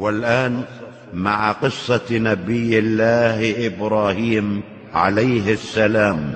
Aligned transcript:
والآن 0.00 0.64
مع 1.14 1.52
قصة 1.52 2.06
نبي 2.10 2.78
الله 2.78 3.66
إبراهيم 3.66 4.62
عليه 4.94 5.52
السلام 5.52 6.34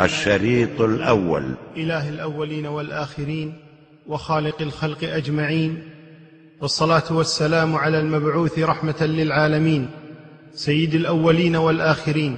الشريط 0.00 0.80
الأول. 0.80 1.54
إله 1.76 2.08
الأولين 2.08 2.66
والآخرين 2.66 3.52
وخالق 4.06 4.62
الخلق 4.62 5.04
أجمعين. 5.04 5.82
والصلاة 6.60 7.02
والسلام 7.10 7.76
على 7.76 8.00
المبعوث 8.00 8.58
رحمة 8.58 9.02
للعالمين. 9.02 9.88
سيد 10.54 10.94
الأولين 10.94 11.56
والآخرين. 11.56 12.36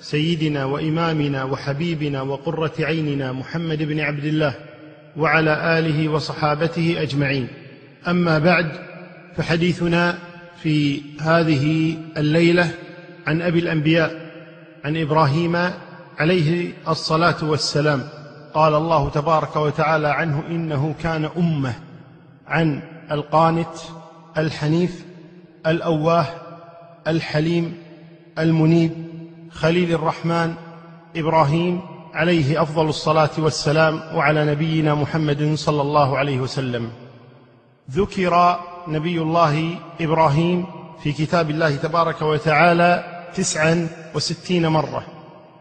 سيدنا 0.00 0.64
وإمامنا 0.64 1.44
وحبيبنا 1.44 2.22
وقرة 2.22 2.72
عيننا 2.80 3.32
محمد 3.32 3.82
بن 3.82 4.00
عبد 4.00 4.24
الله 4.24 4.54
وعلى 5.16 5.78
آله 5.78 6.08
وصحابته 6.08 7.02
أجمعين. 7.02 7.48
أما 8.08 8.38
بعد 8.38 8.89
فحديثنا 9.36 10.18
في 10.62 11.02
هذه 11.20 11.96
الليلة 12.16 12.70
عن 13.26 13.42
أبي 13.42 13.58
الأنبياء 13.58 14.30
عن 14.84 14.96
إبراهيم 14.96 15.56
عليه 16.18 16.72
الصلاة 16.88 17.36
والسلام. 17.42 18.08
قال 18.54 18.74
الله 18.74 19.08
تبارك 19.08 19.56
وتعالى 19.56 20.08
عنه 20.08 20.42
إنه 20.48 20.94
كان 21.02 21.30
أمة 21.36 21.74
عن 22.46 22.82
القانت 23.10 23.74
الحنيف 24.38 25.04
الأواه 25.66 26.26
الحليم 27.08 27.76
المنيب 28.38 28.92
خليل 29.50 29.92
الرحمن 29.92 30.54
إبراهيم 31.16 31.80
عليه 32.14 32.62
أفضل 32.62 32.88
الصلاة 32.88 33.30
والسلام 33.38 34.00
وعلى 34.14 34.44
نبينا 34.44 34.94
محمد 34.94 35.54
صلى 35.54 35.82
الله 35.82 36.18
عليه 36.18 36.40
وسلم. 36.40 36.90
ذكر 37.90 38.60
نبي 38.88 39.18
الله 39.18 39.78
إبراهيم 40.00 40.66
في 41.02 41.12
كتاب 41.12 41.50
الله 41.50 41.76
تبارك 41.76 42.22
وتعالى 42.22 43.04
تسعا 43.34 43.88
وستين 44.14 44.66
مرة. 44.66 45.06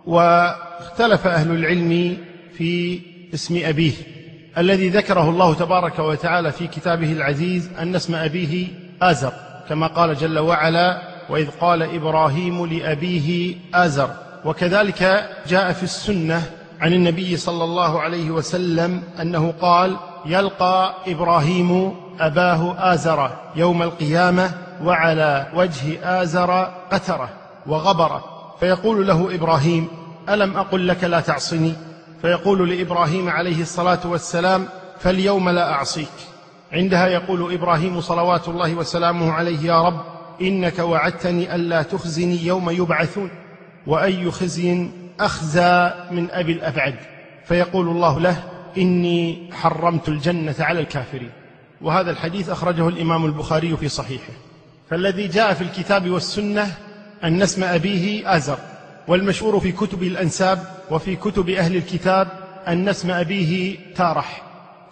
واختلف 0.06 1.28
أهل 1.28 1.52
العلم 1.52 2.18
في 2.54 3.00
اسم 3.34 3.62
أبيه 3.64 3.94
الذي 4.58 4.90
ذكره 4.90 5.30
الله 5.30 5.54
تبارك 5.54 6.00
وتعالى 6.00 6.52
في 6.52 6.68
كتابه 6.68 7.12
العزيز 7.12 7.70
أن 7.80 7.96
اسم 7.96 8.16
أبيه 8.16 8.68
آزر 9.02 9.34
كما 9.70 9.88
قال 9.88 10.16
جل 10.16 10.40
وعلا 10.40 11.02
وإذ 11.30 11.50
قال 11.62 11.96
إبراهيم 11.96 12.66
لأبيه 12.66 13.56
آزر. 13.74 14.10
وكذلك 14.46 15.30
جاء 15.48 15.72
في 15.72 15.84
السنة 15.84 16.44
عن 16.82 16.94
النبي 16.94 17.38
صلى 17.38 17.64
الله 17.64 18.02
عليه 18.02 18.32
وسلم 18.32 19.04
أنه 19.22 19.54
قال 19.62 19.98
يلقى 20.26 20.96
إبراهيم 21.08 21.94
أباه 22.20 22.94
آزر 22.94 23.30
يوم 23.56 23.84
القيامة 23.84 24.52
وعلى 24.84 25.48
وجه 25.56 26.22
آزر 26.22 26.72
قتره 26.92 27.30
وغبره. 27.68 28.24
فيقول 28.60 29.08
له 29.08 29.36
إبراهيم 29.36 29.88
ألم 30.30 30.58
أقل 30.58 30.88
لك 30.88 31.04
لا 31.04 31.20
تعصني؟ 31.20 31.74
فيقول 32.22 32.70
لإبراهيم 32.70 33.30
عليه 33.30 33.62
الصلاة 33.62 34.00
والسلام 34.06 34.66
فاليوم 35.00 35.50
لا 35.50 35.72
أعصيك. 35.72 36.12
عندها 36.74 37.08
يقول 37.08 37.54
إبراهيم 37.54 38.02
صلوات 38.02 38.48
الله 38.48 38.76
وسلامه 38.76 39.32
عليه 39.32 39.60
يا 39.60 39.82
رب 39.82 40.02
إنك 40.42 40.80
وعدتني 40.80 41.56
ألا 41.56 41.82
تخزني 41.82 42.46
يوم 42.46 42.70
يبعثون 42.70 43.30
وأي 43.88 44.32
خزي 44.32 44.90
أخزى 45.20 45.92
من 46.12 46.32
أبي 46.32 46.52
الأبعد. 46.52 46.96
فيقول 47.46 47.88
الله 47.88 48.20
له 48.20 48.44
إني 48.78 49.50
حرمت 49.54 50.10
الجنة 50.10 50.56
على 50.60 50.80
الكافرين. 50.80 51.32
وهذا 51.82 52.12
الحديث 52.12 52.50
أخرجه 52.50 52.88
الإمام 52.88 53.26
البخاري 53.26 53.78
في 53.78 53.90
صحيحه. 53.90 54.34
فالذي 54.90 55.28
جاء 55.28 55.54
في 55.54 55.62
الكتاب 55.62 56.10
والسنة 56.10 56.72
أن 57.24 57.42
اسم 57.42 57.64
أبيه 57.64 58.36
أزر 58.36 58.58
والمشهور 59.08 59.60
في 59.60 59.72
كتب 59.72 60.04
الأنساب 60.04 60.64
وفي 60.92 61.16
كتب 61.16 61.50
أهل 61.50 61.76
الكتاب 61.76 62.28
أن 62.68 62.90
اسم 62.90 63.12
أبيه 63.12 63.78
تارح. 63.96 64.42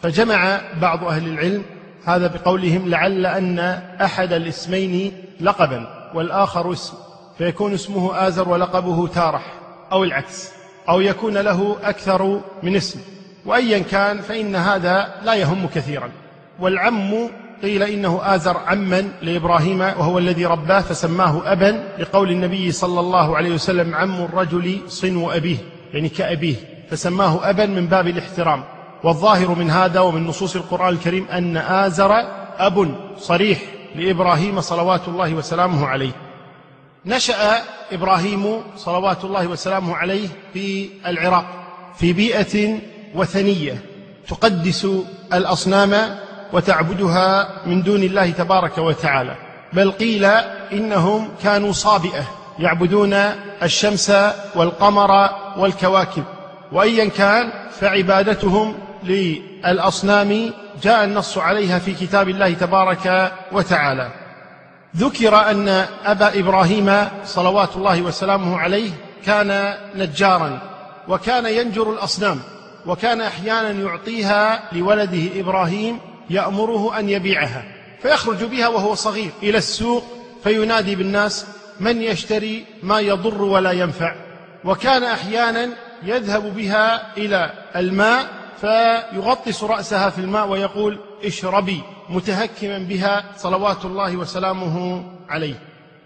فجمع 0.01 0.61
بعض 0.81 1.03
أهل 1.03 1.27
العلم 1.27 1.63
هذا 2.05 2.27
بقولهم 2.27 2.89
لعل 2.89 3.25
أن 3.25 3.59
أحد 4.01 4.33
الاسمين 4.33 5.13
لقبا 5.41 6.09
والآخر 6.13 6.71
اسم 6.71 6.93
فيكون 7.37 7.73
اسمه 7.73 8.27
آزر 8.27 8.49
ولقبه 8.49 9.07
تارح 9.07 9.53
أو 9.91 10.03
العكس 10.03 10.49
أو 10.89 11.01
يكون 11.01 11.37
له 11.37 11.77
أكثر 11.83 12.41
من 12.63 12.75
اسم. 12.75 12.99
وايا 13.45 13.79
كان 13.79 14.21
فإن 14.21 14.55
هذا 14.55 15.13
لا 15.23 15.33
يهم 15.33 15.67
كثيرا. 15.75 16.11
والعم 16.59 17.29
قيل 17.61 17.83
إنه 17.83 18.19
آزر 18.23 18.57
عما 18.57 19.11
لإبراهيم 19.21 19.81
وهو 19.81 20.17
الذي 20.17 20.45
رباه 20.45 20.81
فسماه 20.81 21.51
ابا 21.51 21.83
لقول 21.99 22.31
النبي 22.31 22.71
صلى 22.71 22.99
الله 22.99 23.37
عليه 23.37 23.53
وسلم 23.53 23.95
عم 23.95 24.21
الرجل 24.21 24.79
صنو 24.87 25.31
ابيه 25.31 25.57
يعني 25.93 26.09
كأبيه 26.09 26.55
فسماه 26.89 27.49
ابا 27.49 27.65
من 27.65 27.87
باب 27.87 28.07
الاحترام. 28.07 28.63
والظاهر 29.03 29.55
من 29.55 29.71
هذا 29.71 29.99
ومن 29.99 30.27
نصوص 30.27 30.55
القرآن 30.55 30.93
الكريم 30.93 31.27
أن 31.31 31.57
آزر 31.57 32.11
أب 32.57 32.95
صريح 33.19 33.59
لإبراهيم 33.95 34.61
صلوات 34.61 35.07
الله 35.07 35.33
وسلامه 35.33 35.87
عليه. 35.87 36.11
نشأ 37.05 37.63
إبراهيم 37.91 38.61
صلوات 38.75 39.23
الله 39.23 39.47
وسلامه 39.47 39.95
عليه 39.95 40.27
في 40.53 40.89
العراق 41.05 41.45
في 41.97 42.13
بيئة 42.13 42.79
وثنية 43.15 43.81
تقدس 44.27 44.87
الأصنام 45.33 46.17
وتعبدها 46.53 47.47
من 47.65 47.83
دون 47.83 48.03
الله 48.03 48.29
تبارك 48.31 48.77
وتعالى. 48.77 49.35
بل 49.73 49.91
قيل 49.91 50.25
إنهم 50.71 51.29
كانوا 51.43 51.71
صابئة 51.71 52.23
يعبدون 52.59 53.13
الشمس 53.63 54.11
والقمر 54.55 55.29
والكواكب. 55.57 56.23
وايا 56.71 57.05
كان 57.05 57.49
فعبادتهم 57.79 58.73
للأصنام 59.03 60.51
جاء 60.83 61.03
النص 61.03 61.37
عليها 61.37 61.79
في 61.79 61.93
كتاب 61.93 62.29
الله 62.29 62.53
تبارك 62.53 63.31
وتعالى. 63.51 64.11
ذكر 64.97 65.51
أن 65.51 65.85
أبا 66.05 66.39
إبراهيم 66.39 67.07
صلوات 67.25 67.75
الله 67.75 68.01
وسلامه 68.01 68.57
عليه 68.57 68.91
كان 69.25 69.73
نجارا 69.95 70.59
وكان 71.07 71.45
ينجر 71.45 71.91
الأصنام 71.91 72.39
وكان 72.85 73.21
أحيانا 73.21 73.71
يعطيها 73.71 74.59
لولده 74.71 75.39
إبراهيم 75.39 75.99
يأمره 76.29 76.99
أن 76.99 77.09
يبيعها 77.09 77.63
فيخرج 78.01 78.43
بها 78.43 78.67
وهو 78.67 78.95
صغير. 78.95 79.31
إلى 79.43 79.57
السوق 79.57 80.03
فينادي 80.43 80.95
بالناس 80.95 81.45
من 81.79 82.01
يشتري 82.01 82.65
ما 82.83 82.99
يضر 82.99 83.43
ولا 83.43 83.71
ينفع؟ 83.71 84.15
وكان 84.65 85.03
أحيانا 85.03 85.69
يذهب 86.03 86.55
بها 86.55 87.17
إلى 87.17 87.53
الماء 87.75 88.27
فيغطس 88.61 89.63
رأسها 89.63 90.09
في 90.09 90.19
الماء 90.19 90.47
ويقول 90.47 90.99
اشربي 91.25 91.81
متهكما 92.09 92.77
بها 92.77 93.23
صلوات 93.37 93.85
الله 93.85 94.17
وسلامه 94.17 95.03
عليه. 95.29 95.55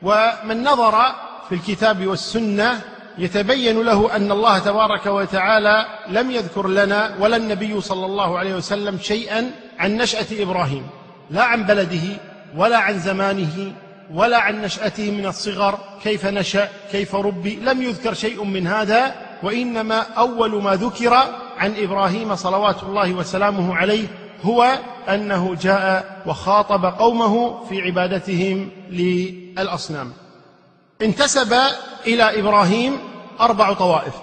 ومن 0.01 0.63
نظر 0.63 1.01
في 1.49 1.55
الكتاب 1.55 2.07
والسنة 2.07 2.81
يتبين 3.17 3.81
له 3.81 4.15
أن 4.15 4.31
الله 4.31 4.59
تبارك 4.59 5.05
وتعالى 5.05 5.85
لم 6.07 6.31
يذكر 6.31 6.67
لنا 6.67 7.15
ولا 7.19 7.37
النبي 7.37 7.81
صلى 7.81 8.05
الله 8.05 8.39
عليه 8.39 8.55
وسلم 8.55 8.97
شيئا 9.01 9.51
عن 9.81 9.97
نشأة 9.97 10.25
إبراهيم 10.31 10.87
لا 11.29 11.43
عن 11.43 11.63
بلده 11.63 12.17
ولا 12.55 12.77
عن 12.77 12.99
زمانه 12.99 13.73
ولا 14.13 14.37
عن 14.37 14.61
نشأته 14.61 15.11
من 15.11 15.25
الصغر 15.25 15.79
كيف 16.03 16.25
نشأ 16.25 16.69
كيف 16.91 17.15
ربي 17.15 17.55
لم 17.55 17.81
يذكر 17.81 18.13
شيء 18.13 18.43
من 18.43 18.67
هذا 18.67 19.15
وإنما 19.43 19.99
أول 19.99 20.61
ما 20.63 20.75
ذكر 20.75 21.13
عن 21.57 21.73
إبراهيم 21.77 22.35
صلوات 22.35 22.83
الله 22.83 23.13
وسلامه 23.13 23.75
عليه 23.75 24.07
هو 24.43 24.79
أنه 25.09 25.55
جاء 25.55 26.21
وخاطب 26.25 26.85
قومه 26.85 27.65
في 27.65 27.81
عبادتهم 27.81 28.69
للأصنام. 28.89 30.13
انتسب 31.01 31.53
إلى 32.07 32.39
إبراهيم 32.39 32.97
أربع 33.39 33.73
طوائف 33.73 34.13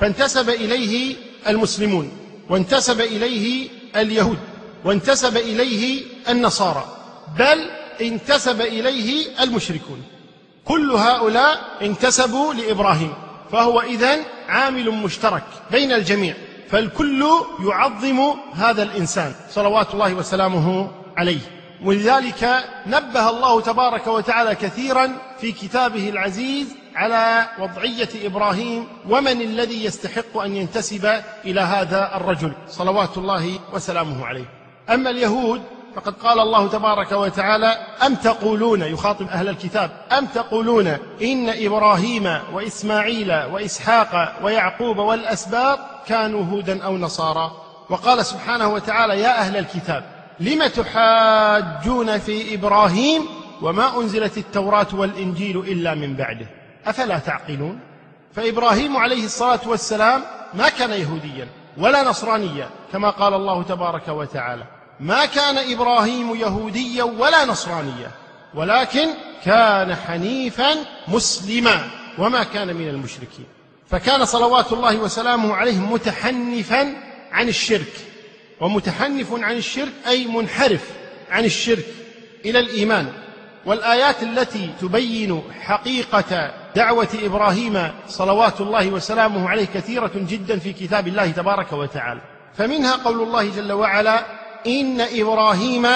فانتسب 0.00 0.48
إليه 0.48 1.16
المسلمون 1.48 2.12
وانتسب 2.50 3.00
إليه 3.00 3.68
اليهود. 3.96 4.38
وانتسب 4.84 5.36
إليه 5.36 6.02
النصارى 6.28 6.84
بل 7.38 7.70
انتسب 8.00 8.60
إليه 8.60 9.26
المشركون. 9.42 10.02
كل 10.64 10.90
هؤلاء 10.90 11.58
انتسبوا 11.82 12.54
لإبراهيم 12.54 13.14
فهو 13.52 13.80
إذن 13.80 14.22
عامل 14.48 14.90
مشترك 14.90 15.44
بين 15.70 15.92
الجميع 15.92 16.34
فالكل 16.70 17.26
يعظم 17.68 18.34
هذا 18.54 18.82
الإنسان 18.82 19.34
صلوات 19.50 19.94
الله 19.94 20.14
وسلامه 20.14 20.90
عليه. 21.16 21.40
ولذلك 21.84 22.64
نبه 22.86 23.30
الله 23.30 23.60
تبارك 23.60 24.06
وتعالى 24.06 24.54
كثيرا 24.54 25.18
في 25.40 25.52
كتابه 25.52 26.08
العزيز 26.08 26.66
على 26.94 27.48
وضعية 27.58 28.08
إبراهيم 28.24 28.86
ومن 29.08 29.42
الذي 29.42 29.84
يستحق 29.84 30.38
أن 30.38 30.56
ينتسب 30.56 31.22
إلى 31.44 31.60
هذا 31.60 32.16
الرجل 32.16 32.52
صلوات 32.68 33.18
الله 33.18 33.58
وسلامه 33.72 34.26
عليه. 34.26 34.57
أما 34.90 35.10
اليهود 35.10 35.62
فقد 35.96 36.14
قال 36.14 36.40
الله 36.40 36.68
تبارك 36.68 37.12
وتعالى 37.12 37.66
أم 38.06 38.14
تقولون 38.14 38.82
يخاطب 38.82 39.28
أهل 39.28 39.48
الكتاب 39.48 39.90
أم 40.18 40.26
تقولون 40.26 40.86
إن 41.22 41.48
إبراهيم 41.48 42.38
وإسماعيل 42.52 43.32
وإسحاق 43.32 44.38
ويعقوب 44.42 44.98
والأسباط 44.98 45.78
كانوا 46.06 46.44
هودا 46.44 46.84
أو 46.84 46.96
نصارى؟ 46.96 47.50
وقال 47.90 48.26
سبحانه 48.26 48.68
وتعالى 48.68 49.20
يا 49.20 49.38
أهل 49.38 49.56
الكتاب 49.56 50.04
لم 50.40 50.66
تحاجون 50.66 52.18
في 52.18 52.54
إبراهيم 52.54 53.22
وما 53.62 54.00
أنزلت 54.00 54.38
التوراة 54.38 54.86
والإنجيل 54.92 55.58
إلا 55.58 55.94
من 55.94 56.16
بعده؟ 56.16 56.46
أفلا 56.86 57.18
تعقلون؟ 57.18 57.80
فإبراهيم 58.34 58.96
عليه 58.96 59.24
الصلاة 59.24 59.60
والسلام 59.66 60.22
ما 60.54 60.68
كان 60.68 60.90
يهوديا 60.90 61.48
ولا 61.78 62.02
نصرانيا 62.02 62.68
كما 62.92 63.10
قال 63.10 63.34
الله 63.34 63.62
تبارك 63.62 64.08
وتعالى. 64.08 64.77
ما 65.00 65.26
كان 65.26 65.72
إبراهيم 65.72 66.34
يهوديا 66.34 67.04
ولا 67.04 67.44
نصرانيا 67.44 68.10
ولكن 68.54 69.08
كان 69.44 69.94
حنيفا 69.94 70.74
مسلما 71.08 71.90
وما 72.18 72.44
كان 72.44 72.76
من 72.76 72.88
المشركين. 72.88 73.46
فكان 73.90 74.24
صلوات 74.24 74.72
الله 74.72 74.96
وسلامه 74.96 75.54
عليه 75.54 75.78
متحنفا 75.78 76.94
عن 77.32 77.48
الشرك 77.48 77.92
ومتحنف 78.60 79.32
عن 79.32 79.56
الشرك 79.56 79.92
أي 80.06 80.26
منحرف 80.26 80.84
عن 81.30 81.44
الشرك 81.44 81.86
إلى 82.44 82.58
الإيمان. 82.58 83.12
والآيات 83.66 84.22
التي 84.22 84.70
تبين 84.80 85.42
حقيقة 85.60 86.54
دعوة 86.76 87.08
إبراهيم 87.22 87.90
صلوات 88.08 88.60
الله 88.60 88.88
وسلامه 88.88 89.48
عليه 89.48 89.66
كثيرة 89.74 90.10
جدا 90.14 90.58
في 90.58 90.72
كتاب 90.72 91.08
الله 91.08 91.30
تبارك 91.30 91.72
وتعالى. 91.72 92.20
فمنها 92.54 92.96
قول 92.96 93.22
الله 93.22 93.50
جل 93.50 93.72
وعلا 93.72 94.24
إن 94.68 95.00
إبراهيم 95.00 95.86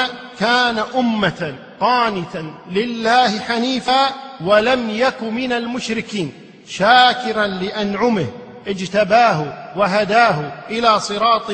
كان 0.40 0.78
أمة 0.78 1.54
قانتا 1.80 2.54
لله 2.70 3.40
حنيفا 3.40 4.08
ولم 4.44 4.90
يك 4.90 5.22
من 5.22 5.52
المشركين 5.52 6.32
شاكرا 6.68 7.46
لأنعمه 7.46 8.26
اجتباه 8.66 9.72
وهداه 9.76 10.52
إلى 10.70 11.00
صراط 11.00 11.52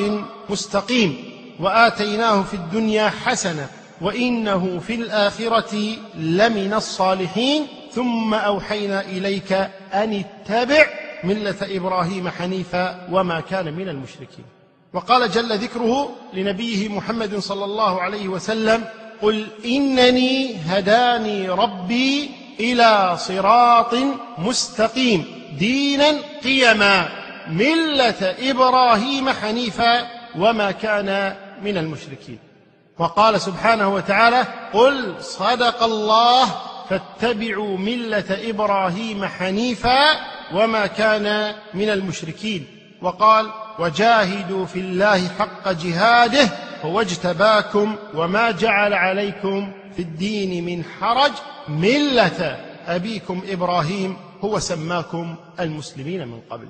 مستقيم 0.49 1.23
وآتيناه 1.59 2.43
في 2.43 2.53
الدنيا 2.53 3.09
حسنة 3.09 3.67
وإنه 4.01 4.79
في 4.87 4.95
الآخرة 4.95 5.95
لمن 6.15 6.73
الصالحين 6.73 7.67
ثم 7.91 8.33
أوحينا 8.33 9.01
إليك 9.01 9.51
أن 9.93 10.23
اتبع 10.23 10.85
ملة 11.23 11.55
إبراهيم 11.61 12.29
حنيفا 12.29 13.07
وما 13.11 13.39
كان 13.39 13.73
من 13.73 13.89
المشركين. 13.89 14.45
وقال 14.93 15.31
جل 15.31 15.57
ذكره 15.57 16.09
لنبيه 16.33 16.89
محمد 16.89 17.39
صلى 17.39 17.65
الله 17.65 18.01
عليه 18.01 18.27
وسلم 18.27 18.85
قل 19.21 19.47
إنني 19.65 20.55
هداني 20.55 21.49
ربي 21.49 22.31
إلى 22.59 23.17
صراط 23.17 23.95
مستقيم 24.37 25.25
دينا 25.59 26.15
قيما 26.43 27.09
ملة 27.47 28.35
إبراهيم 28.39 29.29
حنيفا 29.29 30.07
وما 30.35 30.71
كان 30.71 31.35
من 31.63 31.77
المشركين. 31.77 32.39
وقال 32.99 33.41
سبحانه 33.41 33.93
وتعالى 33.93 34.45
قل 34.73 35.15
صدق 35.19 35.83
الله 35.83 36.45
فاتبعوا 36.89 37.77
ملة 37.77 38.49
إبراهيم 38.49 39.25
حنيفا 39.25 40.01
وما 40.53 40.87
كان 40.87 41.55
من 41.73 41.89
المشركين. 41.89 42.78
وقال 43.01 43.51
وجاهدوا 43.79 44.65
في 44.65 44.79
الله 44.79 45.27
حق 45.27 45.71
جهاده 45.71 46.49
هو 46.83 47.01
اجتباكم 47.01 47.95
وما 48.13 48.51
جعل 48.51 48.93
عليكم 48.93 49.71
في 49.95 50.01
الدين 50.01 50.65
من 50.65 50.83
حرج 50.83 51.31
ملة. 51.67 52.65
أبيكم 52.87 53.41
إبراهيم 53.47 54.17
هو 54.41 54.59
سماكم 54.59 55.35
المسلمين 55.59 56.27
من 56.27 56.41
قبل. 56.49 56.67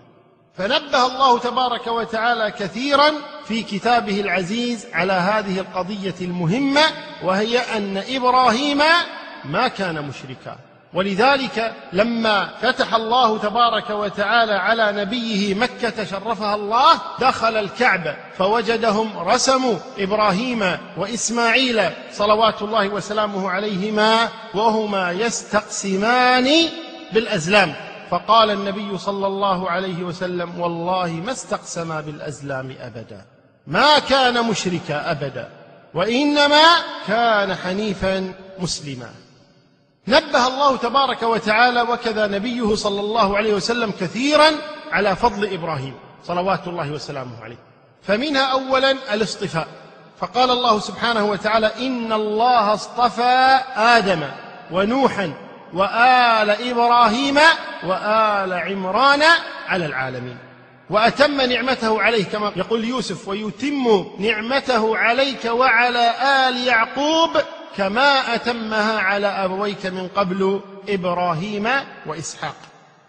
فنبه 0.53 1.05
الله 1.05 1.39
تبارك 1.39 1.87
وتعالى 1.87 2.51
كثيرا 2.51 3.11
في 3.45 3.63
كتابه 3.63 4.21
العزيز 4.21 4.87
على 4.93 5.13
هذه 5.13 5.59
القضية 5.59 6.15
المهمة 6.21 6.81
وهي 7.23 7.57
أن 7.59 8.03
إبراهيم 8.09 8.81
ما 9.45 9.67
كان 9.67 10.07
مشركا. 10.07 10.69
ولذلك 10.94 11.74
لما 11.94 12.50
فتح 12.62 12.94
الله 12.94 13.38
تبارك 13.38 13.89
وتعالى 13.89 14.53
على 14.53 14.91
نبيه 14.91 15.56
مكة 15.56 16.06
شرفها 16.06 16.56
الله 16.56 17.01
دخل 17.19 17.57
الكعبه 17.57 18.15
فوجدهم 18.38 19.18
رسموا 19.18 19.75
إبراهيم 19.97 20.77
وإسماعيل 20.97 21.81
صلوات 22.12 22.62
الله 22.62 22.88
وسلامه 22.88 23.50
عليهما 23.50 24.30
وهما 24.53 25.12
يستقسمان 25.12 26.50
بالأزلام. 27.13 27.74
فقال 28.12 28.51
النبي 28.51 28.97
صلى 28.97 29.27
الله 29.27 29.69
عليه 29.69 30.03
وسلم 30.03 30.59
والله 30.59 31.07
ما 31.12 31.31
استقسما 31.31 32.01
بالأزلام 32.01 32.75
أبدا 32.81 33.25
ما 33.68 34.00
كان 34.00 34.45
مشركا 34.45 35.12
أبدا 35.12 35.50
وإنما 35.94 36.63
كان 37.07 37.56
حنيفا 37.56 38.33
مسلما. 38.59 39.09
نبه 40.09 40.47
الله 40.47 40.77
تبارك 40.77 41.23
وتعالى 41.23 41.81
وكذا 41.81 42.27
نبيه 42.27 42.75
صلى 42.75 43.00
الله 43.00 43.38
عليه 43.38 43.53
وسلم 43.53 43.91
كثيرا 43.91 44.51
على 44.91 45.15
فضل 45.15 45.53
إبراهيم 45.53 45.94
صلوات 46.23 46.67
الله 46.67 46.91
وسلامه 46.91 47.44
عليه. 47.44 47.57
فمنها 48.03 48.45
اولا 48.45 48.91
الاصطفاء. 48.91 49.67
فقال 50.19 50.51
الله 50.51 50.79
سبحانه 50.79 51.25
وتعالى 51.25 51.71
إن 51.79 52.13
الله 52.13 52.73
اصطفى 52.73 53.59
آدم 53.75 54.21
ونوحا 54.71 55.33
وآل 55.73 56.50
إبراهيم 56.50 57.39
وآل 57.83 58.53
عمران 58.53 59.23
على 59.67 59.85
العالمين. 59.85 60.38
وأتم 60.89 61.41
نعمته 61.41 62.01
عليه 62.01 62.23
كما 62.23 62.51
يقول 62.56 62.85
يوسف 62.85 63.27
ويتم 63.27 64.06
نعمته 64.19 64.97
عليك 64.97 65.45
وعلى 65.45 66.13
آل 66.21 66.67
يعقوب 66.67 67.38
كما 67.77 68.36
أتمها 68.36 69.00
على 69.00 69.27
أبويك 69.27 69.86
من 69.86 70.07
قبل 70.07 70.62
إبراهيم 70.89 71.69
وإسحاق. 72.06 72.56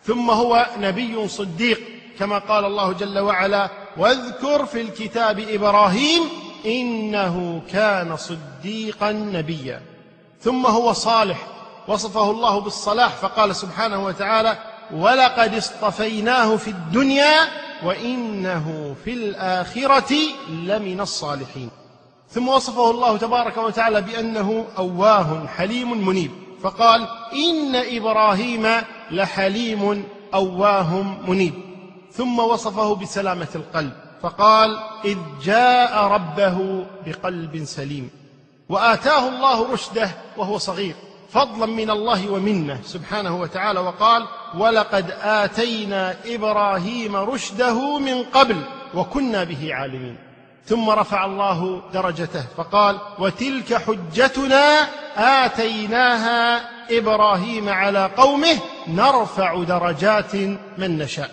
ثم 0.05 0.31
هو 0.31 0.67
نبي 0.79 1.29
صديق 1.29 1.81
كما 2.19 2.39
قال 2.39 2.65
الله 2.65 2.93
جل 2.93 3.19
وعلا 3.19 3.71
واذكر 3.97 4.67
في 4.67 4.81
الكتاب 4.81 5.39
إبراهيم 5.39 6.23
إنه 6.67 7.62
كان 7.73 8.17
صديقا 8.17 9.12
نبيا. 9.12 9.83
ثم 10.41 10.67
هو 10.67 10.93
صالح 10.93 11.47
وصفه 11.89 12.31
الله 12.31 12.61
بالصلاح 12.61 13.17
فقال 13.17 13.57
سبحانه 13.57 14.05
وتعالى 14.05 14.59
ولقد 14.93 15.55
اصطفيناه 15.55 16.57
في 16.57 16.69
الدنيا 16.69 17.49
وإنه 17.85 18.97
في 19.05 19.12
الآخرة 19.12 20.14
لمن 20.49 21.00
الصالحين. 21.00 21.71
ثم 22.30 22.49
وصفه 22.49 22.90
الله 22.90 23.16
تبارك 23.16 23.56
وتعالى 23.56 24.00
بأنه 24.00 24.64
أواه 24.78 25.46
حليم 25.46 26.06
منيب. 26.06 26.30
فقال 26.62 27.08
إن 27.32 27.76
إبراهيم 27.76 28.68
لحليم 29.10 30.04
أواه 30.34 31.02
منيب. 31.28 31.54
ثم 32.12 32.38
وصفه 32.38 32.94
بسلامة 32.94 33.49
القلب. 33.54 33.92
فقال 34.22 34.78
إذ 35.04 35.18
جاء 35.42 36.04
ربه 36.04 36.87
بقلب 37.06 37.64
سليم. 37.64 38.10
وآتاه 38.68 39.28
الله 39.28 39.72
رشده 39.72 40.10
وهو 40.37 40.58
صغير. 40.58 40.94
فضلا 41.30 41.66
من 41.66 41.90
الله 41.90 42.30
ومنه 42.30 42.78
سبحانه 42.84 43.40
وتعالى. 43.40 43.80
وقال 43.80 44.26
ولقد 44.58 45.10
آتينا 45.22 46.16
إبراهيم 46.26 47.16
رشده 47.16 47.99
من 47.99 48.22
قبل 48.22 48.62
وكنا 48.94 49.44
به 49.44 49.75
عالمين. 49.75 50.29
ثم 50.67 50.90
رفع 50.90 51.25
الله 51.25 51.83
درجته 51.95 52.45
فقال 52.57 52.99
وتلك 53.19 53.75
حجتنا 53.75 54.88
آتيناها 55.17 56.61
إبراهيم 56.90 57.69
على 57.69 58.11
قومه 58.17 58.59
نرفع 58.88 59.62
درجات 59.62 60.35
من 60.79 60.99
نشاء. 60.99 61.31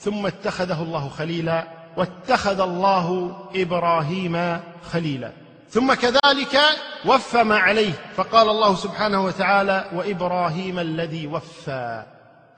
ثم 0.00 0.26
اتخذه 0.26 0.82
الله 0.82 1.08
خليلا 1.08 1.64
واتخذ 1.96 2.60
الله 2.60 3.36
إبراهيم 3.54 4.60
خليلا. 4.92 5.32
ثم 5.70 5.94
كذلك 5.94 6.60
وفى 7.06 7.42
ما 7.42 7.58
عليه 7.58 7.92
فقال 8.16 8.48
الله 8.48 8.74
سبحانه 8.74 9.24
وتعالى 9.24 9.90
وإبراهيم 9.94 10.78
الذي 10.78 11.26
وفى. 11.26 12.02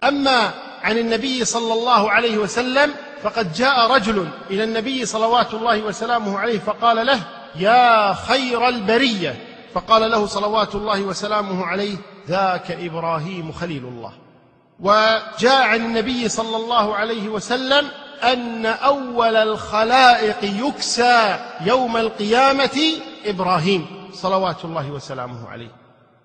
أما 0.04 0.50
عن 0.82 0.98
النبي 0.98 1.44
صلى 1.44 1.72
الله 1.72 2.10
عليه 2.10 2.38
وسلم 2.38 2.94
فقد 3.22 3.52
جاء 3.52 3.90
رجل 3.90 4.28
إلى 4.50 4.64
النبي 4.64 5.06
صلوات 5.06 5.54
الله 5.54 5.82
وسلامه 5.82 6.38
عليه 6.38 6.58
فقال 6.58 7.06
له 7.06 7.20
يا 7.56 8.14
خير 8.14 8.68
البرية. 8.68 9.48
فقال 9.74 10.10
له 10.10 10.26
صلوات 10.26 10.74
الله 10.74 11.02
وسلامه 11.02 11.66
عليه 11.66 11.96
ذاك 12.28 12.70
إبراهيم 12.70 13.52
خليل 13.52 13.84
الله. 13.84 14.12
وجاء 14.80 15.62
عن 15.62 15.76
النبي 15.76 16.28
صلى 16.28 16.56
الله 16.56 16.96
عليه 16.96 17.28
وسلم 17.28 17.88
أن 18.22 18.66
أول 18.66 19.36
الخلائق 19.36 20.36
يكسى 20.42 21.38
يوم 21.60 21.96
القيامة 21.96 22.80
إبراهيم 23.26 24.10
صلوات 24.12 24.64
الله 24.64 24.90
وسلامه 24.90 25.48
عليه. 25.48 25.70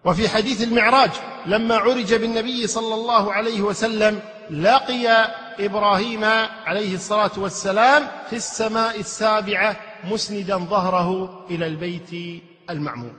وفي 0.06 0.30
حديث 0.30 0.64
المعراج 0.64 1.12
لما 1.46 1.76
عرج 1.76 2.14
بالنبي 2.14 2.68
صلى 2.68 2.96
الله 2.96 3.34
عليه 3.34 3.62
وسلم 3.62 4.20
لقي 4.52 5.28
إبراهيم 5.60 6.24
عليه 6.66 6.96
الصلاة 6.96 7.32
والسلام 7.38 8.08
في 8.30 8.36
السماء 8.36 9.00
السابعة 9.00 9.76
مسندا 10.04 10.58
ظهره 10.58 11.40
إلى 11.50 11.68
البيت 11.68 12.42
المعمور. 12.70 13.14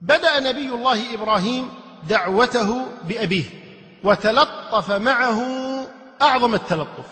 بدأ 0.00 0.40
نبي 0.40 0.68
الله 0.68 1.14
إبراهيم 1.14 1.68
دعوته 2.08 2.86
بأبيه 3.08 3.44
وتلطف 4.04 4.90
معه 4.90 5.40
أعظم 6.22 6.54
التلطف. 6.54 7.06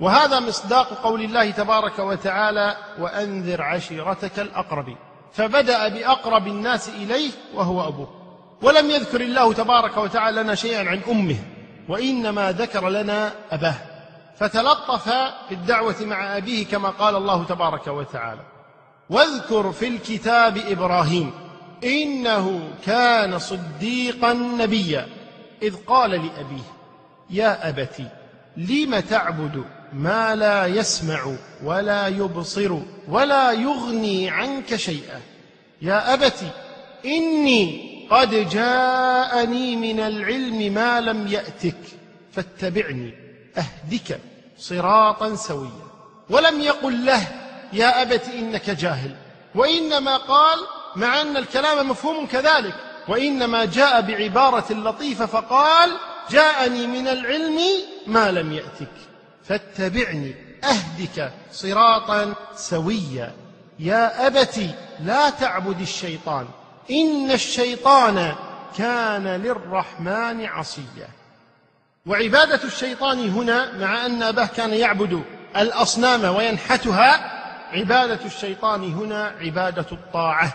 وهذا 0.00 0.40
مصداق 0.40 0.88
قول 1.02 1.22
الله 1.22 1.50
تبارك 1.50 1.98
وتعالى 1.98 2.76
وأنذر 2.98 3.62
عشيرتك 3.62 4.38
الأقربين 4.38 4.96
فبدأ 5.32 5.88
بأقرب 5.88 6.46
الناس 6.46 6.88
إليه 6.88 7.30
وهو 7.54 7.88
أبوه. 7.88 8.08
ولم 8.62 8.90
يذكر 8.90 9.20
الله 9.20 9.52
تبارك 9.52 9.96
وتعالى 9.96 10.42
لنا 10.42 10.54
شيئا 10.54 10.88
عن 10.88 11.00
أمه. 11.10 11.36
وإنما 11.88 12.52
ذكر 12.52 12.88
لنا 12.88 13.32
أباه 13.50 13.74
فتلطف 14.38 15.08
في 15.48 15.52
الدعوة 15.54 15.96
مع 16.00 16.36
أبيه 16.36 16.66
كما 16.66 16.88
قال 16.88 17.16
الله 17.16 17.44
تبارك 17.44 17.86
وتعالى 17.86 18.40
واذكر 19.10 19.72
في 19.72 19.88
الكتاب 19.88 20.58
إبراهيم 20.68 21.30
إنه 21.84 22.70
كان 22.86 23.38
صديقا 23.38 24.32
نبيا 24.32 25.06
إذ 25.62 25.76
قال 25.86 26.10
لأبيه 26.10 26.64
يا 27.30 27.68
ابت 27.68 28.02
لم 28.56 29.00
تعبد 29.00 29.64
ما 29.92 30.34
لا 30.34 30.66
يسمع 30.66 31.34
ولا 31.64 32.08
يبصر 32.08 32.78
ولا 33.08 33.52
يغني 33.52 34.30
عنك 34.30 34.76
شيئا؟ 34.76 35.20
يا 35.82 36.14
ابت 36.14 36.44
إني 37.04 37.87
قد 38.10 38.48
جاءني 38.48 39.76
من 39.76 40.00
العلم 40.00 40.74
ما 40.74 41.00
لم 41.00 41.26
يأتك 41.26 41.80
فاتبعني 42.32 43.14
أهدك 43.58 44.20
صراطا 44.58 45.34
سويا. 45.34 45.88
ولم 46.30 46.60
يقل 46.60 47.06
له 47.06 47.28
يا 47.72 48.02
أبت 48.02 48.24
إنك 48.28 48.70
جاهل. 48.70 49.16
وإنما 49.54 50.16
قال 50.16 50.58
مع 50.96 51.20
أن 51.20 51.36
الكلام 51.36 51.88
مفهوم 51.88 52.26
كذلك 52.26 52.74
وإنما 53.08 53.64
جاء 53.64 54.00
بعبارة 54.00 54.72
لطيفة 54.72 55.26
فقال 55.26 55.90
جاءني 56.30 56.86
من 56.86 57.08
العلم 57.08 57.58
ما 58.06 58.30
لم 58.30 58.52
يأتك. 58.52 58.92
فاتبعني 59.44 60.34
أهدك 60.64 61.32
صراطا 61.52 62.34
سويا. 62.56 63.34
يا 63.78 64.26
ابت 64.26 64.60
لا 65.04 65.30
تعبد 65.30 65.80
الشيطان. 65.80 66.48
إن 66.90 67.30
الشيطان 67.30 68.34
كان 68.78 69.26
للرحمن 69.26 70.46
عصيا. 70.46 71.08
وعبادة 72.06 72.64
الشيطان 72.64 73.30
هنا 73.30 73.78
مع 73.78 74.06
أن 74.06 74.22
أباه 74.22 74.46
كان 74.46 74.74
يعبد 74.74 75.22
الأصنام 75.56 76.36
وينحتها 76.36 77.38
عبادة 77.72 78.20
الشيطان 78.24 78.92
هنا 78.92 79.34
عبادة 79.40 79.86
الطاعة. 79.92 80.54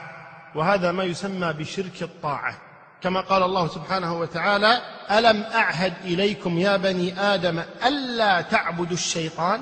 وهذا 0.55 0.91
ما 0.91 1.03
يسمى 1.03 1.53
بشرك 1.53 2.01
الطاعة. 2.01 2.57
كما 3.01 3.21
قال 3.21 3.43
الله 3.43 3.67
سبحانه 3.67 4.19
وتعالى 4.19 4.81
ألم 5.11 5.43
أعهد 5.43 5.93
إليكم 6.05 6.57
يا 6.57 6.77
بني 6.77 7.19
آدم 7.19 7.61
ألا 7.85 8.41
تعبدوا 8.41 8.93
الشيطان؟ 8.93 9.61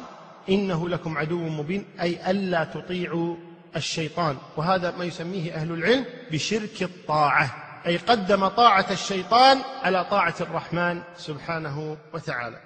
إنه 0.49 0.89
لكم 0.89 1.17
عدو 1.17 1.39
مبين 1.39 1.85
أي 2.01 2.31
ألا 2.31 2.63
تطيعوا 2.63 3.35
الشيطان. 3.75 4.37
وهذا 4.57 4.93
ما 4.97 5.05
يسميه 5.05 5.53
أهل 5.53 5.71
العلم 5.71 6.05
بشرك 6.31 6.83
الطاعة. 6.83 7.55
أي 7.85 7.97
قدم 7.97 8.47
طاعة 8.47 8.85
الشيطان 8.91 9.57
على 9.83 10.05
طاعة 10.05 10.35
الرحمن 10.41 11.01
سبحانه 11.17 11.97
وتعالى. 12.13 12.61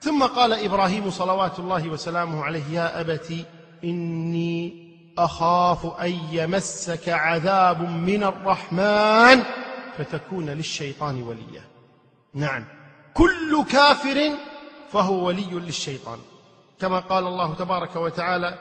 ثم 0.00 0.22
قال 0.22 0.52
إبراهيم 0.52 1.10
صلوات 1.10 1.58
الله 1.58 1.88
وسلامه 1.88 2.44
عليه 2.44 2.64
يا 2.72 3.00
ابت 3.00 3.46
إني 3.84 4.84
أخاف 5.18 6.00
أن 6.00 6.18
يمسك 6.30 7.08
عذاب 7.08 7.80
من 7.90 8.24
الرحمن 8.24 9.42
فتكون 9.98 10.50
للشيطان 10.50 11.22
وليا. 11.22 11.62
نعم. 12.34 12.64
كل 13.14 13.64
كافر 13.72 14.30
فهو 14.92 15.26
ولي 15.26 15.50
للشيطان. 15.52 16.18
كما 16.80 16.98
قال 16.98 17.26
الله 17.26 17.54
تبارك 17.54 17.96
وتعالى 17.96 18.58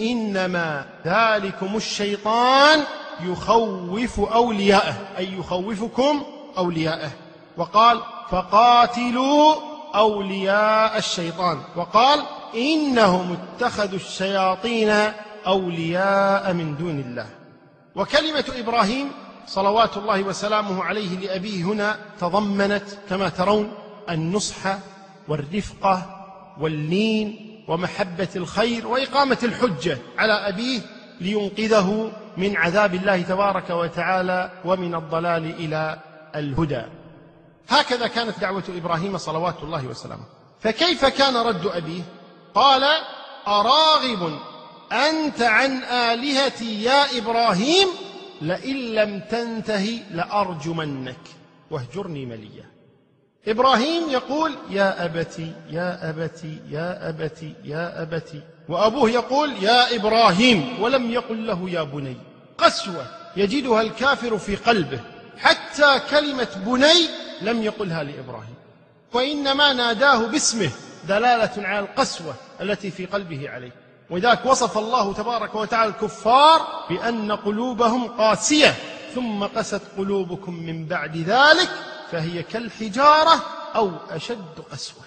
إنما 0.00 0.86
ذلكم 1.06 1.76
الشيطان 1.76 2.80
يخوف 3.22 4.20
أولياءه 4.20 4.94
أي 5.18 5.32
يخوفكم 5.38 6.22
أولياءه. 6.58 7.10
وقال 7.56 8.00
فقاتلوا 8.30 9.54
أولياء 9.94 10.98
الشيطان. 10.98 11.58
وقال 11.76 12.22
إنهم 12.54 13.36
اتخذوا 13.36 13.98
الشياطين 13.98 15.12
أولياء 15.46 16.52
من 16.52 16.76
دون 16.76 17.00
الله. 17.00 17.26
وكلمة 17.94 18.44
إبراهيم 18.58 19.10
صلوات 19.46 19.96
الله 19.96 20.22
وسلامه 20.22 20.84
عليه 20.84 21.18
لأبيه 21.18 21.64
هنا 21.64 21.96
تضمنت 22.20 22.84
كما 23.08 23.28
ترون 23.28 23.72
النصح 24.10 24.78
والرفقة 25.28 26.26
واللين 26.60 27.55
ومحبة 27.68 28.28
الخير 28.36 28.86
وإقامة 28.86 29.38
الحجة 29.42 29.98
على 30.18 30.32
أبيه 30.32 30.80
لينقذه 31.20 32.12
من 32.36 32.56
عذاب 32.56 32.94
الله 32.94 33.22
تبارك 33.22 33.70
وتعالى 33.70 34.50
ومن 34.64 34.94
الضلال 34.94 35.44
إلى 35.44 35.98
الهدى. 36.34 36.82
هكذا 37.68 38.06
كانت 38.06 38.40
دعوة 38.40 38.64
إبراهيم 38.68 39.18
صلوات 39.18 39.62
الله 39.62 39.86
وسلامه. 39.86 40.24
فكيف 40.60 41.04
كان 41.04 41.36
رد 41.36 41.66
أبيه؟ 41.66 42.02
قال 42.54 42.82
أراغب 43.48 44.38
أنت 44.92 45.42
عن 45.42 45.82
آلهتي 45.82 46.82
يا 46.82 47.18
إبراهيم 47.18 47.88
لئن 48.42 48.76
لم 48.76 49.20
تنته 49.30 50.02
لأرجمنك 50.10 51.20
واهجرني 51.70 52.26
مليا. 52.26 52.75
إبراهيم 53.48 54.10
يقول 54.10 54.54
يا 54.70 55.04
أبتي 55.04 55.52
يا 55.70 56.10
أبتي 56.10 56.58
يا 56.70 57.08
أبتي 57.08 57.54
يا 57.64 58.02
أبتي. 58.02 58.40
وأبوه 58.68 59.10
يقول 59.10 59.52
يا 59.62 59.96
إبراهيم. 59.96 60.82
ولم 60.82 61.10
يقل 61.10 61.46
له 61.46 61.70
يا 61.70 61.82
بني. 61.82 62.16
قسوة 62.58 63.06
يجدها 63.36 63.80
الكافر 63.82 64.38
في 64.38 64.56
قلبه. 64.56 65.00
حتى 65.38 66.00
كلمة 66.10 66.48
بني 66.66 67.08
لم 67.42 67.62
يقلها 67.62 68.02
لإبراهيم. 68.02 68.54
وإنما 69.12 69.72
ناداه 69.72 70.26
باسمه 70.26 70.70
دلالة 71.08 71.52
على 71.68 71.78
القسوة 71.78 72.34
التي 72.60 72.90
في 72.90 73.06
قلبه 73.06 73.50
عليه. 73.50 73.72
ولذلك 74.10 74.46
وصف 74.46 74.78
الله 74.78 75.12
تبارك 75.12 75.54
وتعالى 75.54 75.90
الكفار 75.90 76.60
بأن 76.90 77.32
قلوبهم 77.32 78.06
قاسية. 78.08 78.74
ثم 79.14 79.44
قست 79.44 79.82
قلوبكم 79.98 80.54
من 80.54 80.86
بعد 80.86 81.16
ذلك 81.16 81.70
فهي 82.12 82.42
كالحجارة 82.42 83.44
أو 83.76 83.90
أشد 84.10 84.60
قسوة. 84.72 85.02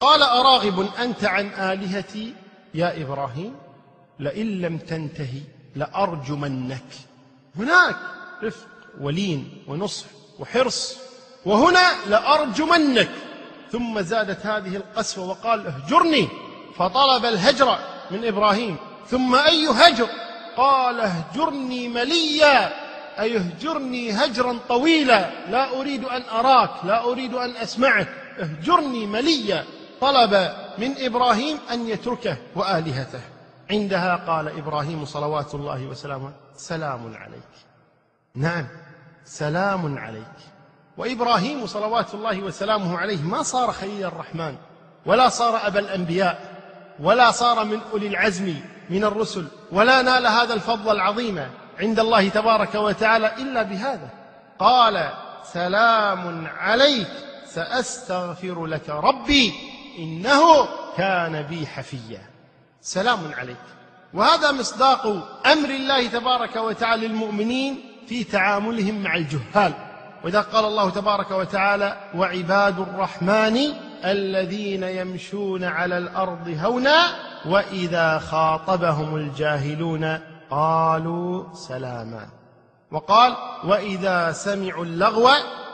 قال 0.00 0.22
أراغب 0.22 0.88
أنت 0.98 1.24
عن 1.24 1.46
آلهتي 1.46 2.34
يا 2.74 3.02
إبراهيم؟ 3.02 3.56
لئن 4.18 4.60
لم 4.60 4.78
تنتهي 4.78 5.42
لأرجمنك. 5.76 6.84
هناك 7.56 7.96
رفق 8.42 8.68
ولين 9.00 9.64
ونصح 9.68 10.06
وحرص 10.38 10.96
وهنا 11.44 12.04
لأرجمنك. 12.06 13.10
ثم 13.72 14.00
زادت 14.00 14.46
هذه 14.46 14.76
القسوة 14.76 15.28
وقال 15.28 15.66
اهجرني. 15.66 16.28
فطلب 16.76 17.24
الهجر 17.24 17.78
من 18.10 18.24
إبراهيم. 18.24 18.76
ثم 19.10 19.34
أي 19.34 19.68
هجر؟ 19.68 20.08
قال 20.56 21.00
اهجرني 21.00 21.88
مليا. 21.88 22.87
اي 23.20 23.36
اهجرني 23.36 24.12
هجرا 24.12 24.58
طويلا. 24.68 25.30
لا 25.50 25.80
أريد 25.80 26.04
أن 26.04 26.22
أراك 26.22 26.70
لا 26.84 27.04
أريد 27.04 27.34
أن 27.34 27.56
اسمعك 27.56 28.08
اهجرني 28.38 29.06
مليا. 29.06 29.64
طلب 30.00 30.52
من 30.78 30.94
إبراهيم 30.98 31.58
أن 31.70 31.88
يتركه 31.88 32.36
وآلهته. 32.54 33.20
عندها 33.70 34.16
قال 34.16 34.48
إبراهيم 34.48 35.04
صلوات 35.04 35.54
الله 35.54 35.86
وسلامه 35.86 36.32
سلام 36.56 37.16
عليك. 37.16 37.52
نعم 38.34 38.66
سلام 39.24 39.98
عليك. 39.98 40.38
وإبراهيم 40.96 41.66
صلوات 41.66 42.14
الله 42.14 42.40
وسلامه 42.40 42.98
عليه 42.98 43.22
ما 43.22 43.42
صار 43.42 43.72
خليل 43.72 44.04
الرحمن 44.04 44.56
ولا 45.06 45.28
صار 45.28 45.66
أبا 45.66 45.80
الأنبياء 45.80 46.58
ولا 47.00 47.30
صار 47.30 47.64
من 47.64 47.80
أولي 47.92 48.06
العزم 48.06 48.54
من 48.90 49.04
الرسل 49.04 49.46
ولا 49.72 50.02
نال 50.02 50.26
هذا 50.26 50.54
الفضل 50.54 50.96
العظيم. 50.96 51.48
عند 51.80 52.00
الله 52.00 52.28
تبارك 52.28 52.74
وتعالى 52.74 53.32
إلا 53.38 53.62
بهذا. 53.62 54.10
قال 54.58 55.10
سلام 55.52 56.46
عليك 56.58 57.08
سأستغفر 57.46 58.66
لك 58.66 58.90
ربي 58.90 59.52
إنه 59.98 60.68
كان 60.96 61.42
بي 61.42 61.66
حفيا. 61.66 62.22
سلام 62.82 63.18
عليك. 63.38 63.56
وهذا 64.14 64.52
مصداق 64.52 65.06
أمر 65.46 65.70
الله 65.70 66.06
تبارك 66.06 66.56
وتعالى 66.56 67.08
للمؤمنين 67.08 67.80
في 68.08 68.24
تعاملهم 68.24 69.02
مع 69.02 69.16
الجهال. 69.16 69.72
وإذا 70.24 70.40
قال 70.40 70.64
الله 70.64 70.90
تبارك 70.90 71.30
وتعالى 71.30 71.96
وعباد 72.14 72.78
الرحمن 72.80 73.58
الذين 74.04 74.82
يمشون 74.82 75.64
على 75.64 75.98
الأرض 75.98 76.58
هونا 76.60 77.06
وإذا 77.46 78.18
خاطبهم 78.18 79.16
الجاهلون 79.16 80.18
قالوا 80.50 81.54
سلاما. 81.54 82.28
وقال 82.92 83.36
وإذا 83.64 84.32
سمعوا 84.32 84.84
اللغو 84.84 85.28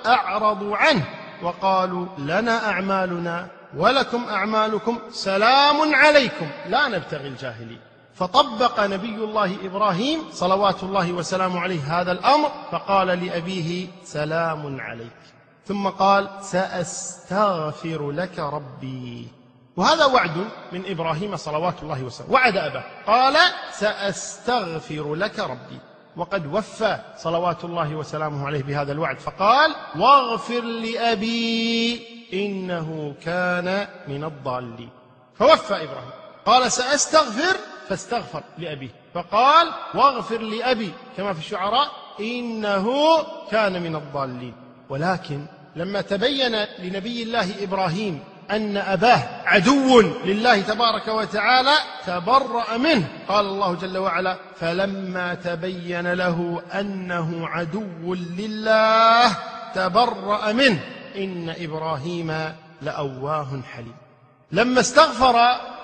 أعرضوا 0.06 0.76
عنه. 0.76 1.04
وقالوا 1.42 2.06
لنا 2.18 2.70
أعمالنا 2.70 3.46
ولكم 3.76 4.24
أعمالكم 4.24 4.98
سلام 5.10 5.94
عليكم. 5.94 6.48
لا 6.66 6.88
نبتغي 6.88 7.28
الجاهلين. 7.28 7.80
فطبق 8.14 8.80
نبي 8.80 9.14
الله 9.14 9.66
إبراهيم 9.66 10.20
صلوات 10.32 10.82
الله 10.82 11.12
وسلامه 11.12 11.60
عليه 11.60 12.00
هذا 12.00 12.12
الأمر 12.12 12.50
فقال 12.70 13.06
لأبيه 13.06 13.88
سلام 14.04 14.80
عليك. 14.80 15.20
ثم 15.66 15.88
قال 15.88 16.28
سأستغفر 16.40 18.10
لك 18.10 18.38
ربي. 18.38 19.28
وهذا 19.76 20.04
وعد 20.04 20.48
من 20.72 20.82
إبراهيم 20.86 21.36
صلوات 21.36 21.82
الله 21.82 22.02
وسلامه. 22.02 22.32
وعد 22.32 22.56
أباه. 22.56 22.84
قال 23.06 23.36
سأستغفر 23.72 25.14
لك 25.14 25.38
ربي. 25.38 25.78
وقد 26.16 26.54
وفى 26.54 26.98
صلوات 27.16 27.64
الله 27.64 27.94
وسلامه 27.94 28.46
عليه 28.46 28.62
بهذا 28.62 28.92
الوعد. 28.92 29.18
فقال 29.18 29.74
واغفر 29.96 30.60
لأبي. 30.60 32.02
إنه 32.32 33.14
كان 33.24 33.86
من 34.08 34.24
الضالين. 34.24 34.90
فوفى 35.38 35.74
إبراهيم. 35.74 36.10
قال 36.46 36.72
سأستغفر. 36.72 37.56
فاستغفر 37.88 38.42
لأبيه. 38.58 38.90
فقال 39.14 39.72
واغفر 39.94 40.38
لأبي. 40.38 40.92
كما 41.16 41.32
في 41.32 41.38
الشعراء 41.38 41.88
إنه 42.20 42.88
كان 43.50 43.82
من 43.82 43.96
الضالين. 43.96 44.54
ولكن 44.88 45.46
لما 45.76 46.00
تبين 46.00 46.52
لنبي 46.78 47.22
الله 47.22 47.64
إبراهيم 47.64 48.24
أن 48.50 48.76
أباه 48.76 49.22
عدو 49.46 50.00
لله 50.00 50.60
تبارك 50.60 51.08
وتعالى 51.08 51.74
تبرأ 52.06 52.76
منه. 52.76 53.08
قال 53.28 53.46
الله 53.46 53.74
جل 53.74 53.98
وعلا 53.98 54.36
فلما 54.60 55.34
تبين 55.34 56.12
له 56.12 56.62
أنه 56.74 57.48
عدو 57.48 58.14
لله 58.14 59.36
تبرأ 59.74 60.52
منه. 60.52 60.80
إن 61.16 61.54
إبراهيم 61.58 62.52
لأواه 62.82 63.62
حليم. 63.72 63.94
لما 64.52 64.80
استغفر 64.80 65.36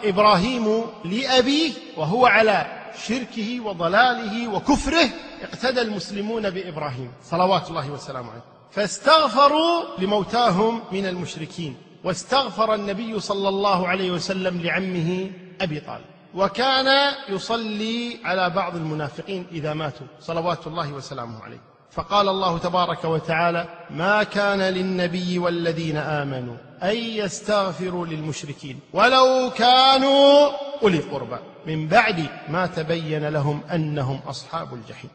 إبراهيم 0.04 0.84
لأبيه 1.04 1.72
وهو 1.96 2.26
على 2.26 2.66
شركه 3.06 3.60
وضلاله 3.60 4.48
وكفره 4.48 5.08
اقتدى 5.42 5.80
المسلمون 5.80 6.50
بإبراهيم. 6.50 7.12
صلوات 7.24 7.68
الله 7.70 7.90
وسلامه 7.90 8.30
عليه. 8.30 8.44
فاستغفروا 8.70 9.82
لموتاهم 9.98 10.82
من 10.92 11.06
المشركين. 11.06 11.76
واستغفر 12.04 12.74
النبي 12.74 13.20
صلى 13.20 13.48
الله 13.48 13.88
عليه 13.88 14.10
وسلم 14.10 14.60
لعمه 14.60 15.30
أبي 15.60 15.80
طالب. 15.80 16.04
وكان 16.34 17.14
يصلي 17.28 18.18
على 18.24 18.50
بعض 18.50 18.76
المنافقين 18.76 19.46
إذا 19.52 19.74
ماتوا 19.74 20.06
صلوات 20.20 20.66
الله 20.66 20.92
وسلامه 20.92 21.42
عليه. 21.42 21.60
فقال 21.90 22.28
الله 22.28 22.58
تبارك 22.58 23.04
وتعالى 23.04 23.68
ما 23.90 24.22
كان 24.22 24.58
للنبي 24.58 25.38
والذين 25.38 25.96
آمنوا 25.96 26.56
أن 26.82 26.96
يستغفروا 26.96 28.06
للمشركين 28.06 28.80
ولو 28.92 29.50
كانوا 29.56 30.50
أولي 30.82 30.98
قربى 30.98 31.36
من 31.66 31.88
بعد 31.88 32.26
ما 32.48 32.66
تبين 32.66 33.28
لهم 33.28 33.60
أنهم 33.74 34.20
أصحاب 34.28 34.74
الجحيم. 34.74 35.10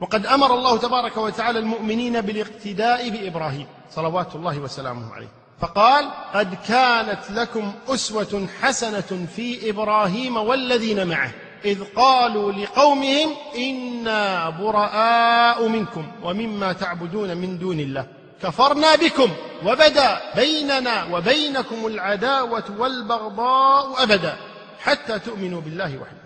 وقد 0.00 0.26
أمر 0.26 0.54
الله 0.54 0.78
تبارك 0.78 1.16
وتعالى 1.16 1.58
المؤمنين 1.58 2.20
بالاقتداء 2.20 3.08
بإبراهيم 3.10 3.66
صلوات 3.90 4.34
الله 4.34 4.58
وسلامه 4.58 5.14
عليه. 5.14 5.39
فقال 5.60 6.10
قد 6.34 6.54
كانت 6.68 7.30
لكم 7.30 7.72
أسوة 7.88 8.48
حسنة 8.62 9.26
في 9.36 9.70
إبراهيم 9.70 10.36
والذين 10.36 11.06
معه 11.06 11.30
إذ 11.64 11.84
قالوا 11.96 12.52
لقومهم 12.52 13.30
إنا 13.56 14.50
براء 14.50 15.68
منكم 15.68 16.06
ومما 16.22 16.72
تعبدون 16.72 17.36
من 17.36 17.58
دون 17.58 17.80
الله 17.80 18.06
كفرنا 18.42 18.94
بكم 18.96 19.30
وبدا 19.66 20.20
بيننا 20.36 21.04
وبينكم 21.04 21.86
العداوة 21.86 22.64
والبغضاء 22.78 24.02
أبدا 24.02 24.36
حتى 24.80 25.18
تؤمنوا 25.18 25.60
بالله 25.60 25.98
وحده. 25.98 26.20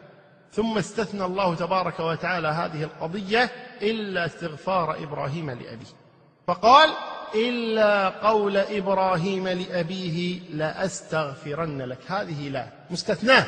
ثم 0.53 0.79
استثنى 0.79 1.25
الله 1.25 1.55
تبارك 1.55 2.01
وتعالى 2.01 2.49
هذه 2.49 2.83
القضية 2.83 3.51
إلا 3.83 4.27
استغفار 4.27 4.97
إبراهيم 5.03 5.51
لأبيه. 5.51 6.04
فقال 6.47 6.91
إلا 7.35 8.09
قول 8.09 8.57
إبراهيم 8.57 9.49
لأبيه 9.49 10.41
لأستغفرن 10.51 11.83
لك. 11.83 11.99
هذه 12.07 12.49
لا 12.49 12.67
مستثناة. 12.91 13.47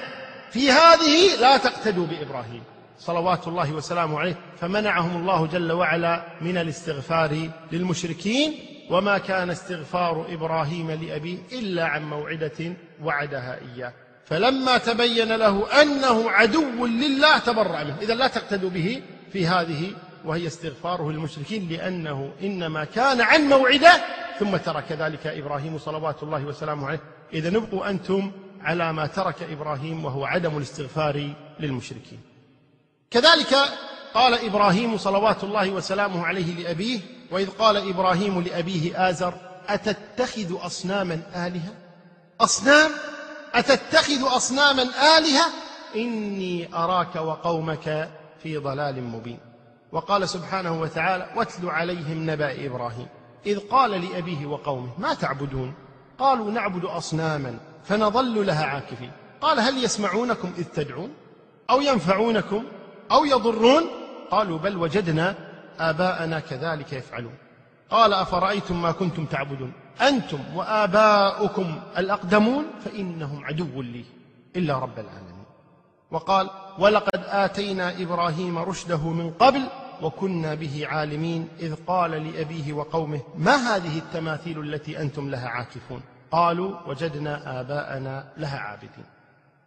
في 0.51 0.71
هذه 0.71 1.41
لا 1.41 1.57
تقتدوا 1.57 2.07
بإبراهيم. 2.07 2.63
صلوات 2.99 3.49
الله 3.49 3.73
وسلامه 3.73 4.21
عليه. 4.21 4.37
فمنعهم 4.61 5.21
الله 5.21 5.47
جل 5.47 5.73
وعلا 5.73 6.25
من 6.41 6.57
الاستغفار 6.59 7.51
للمشركين. 7.73 8.55
وما 8.91 9.19
كان 9.19 9.51
استغفار 9.51 10.27
إبراهيم 10.33 10.91
لأبيه 10.91 11.39
إلا 11.53 11.85
عن 11.85 12.11
موعدة 12.11 12.73
وعدها 13.05 13.59
إياه. 13.75 13.93
فلما 14.25 14.79
تبين 14.79 15.37
له 15.37 15.83
أنه 15.83 16.31
عدو 16.31 16.87
لله 16.87 17.39
تبرأ 17.39 17.85
منه. 17.85 17.97
اذا 18.03 18.15
لا 18.15 18.27
تقتدوا 18.27 18.71
به 18.71 19.03
في 19.33 19.47
هذه 19.47 19.93
وهي 20.27 20.47
استغفاره 20.47 21.11
للمشركين 21.11 21.69
لأنه 21.69 22.33
إنما 22.43 22.85
كان 22.85 23.21
عن 23.21 23.41
موعده 23.49 23.93
ثم 24.39 24.57
ترك 24.57 24.93
ذلك 24.93 25.27
إبراهيم 25.27 25.79
صلوات 25.79 26.23
الله 26.23 26.45
وسلامه 26.45 26.87
عليه. 26.87 27.01
إذا 27.33 27.51
نبقوا 27.51 27.91
أنتم 27.91 28.33
على 28.61 28.93
ما 28.93 29.07
ترك 29.07 29.43
إبراهيم 29.43 30.05
وهو 30.05 30.25
عدم 30.25 30.57
الاستغفار 30.57 31.31
للمشركين. 31.61 32.21
كذلك 33.11 33.55
قال 34.15 34.35
إبراهيم 34.47 34.99
صلوات 34.99 35.45
الله 35.45 35.71
وسلامه 35.71 36.27
عليه 36.27 36.55
لأبيه 36.55 37.01
وإذ 37.31 37.51
قال 37.51 37.89
إبراهيم 37.89 38.41
لأبيه 38.41 39.11
آزر 39.11 39.35
أتتخذ 39.69 40.67
أصناما 40.67 41.23
آلهة؟ 41.35 41.75
أصنام؟ 42.41 42.91
أتتخذ 43.55 44.37
أصناما 44.37 44.83
آلهة؟ 45.19 45.47
إني 45.97 46.75
أراك 46.75 47.17
وقومك 47.17 48.11
في 48.43 48.57
ضلال 48.57 49.03
مبين. 49.03 49.46
وقال 49.93 50.29
سبحانه 50.29 50.81
وتعالى 50.81 51.27
واتل 51.37 51.69
عليهم 51.69 52.31
نبأ 52.31 52.67
إبراهيم. 52.67 53.07
إذ 53.47 53.59
قال 53.59 53.91
لأبيه 53.91 54.47
وقومه 54.47 54.91
ما 54.99 55.15
تعبدون؟ 55.15 55.75
قالوا 56.19 56.51
نعبد 56.51 56.85
أصناما 56.85 57.59
فنظل 57.85 58.47
لها 58.47 58.65
عاكفين. 58.65 59.11
قال 59.41 59.61
هل 59.61 59.85
يسمعونكم 59.85 60.53
إذ 60.59 60.65
تدعون؟ 60.65 61.11
أو 61.71 61.81
ينفعونكم؟ 61.81 62.65
أو 63.13 63.25
يضرون؟ 63.25 63.83
قالوا 64.31 64.59
بل 64.59 64.77
وجدنا 64.77 65.35
آباءنا 65.79 66.41
كذلك 66.41 66.93
يفعلون. 66.93 67.35
قال 67.91 68.13
أفرأيتم 68.13 68.83
ما 68.83 68.93
كنتم 68.93 69.25
تعبدون؟ 69.25 69.73
أنتم 70.01 70.39
وآباؤكم 70.55 71.81
الأقدمون؟ 71.99 72.65
فإنهم 72.85 73.45
عدو 73.45 73.83
لي 73.83 74.05
إلا 74.57 74.79
رب 74.79 74.99
العالمين. 74.99 75.45
وقال 76.11 76.51
ولقد 76.79 77.16
آتينا 77.27 78.03
إبراهيم 78.03 78.59
رشده 78.59 79.09
من 79.11 79.31
قبل 79.31 79.63
وكنا 80.03 80.55
به 80.55 80.87
عالمين 80.87 81.49
إذ 81.61 81.75
قال 81.87 82.11
لأبيه 82.11 82.73
وقومه 82.73 83.21
ما 83.39 83.57
هذه 83.57 83.99
التماثيل 83.99 84.61
التي 84.61 85.01
أنتم 85.01 85.31
لها 85.31 85.49
عاكفون؟ 85.49 86.01
قالوا 86.31 86.75
وجدنا 86.87 87.61
آباءنا 87.61 88.29
لها 88.37 88.59
عابدين. 88.59 89.05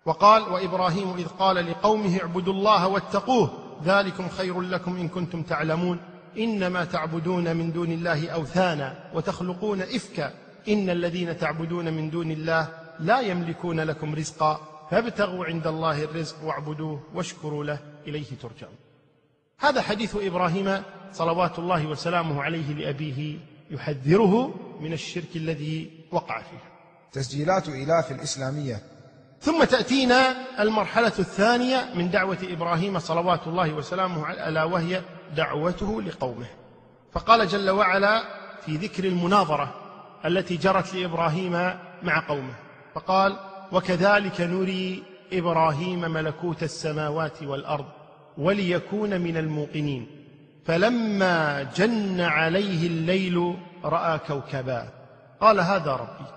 وقال 0.05 0.41
وإبراهيم 0.41 1.13
إذ 1.17 1.27
قال 1.27 1.71
لقومه 1.71 2.19
اعبدوا 2.21 2.53
الله 2.53 2.87
واتقوه 2.87 3.51
ذلكم 3.83 4.29
خير 4.29 4.61
لكم 4.61 4.95
إن 4.95 5.07
كنتم 5.07 5.43
تعلمون. 5.43 5.99
إنما 6.37 6.85
تعبدون 6.85 7.57
من 7.57 7.71
دون 7.71 7.91
الله 7.91 8.29
أوثانا 8.29 8.95
وتخلقون 9.13 9.81
إفكا. 9.81 10.31
إن 10.69 10.89
الذين 10.89 11.37
تعبدون 11.37 11.93
من 11.93 12.09
دون 12.09 12.31
الله 12.31 12.67
لا 12.99 13.19
يملكون 13.19 13.79
لكم 13.79 14.15
رزقا. 14.15 14.68
فابتغوا 14.91 15.45
عند 15.45 15.67
الله 15.67 16.03
الرزق 16.03 16.43
واعبدوه 16.43 17.03
واشكروا 17.13 17.63
له 17.63 17.79
إليه 18.07 18.37
ترجعون. 18.41 18.75
هذا 19.59 19.81
حديث 19.81 20.15
إبراهيم 20.15 20.83
صلوات 21.11 21.59
الله 21.59 21.87
وسلامه 21.87 22.43
عليه 22.43 22.73
لأبيه 22.73 23.39
يحذره 23.71 24.55
من 24.81 24.93
الشرك 24.93 25.35
الذي 25.35 25.91
وقع 26.11 26.41
فيه 26.41 26.63
تسجيلات 27.11 27.67
إلاف 27.67 28.11
الإسلامية. 28.11 28.81
ثم 29.41 29.63
تأتينا 29.63 30.35
المرحلة 30.61 31.13
الثانية 31.19 31.93
من 31.95 32.11
دعوة 32.11 32.37
إبراهيم 32.43 32.99
صلوات 32.99 33.47
الله 33.47 33.73
وسلامه 33.73 34.25
عليه 34.25 34.47
ألا 34.47 34.63
وهي 34.63 35.01
دعوته 35.35 36.01
لقومه. 36.01 36.47
فقال 37.11 37.47
جل 37.47 37.69
وعلا 37.69 38.23
في 38.65 38.77
ذكر 38.77 39.03
المناظرة 39.03 39.75
التي 40.25 40.57
جرت 40.57 40.93
لإبراهيم 40.93 41.51
مع 42.03 42.27
قومه. 42.27 42.53
فقال 42.95 43.48
وكذلك 43.71 44.41
نري 44.41 45.03
إبراهيم 45.33 46.01
ملكوت 46.01 46.63
السماوات 46.63 47.43
والأرض 47.43 47.85
وليكون 48.37 49.21
من 49.21 49.37
الموقنين. 49.37 50.07
فلما 50.65 51.63
جن 51.63 52.21
عليه 52.21 52.87
الليل 52.87 53.55
رأى 53.83 54.19
كوكبا. 54.27 54.87
قال 55.41 55.59
هذا 55.59 55.91
ربي. 55.91 56.29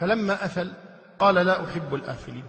فلما 0.00 0.44
أفل 0.44 0.72
قال 1.18 1.34
لا 1.34 1.64
أحب 1.64 1.94
الآفلين. 1.94 2.44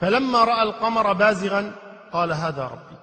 فلما 0.00 0.44
رأى 0.44 0.62
القمر 0.62 1.12
بازغا 1.12 1.72
قال 2.12 2.32
هذا 2.32 2.64
ربي. 2.64 2.96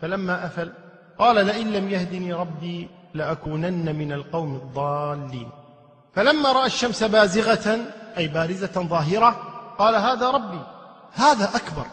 فلما 0.00 0.46
أفل 0.46 0.72
قال 1.18 1.46
لئن 1.46 1.72
لم 1.72 1.88
يهدني 1.88 2.32
ربي 2.32 2.88
لأكونن 3.14 3.96
من 3.96 4.12
القوم 4.12 4.54
الضالين. 4.54 5.48
فلما 6.14 6.52
رأى 6.52 6.66
الشمس 6.66 7.04
بازغة 7.04 7.78
أي 8.18 8.28
بارزة 8.28 8.82
ظاهرة 8.82 9.45
قال 9.78 9.94
هذا 9.94 10.30
ربي. 10.30 10.60
هذا 11.12 11.56
أكبر. 11.56 11.86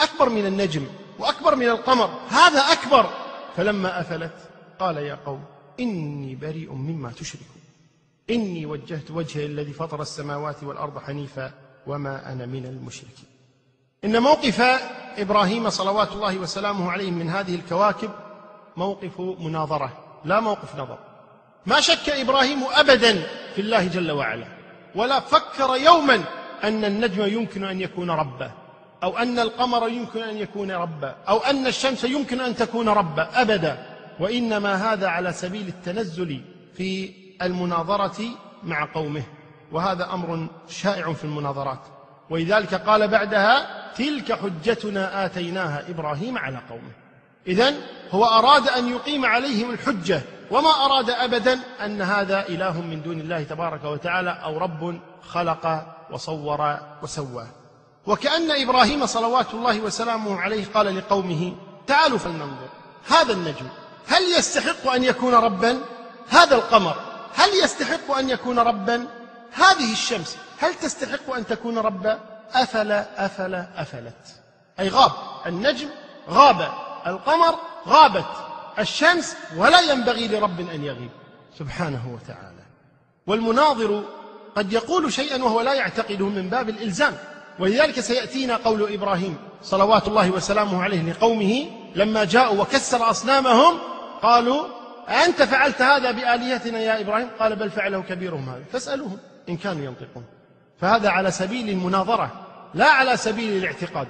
أكبر 0.00 0.28
من 0.28 0.46
النجم 0.46 0.86
وأكبر 1.18 1.56
من 1.56 1.68
القمر. 1.68 2.10
هذا 2.28 2.60
أكبر. 2.60 3.10
فلما 3.56 4.00
افلت 4.00 4.34
قال 4.78 4.96
يا 4.96 5.18
قوم 5.26 5.44
إني 5.80 6.34
بريء 6.34 6.72
مما 6.72 7.12
تشركون. 7.12 7.62
إني 8.30 8.66
وجهت 8.66 9.10
وجهي 9.10 9.46
الذي 9.46 9.72
فطر 9.72 10.02
السماوات 10.02 10.64
والأرض 10.64 10.98
حنيفا 10.98 11.52
وما 11.86 12.32
أنا 12.32 12.46
من 12.46 12.66
المشركين. 12.66 13.28
إن 14.04 14.22
موقف 14.22 14.60
إبراهيم 15.18 15.70
صلوات 15.70 16.12
الله 16.12 16.38
وسلامه 16.38 16.90
عليه 16.92 17.10
من 17.10 17.30
هذه 17.30 17.54
الكواكب 17.54 18.10
موقف 18.76 19.20
مناظرة 19.20 19.92
لا 20.24 20.40
موقف 20.40 20.76
نظر. 20.76 20.98
ما 21.66 21.80
شك 21.80 22.08
إبراهيم 22.08 22.64
ابدا 22.64 23.26
في 23.54 23.60
الله 23.60 23.86
جل 23.86 24.10
وعلا 24.10 24.46
ولا 24.94 25.20
فكر 25.20 25.76
يوما 25.76 26.24
أن 26.68 26.84
النجم 26.84 27.24
يمكن 27.24 27.64
أن 27.64 27.80
يكون 27.80 28.10
ربا 28.10 28.50
أو 29.02 29.18
أن 29.18 29.38
القمر 29.38 29.88
يمكن 29.88 30.22
أن 30.22 30.36
يكون 30.36 30.70
ربا 30.70 31.16
أو 31.28 31.38
أن 31.38 31.66
الشمس 31.66 32.04
يمكن 32.04 32.40
أن 32.40 32.56
تكون 32.56 32.88
ربا 32.88 33.42
أبدا. 33.42 33.86
وإنما 34.20 34.92
هذا 34.92 35.08
على 35.08 35.32
سبيل 35.32 35.68
التنزل 35.68 36.40
في 36.74 37.10
المناظرة 37.42 38.22
مع 38.64 38.88
قومه. 38.94 39.22
وهذا 39.72 40.12
أمر 40.12 40.46
شائع 40.68 41.12
في 41.12 41.24
المناظرات. 41.24 41.80
ولذلك 42.30 42.74
قال 42.74 43.08
بعدها 43.08 43.66
تلك 43.92 44.32
حجتنا 44.32 45.24
آتيناها 45.24 45.90
إبراهيم 45.90 46.38
على 46.38 46.58
قومه. 46.70 47.03
إذن 47.46 47.80
هو 48.10 48.24
أراد 48.24 48.68
أن 48.68 48.88
يقيم 48.88 49.26
عليهم 49.26 49.70
الحجة 49.70 50.22
وما 50.50 50.70
أراد 50.70 51.10
ابدا 51.10 51.60
أن 51.84 52.02
هذا 52.02 52.48
إله 52.48 52.80
من 52.80 53.02
دون 53.02 53.20
الله 53.20 53.42
تبارك 53.42 53.84
وتعالى 53.84 54.30
أو 54.44 54.58
رب 54.58 55.00
خلق 55.28 55.86
وصور 56.10 56.78
وسوى. 57.02 57.46
وكأن 58.06 58.50
إبراهيم 58.50 59.06
صلوات 59.06 59.54
الله 59.54 59.80
وسلامه 59.80 60.40
عليه 60.40 60.64
قال 60.74 60.98
لقومه 60.98 61.52
تعالوا 61.86 62.18
فلننظر 62.18 62.68
هذا 63.08 63.32
النجم 63.32 63.68
هل 64.08 64.22
يستحق 64.38 64.92
أن 64.92 65.04
يكون 65.04 65.34
ربا؟ 65.34 65.78
هذا 66.28 66.54
القمر 66.54 66.96
هل 67.34 67.48
يستحق 67.64 68.16
أن 68.18 68.30
يكون 68.30 68.58
ربا؟ 68.58 69.06
هذه 69.52 69.92
الشمس 69.92 70.36
هل 70.58 70.74
تستحق 70.74 71.34
أن 71.34 71.46
تكون 71.46 71.78
ربا؟ 71.78 72.20
أفلا 72.54 73.26
أفلا 73.26 73.66
أفلت. 73.76 74.42
أي 74.80 74.88
غاب 74.88 75.12
النجم 75.46 75.88
غاب. 76.30 76.72
القمر 77.06 77.54
غابت 77.88 78.24
الشمس 78.78 79.36
ولا 79.56 79.80
ينبغي 79.80 80.28
لرب 80.28 80.60
أن 80.60 80.84
يغيب. 80.84 81.10
سبحانه 81.58 82.02
وتعالى. 82.14 82.64
والمناظر 83.26 84.02
قد 84.56 84.72
يقول 84.72 85.12
شيئا 85.12 85.42
وهو 85.42 85.60
لا 85.60 85.74
يعتقده 85.74 86.28
من 86.28 86.48
باب 86.48 86.68
الإلزام. 86.68 87.16
ولذلك 87.58 88.00
سيأتينا 88.00 88.56
قول 88.56 88.92
إبراهيم 88.92 89.36
صلوات 89.62 90.08
الله 90.08 90.30
وسلامه 90.30 90.82
عليه 90.82 91.12
لقومه 91.12 91.66
لما 91.94 92.24
جاءوا 92.24 92.62
وكسر 92.62 93.10
أصنامهم 93.10 93.78
قالوا 94.22 94.66
أنت 95.08 95.42
فعلت 95.42 95.82
هذا 95.82 96.10
بآلهتنا 96.10 96.78
يا 96.78 97.00
إبراهيم؟ 97.00 97.28
قال 97.40 97.56
بل 97.56 97.70
فعله 97.70 98.02
كبيرهم 98.02 98.48
هذا. 98.48 98.64
فاسألوهم 98.72 99.18
إن 99.48 99.56
كانوا 99.56 99.84
ينطقون. 99.84 100.24
فهذا 100.80 101.08
على 101.08 101.30
سبيل 101.30 101.68
المناظرة 101.68 102.30
لا 102.74 102.86
على 102.86 103.16
سبيل 103.16 103.56
الاعتقاد. 103.56 104.08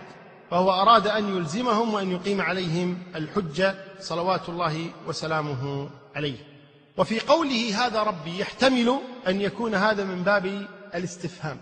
فهو 0.51 0.71
أراد 0.71 1.07
أن 1.07 1.37
يلزمهم 1.37 1.95
وأن 1.95 2.13
يقيم 2.13 2.41
عليهم 2.41 3.03
الحجة 3.15 3.75
صلوات 4.01 4.49
الله 4.49 4.91
وسلامه 5.07 5.89
عليه. 6.17 6.37
وفي 6.97 7.21
قوله 7.21 7.87
هذا 7.87 8.03
ربي 8.03 8.39
يحتمل 8.39 8.99
أن 9.29 9.41
يكون 9.41 9.75
هذا 9.75 10.05
من 10.05 10.23
باب 10.23 10.67
الاستفهام. 10.95 11.61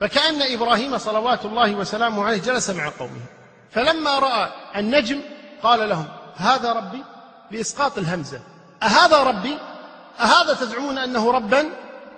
فكأن 0.00 0.42
إبراهيم 0.42 0.98
صلوات 0.98 1.44
الله 1.44 1.74
وسلامه 1.74 2.24
عليه 2.24 2.38
جلس 2.38 2.70
مع 2.70 2.88
قومه. 2.88 3.20
فلما 3.70 4.18
رأى 4.18 4.48
النجم 4.76 5.20
قال 5.62 5.88
لهم 5.88 6.06
هذا 6.36 6.72
ربي؟ 6.72 7.04
بإسقاط 7.50 7.98
الهمزة. 7.98 8.40
أهذا 8.82 9.22
ربي؟ 9.22 9.58
أهذا 10.20 10.54
تزعمون 10.54 10.98
أنه 10.98 11.32
ربا؟ 11.32 11.70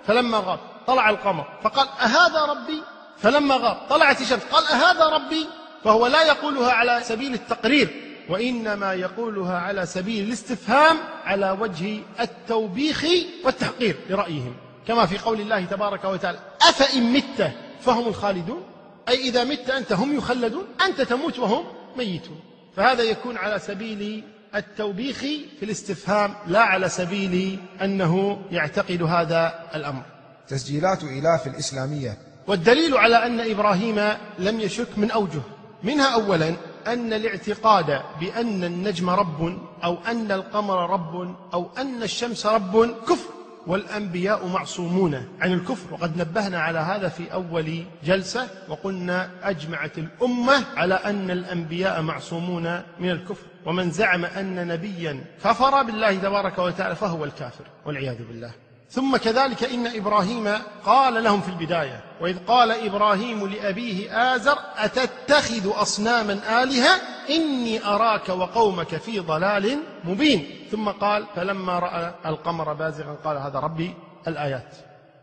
فلما 0.07 0.37
غاب 0.37 0.59
طلع 0.87 1.09
القمر. 1.09 1.45
فقال 1.63 1.87
أهذا 1.87 2.45
ربي؟ 2.45 2.83
فلما 3.17 3.55
غاب 3.55 3.77
طلعت 3.89 4.21
الشمس. 4.21 4.41
قال 4.51 4.67
أهذا 4.67 5.05
ربي؟ 5.05 5.47
فهو 5.83 6.07
لا 6.07 6.23
يقولها 6.23 6.71
على 6.71 7.01
سبيل 7.03 7.33
التقرير 7.33 8.11
وإنما 8.29 8.93
يقولها 8.93 9.57
على 9.59 9.85
سبيل 9.85 10.27
الاستفهام 10.27 10.97
على 11.23 11.51
وجه 11.51 11.99
التوبيخ 12.19 13.05
والتحقير 13.45 13.95
لرأيهم. 14.09 14.55
كما 14.87 15.05
في 15.05 15.17
قول 15.17 15.41
الله 15.41 15.65
تبارك 15.65 16.05
وتعالى 16.05 16.39
أفإن 16.61 17.13
مت 17.13 17.51
فهم 17.81 18.07
الخالدون؟ 18.07 18.63
أي 19.09 19.15
إذا 19.15 19.43
مت 19.43 19.69
أنت 19.69 19.93
هم 19.93 20.17
يخلدون 20.17 20.65
أنت 20.85 21.01
تموت 21.01 21.39
وهم 21.39 21.65
ميتون. 21.97 22.39
فهذا 22.75 23.03
يكون 23.03 23.37
على 23.37 23.59
سبيل 23.59 24.23
التوبيخ 24.55 25.17
في 25.59 25.63
الاستفهام 25.63 26.35
لا 26.47 26.59
على 26.59 26.89
سبيل 26.89 27.59
أنه 27.81 28.41
يعتقد 28.51 29.01
هذا 29.03 29.69
الأمر. 29.75 30.03
تسجيلات 30.47 31.03
إلاف 31.03 31.47
الإسلامية. 31.47 32.17
والدليل 32.47 32.97
على 32.97 33.25
أن 33.25 33.51
إبراهيم 33.51 33.99
لم 34.39 34.59
يشك 34.59 34.97
من 34.97 35.11
أوجه، 35.11 35.41
منها 35.83 36.13
اولا 36.13 36.55
أن 36.87 37.13
الاعتقاد 37.13 38.01
بأن 38.19 38.63
النجم 38.63 39.09
رب 39.09 39.57
أو 39.83 39.97
أن 40.07 40.31
القمر 40.31 40.89
رب 40.89 41.35
أو 41.53 41.69
أن 41.77 42.03
الشمس 42.03 42.45
رب 42.45 42.95
كفر 43.09 43.29
والأنبياء 43.67 44.47
معصومون 44.47 45.25
عن 45.39 45.53
الكفر. 45.53 45.93
وقد 45.93 46.17
نبهنا 46.17 46.59
على 46.59 46.79
هذا 46.79 47.07
في 47.09 47.33
أول 47.33 47.83
جلسة 48.03 48.47
وقلنا 48.69 49.29
أجمعت 49.43 49.97
الأمة 49.97 50.65
على 50.75 50.93
أن 50.93 51.31
الأنبياء 51.31 52.01
معصومون 52.01 52.81
من 52.99 53.09
الكفر. 53.09 53.45
ومن 53.65 53.91
زعم 53.91 54.25
أن 54.25 54.67
نبيا 54.67 55.23
كفر 55.43 55.83
بالله 55.83 56.15
تبارك 56.15 56.57
وتعالى 56.57 56.95
فهو 56.95 57.25
الكافر 57.25 57.65
والعياذ 57.85 58.17
بالله. 58.27 58.51
ثم 58.91 59.17
كذلك 59.17 59.63
إن 59.63 59.87
إبراهيم 59.87 60.53
قال 60.85 61.23
لهم 61.23 61.41
في 61.41 61.49
البداية 61.49 62.03
وإذ 62.21 62.37
قال 62.47 62.71
إبراهيم 62.71 63.47
لأبيه 63.47 64.33
آزر 64.35 64.57
أتتخذ 64.77 65.81
أصناما 65.81 66.63
آلهة؟ 66.63 67.01
إني 67.29 67.85
أراك 67.85 68.29
وقومك 68.29 68.95
في 68.95 69.19
ضلال 69.19 69.79
مبين. 70.03 70.67
ثم 70.71 70.89
قال 70.89 71.25
فلما 71.35 71.79
رأى 71.79 72.13
القمر 72.25 72.73
بازغا 72.73 73.17
قال 73.23 73.37
هذا 73.37 73.59
ربي 73.59 73.93
الآيات. 74.27 74.75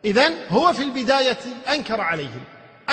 إذن 0.05 0.35
هو 0.49 0.73
في 0.73 0.83
البداية 0.83 1.39
أنكر 1.75 2.01
عليهم. 2.01 2.45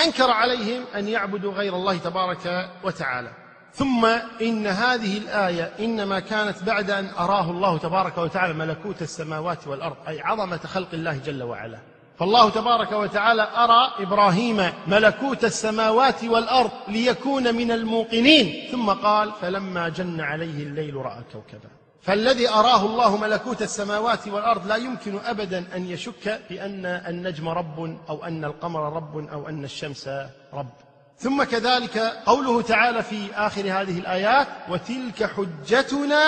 أنكر 0.04 0.30
عليهم 0.30 0.84
أن 0.96 1.08
يعبدوا 1.08 1.52
غير 1.52 1.74
الله 1.74 1.96
تبارك 1.96 2.70
وتعالى. 2.84 3.45
ثم 3.76 4.06
إن 4.42 4.66
هذه 4.66 5.18
الآية 5.18 5.72
إنما 5.80 6.20
كانت 6.20 6.62
بعد 6.62 6.90
أن 6.90 7.08
أراه 7.18 7.50
الله 7.50 7.78
تبارك 7.78 8.18
وتعالى 8.18 8.54
ملكوت 8.54 9.02
السماوات 9.02 9.68
والأرض 9.68 9.96
أي 10.08 10.20
عظمة 10.20 10.56
خلق 10.56 10.88
الله 10.92 11.16
جل 11.16 11.42
وعلا. 11.42 11.78
فالله 12.18 12.50
تبارك 12.50 12.92
وتعالى 12.92 13.48
أرى 13.56 14.06
إبراهيم 14.06 14.70
ملكوت 14.86 15.44
السماوات 15.44 16.24
والأرض 16.24 16.70
ليكون 16.88 17.54
من 17.54 17.70
الموقنين. 17.70 18.70
ثم 18.72 18.90
قال 18.90 19.32
فلما 19.40 19.88
جن 19.88 20.20
عليه 20.20 20.62
الليل 20.62 20.96
رأى 20.96 21.22
كوكبا. 21.32 21.68
فالذي 22.02 22.48
أراه 22.48 22.86
الله 22.86 23.16
ملكوت 23.16 23.62
السماوات 23.62 24.28
والأرض 24.28 24.66
لا 24.66 24.76
يمكن 24.76 25.18
أبدا 25.24 25.64
أن 25.76 25.86
يشك 25.86 26.40
بأن 26.50 26.86
النجم 26.86 27.48
رب 27.48 27.98
أو 28.08 28.24
أن 28.24 28.44
القمر 28.44 28.92
رب 28.92 29.28
أو 29.32 29.48
أن 29.48 29.64
الشمس 29.64 30.08
رب. 30.52 30.85
ثم 31.18 31.44
كذلك 31.44 31.98
قوله 32.26 32.62
تعالى 32.62 33.02
في 33.02 33.34
آخر 33.34 33.60
هذه 33.60 33.98
الآيات 33.98 34.46
وتلك 34.68 35.24
حجتنا 35.24 36.24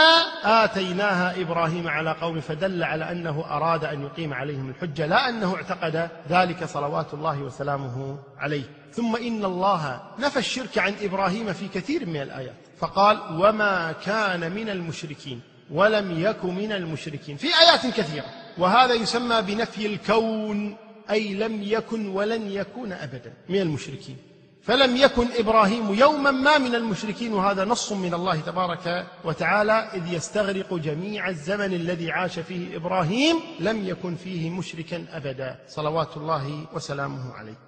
آتيناها 0.65 1.41
إبراهيم 1.41 1.89
على 1.89 2.13
قوم 2.13 2.41
فدل 2.41 2.83
على 2.83 3.13
أنه 3.13 3.45
أراد 3.51 3.85
أن 3.85 4.03
يقيم 4.03 4.35
عليهم 4.35 4.69
الحجة 4.71 5.07
لا 5.07 5.29
أنه 5.29 5.55
اعتقد 5.57 6.09
ذلك 6.29 6.65
صلوات 6.65 7.15
الله 7.15 7.43
وسلامه 7.43 8.19
عليه. 8.39 8.63
ثم 8.93 9.17
إن 9.17 9.45
الله 9.45 10.01
نفى 10.19 10.39
الشرك 10.39 10.79
عن 10.79 10.95
إبراهيم 11.03 11.53
في 11.53 11.69
كثير 11.69 12.07
من 12.07 12.23
الآيات 12.23 12.57
فقال 12.79 13.19
وما 13.31 13.93
كان 13.93 14.53
من 14.53 14.69
المشركين 14.69 15.41
ولم 15.71 16.21
يك 16.21 16.45
من 16.45 16.73
المشركين. 16.73 17.37
في 17.37 17.47
آيات 17.47 17.87
كثيرة 17.87 18.27
وهذا 18.59 18.95
يسمى 18.95 19.43
بنفي 19.43 19.87
الكون 19.87 20.77
أي 21.11 21.35
لم 21.35 21.63
يكن 21.63 22.09
ولن 22.09 22.51
يكون 22.51 22.93
ابدا 22.93 23.33
من 23.49 23.61
المشركين. 23.61 24.28
فلم 24.63 24.97
يكن 24.97 25.27
إبراهيم 25.39 25.95
يوما 25.95 26.31
ما 26.31 26.59
من 26.59 26.75
المشركين 26.75 27.33
وهذا 27.33 27.65
نص 27.65 27.93
من 27.93 28.15
الله 28.15 28.41
تبارك 28.41 29.07
وتعالى 29.25 29.73
إذ 29.73 30.13
يستغرق 30.13 30.75
جميع 30.75 31.29
الزمن 31.29 31.75
الذي 31.75 32.11
عاش 32.11 32.39
فيه 32.39 32.77
إبراهيم 32.77 33.37
لم 33.61 33.89
يكن 33.89 34.15
فيه 34.15 34.51
مشركا 34.51 35.07
أبدا 35.13 35.59
صلوات 35.69 36.17
الله 36.17 36.67
وسلامه 36.75 37.35
عليه. 37.35 37.59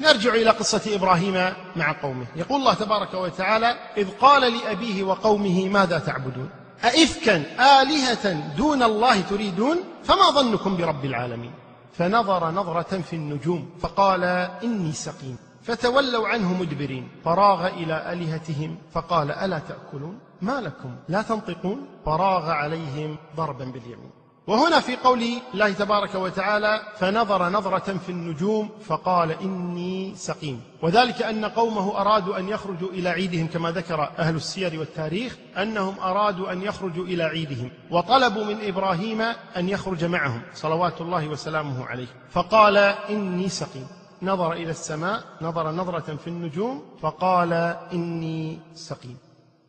نرجع 0.00 0.34
إلى 0.34 0.50
قصة 0.50 0.94
إبراهيم 0.94 1.54
مع 1.76 1.92
قومه، 2.02 2.26
يقول 2.36 2.60
الله 2.60 2.74
تبارك 2.74 3.14
وتعالى: 3.14 3.76
إذ 3.96 4.10
قال 4.10 4.52
لأبيه 4.52 5.02
وقومه 5.02 5.68
ماذا 5.68 5.98
تعبدون؟ 5.98 6.50
أئفكا 6.84 7.36
آلهة 7.82 8.56
دون 8.56 8.82
الله 8.82 9.20
تريدون؟ 9.20 9.76
فما 10.04 10.30
ظنكم 10.30 10.76
برب 10.76 11.04
العالمين؟ 11.04 11.52
فنظر 11.92 12.50
نظرة 12.50 13.00
في 13.00 13.16
النجوم 13.16 13.70
فقال 13.80 14.24
إني 14.64 14.92
سقيم 14.92 15.38
فتولوا 15.62 16.28
عنه 16.28 16.54
مدبرين. 16.54 17.08
فراغ 17.24 17.66
إلى 17.66 18.12
آلهتهم 18.12 18.78
فقال 18.92 19.30
ألا 19.30 19.58
تأكلون؟ 19.58 20.18
ما 20.42 20.60
لكم؟ 20.60 20.96
لا 21.08 21.22
تنطقون؟ 21.22 21.86
فراغ 22.06 22.50
عليهم 22.50 23.16
ضربا 23.36 23.64
باليمين. 23.64 24.10
وهنا 24.46 24.80
في 24.80 24.96
قول 24.96 25.22
الله 25.54 25.72
تبارك 25.72 26.14
وتعالى 26.14 26.80
فنظر 26.98 27.48
نظرة 27.48 27.98
في 27.98 28.08
النجوم 28.08 28.68
فقال 28.84 29.30
إني 29.30 30.14
سقيم. 30.16 30.62
وذلك 30.82 31.22
أن 31.22 31.44
قومه 31.44 32.00
أرادوا 32.00 32.38
أن 32.38 32.48
يخرجوا 32.48 32.88
إلى 32.88 33.08
عيدهم 33.08 33.46
كما 33.46 33.70
ذكر 33.70 34.10
أهل 34.18 34.36
السير 34.36 34.78
والتاريخ 34.78 35.36
أنهم 35.56 35.98
أرادوا 36.00 36.52
أن 36.52 36.62
يخرجوا 36.62 37.04
إلى 37.04 37.22
عيدهم. 37.22 37.70
وطلبوا 37.90 38.44
من 38.44 38.58
إبراهيم 38.62 39.20
أن 39.56 39.68
يخرج 39.68 40.04
معهم 40.04 40.42
صلوات 40.54 41.00
الله 41.00 41.28
وسلامه 41.28 41.86
عليه. 41.86 42.08
فقال 42.30 42.76
إني 43.10 43.48
سقيم. 43.48 43.86
نظر 44.22 44.52
إلى 44.52 44.70
السماء 44.70 45.24
نظر 45.42 45.70
نظرة 45.70 46.16
في 46.16 46.26
النجوم 46.28 46.82
فقال 47.02 47.52
إني 47.92 48.58
سقيم. 48.74 49.16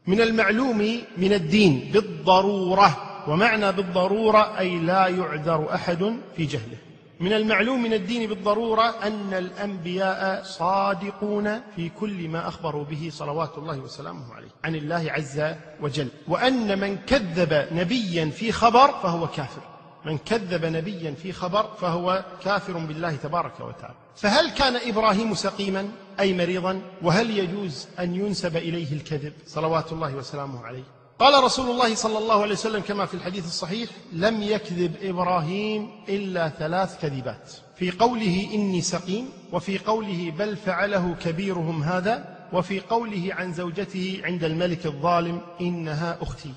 من 0.08 0.22
المعلوم 0.22 0.78
من 1.18 1.34
الدين 1.34 1.92
بالضرورة. 1.94 2.98
ومعنى 3.28 3.72
بالضرورة 3.72 4.60
أي 4.60 4.80
لا 4.80 5.08
يعذر 5.08 5.76
أحد 5.76 6.18
في 6.36 6.46
جهله. 6.46 6.78
من 7.20 7.34
المعلوم 7.34 7.84
من 7.84 7.94
الدين 7.94 8.30
بالضرورة 8.30 8.82
أن 9.04 9.34
الأنبياء 9.34 10.44
صادقون 10.44 11.62
في 11.76 11.90
كل 11.90 12.28
ما 12.30 12.48
أخبروا 12.48 12.84
به 12.84 13.10
صلوات 13.14 13.58
الله 13.58 13.80
وسلامه 13.80 14.34
عليه 14.34 14.50
عن 14.64 14.76
الله 14.76 15.12
عز 15.12 15.56
وجل. 15.82 16.08
وأن 16.28 16.80
من 16.80 16.98
كذب 16.98 17.68
نبيا 17.72 18.30
في 18.30 18.52
خبر 18.52 18.88
فهو 19.04 19.28
كافر. 19.28 19.62
من 20.06 20.18
كذب 20.18 20.66
نبيا 20.66 21.12
في 21.12 21.34
خبر 21.34 21.64
فهو 21.82 22.26
كافر 22.44 22.78
بالله 22.78 23.16
تبارك 23.16 23.60
وتعالى. 23.60 23.96
فهل 24.16 24.52
كان 24.52 24.76
إبراهيم 24.76 25.34
سقيما؟ 25.34 25.90
أي 26.20 26.34
مريضا؟ 26.34 26.82
وهل 27.02 27.38
يجوز 27.38 27.88
أن 28.00 28.16
ينسب 28.16 28.58
إليه 28.58 28.94
الكذب؟ 28.94 29.34
صلوات 29.48 29.92
الله 29.92 30.16
وسلامه 30.16 30.66
عليه. 30.66 30.84
قال 31.20 31.44
رسول 31.44 31.70
الله 31.70 31.96
صلى 31.96 32.18
الله 32.18 32.42
عليه 32.42 32.54
وسلم 32.54 32.82
كما 32.82 33.06
في 33.06 33.14
الحديث 33.14 33.46
الصحيح 33.46 33.90
لم 34.14 34.44
يكذب 34.44 34.96
إبراهيم 35.02 35.90
إلا 36.10 36.50
ثلاث 36.50 37.02
كذبات. 37.02 37.52
في 37.76 37.92
قوله 37.92 38.50
إني 38.54 38.82
سقيم 38.82 39.30
وفي 39.52 39.78
قوله 39.78 40.34
بل 40.40 40.58
فعله 40.58 41.16
كبيرهم 41.24 41.84
هذا 41.84 42.38
وفي 42.54 42.80
قوله 42.80 43.30
عن 43.32 43.54
زوجته 43.54 44.22
عند 44.24 44.44
الملك 44.44 44.86
الظالم 44.86 45.42
إنها 45.62 46.18
أختي. 46.22 46.54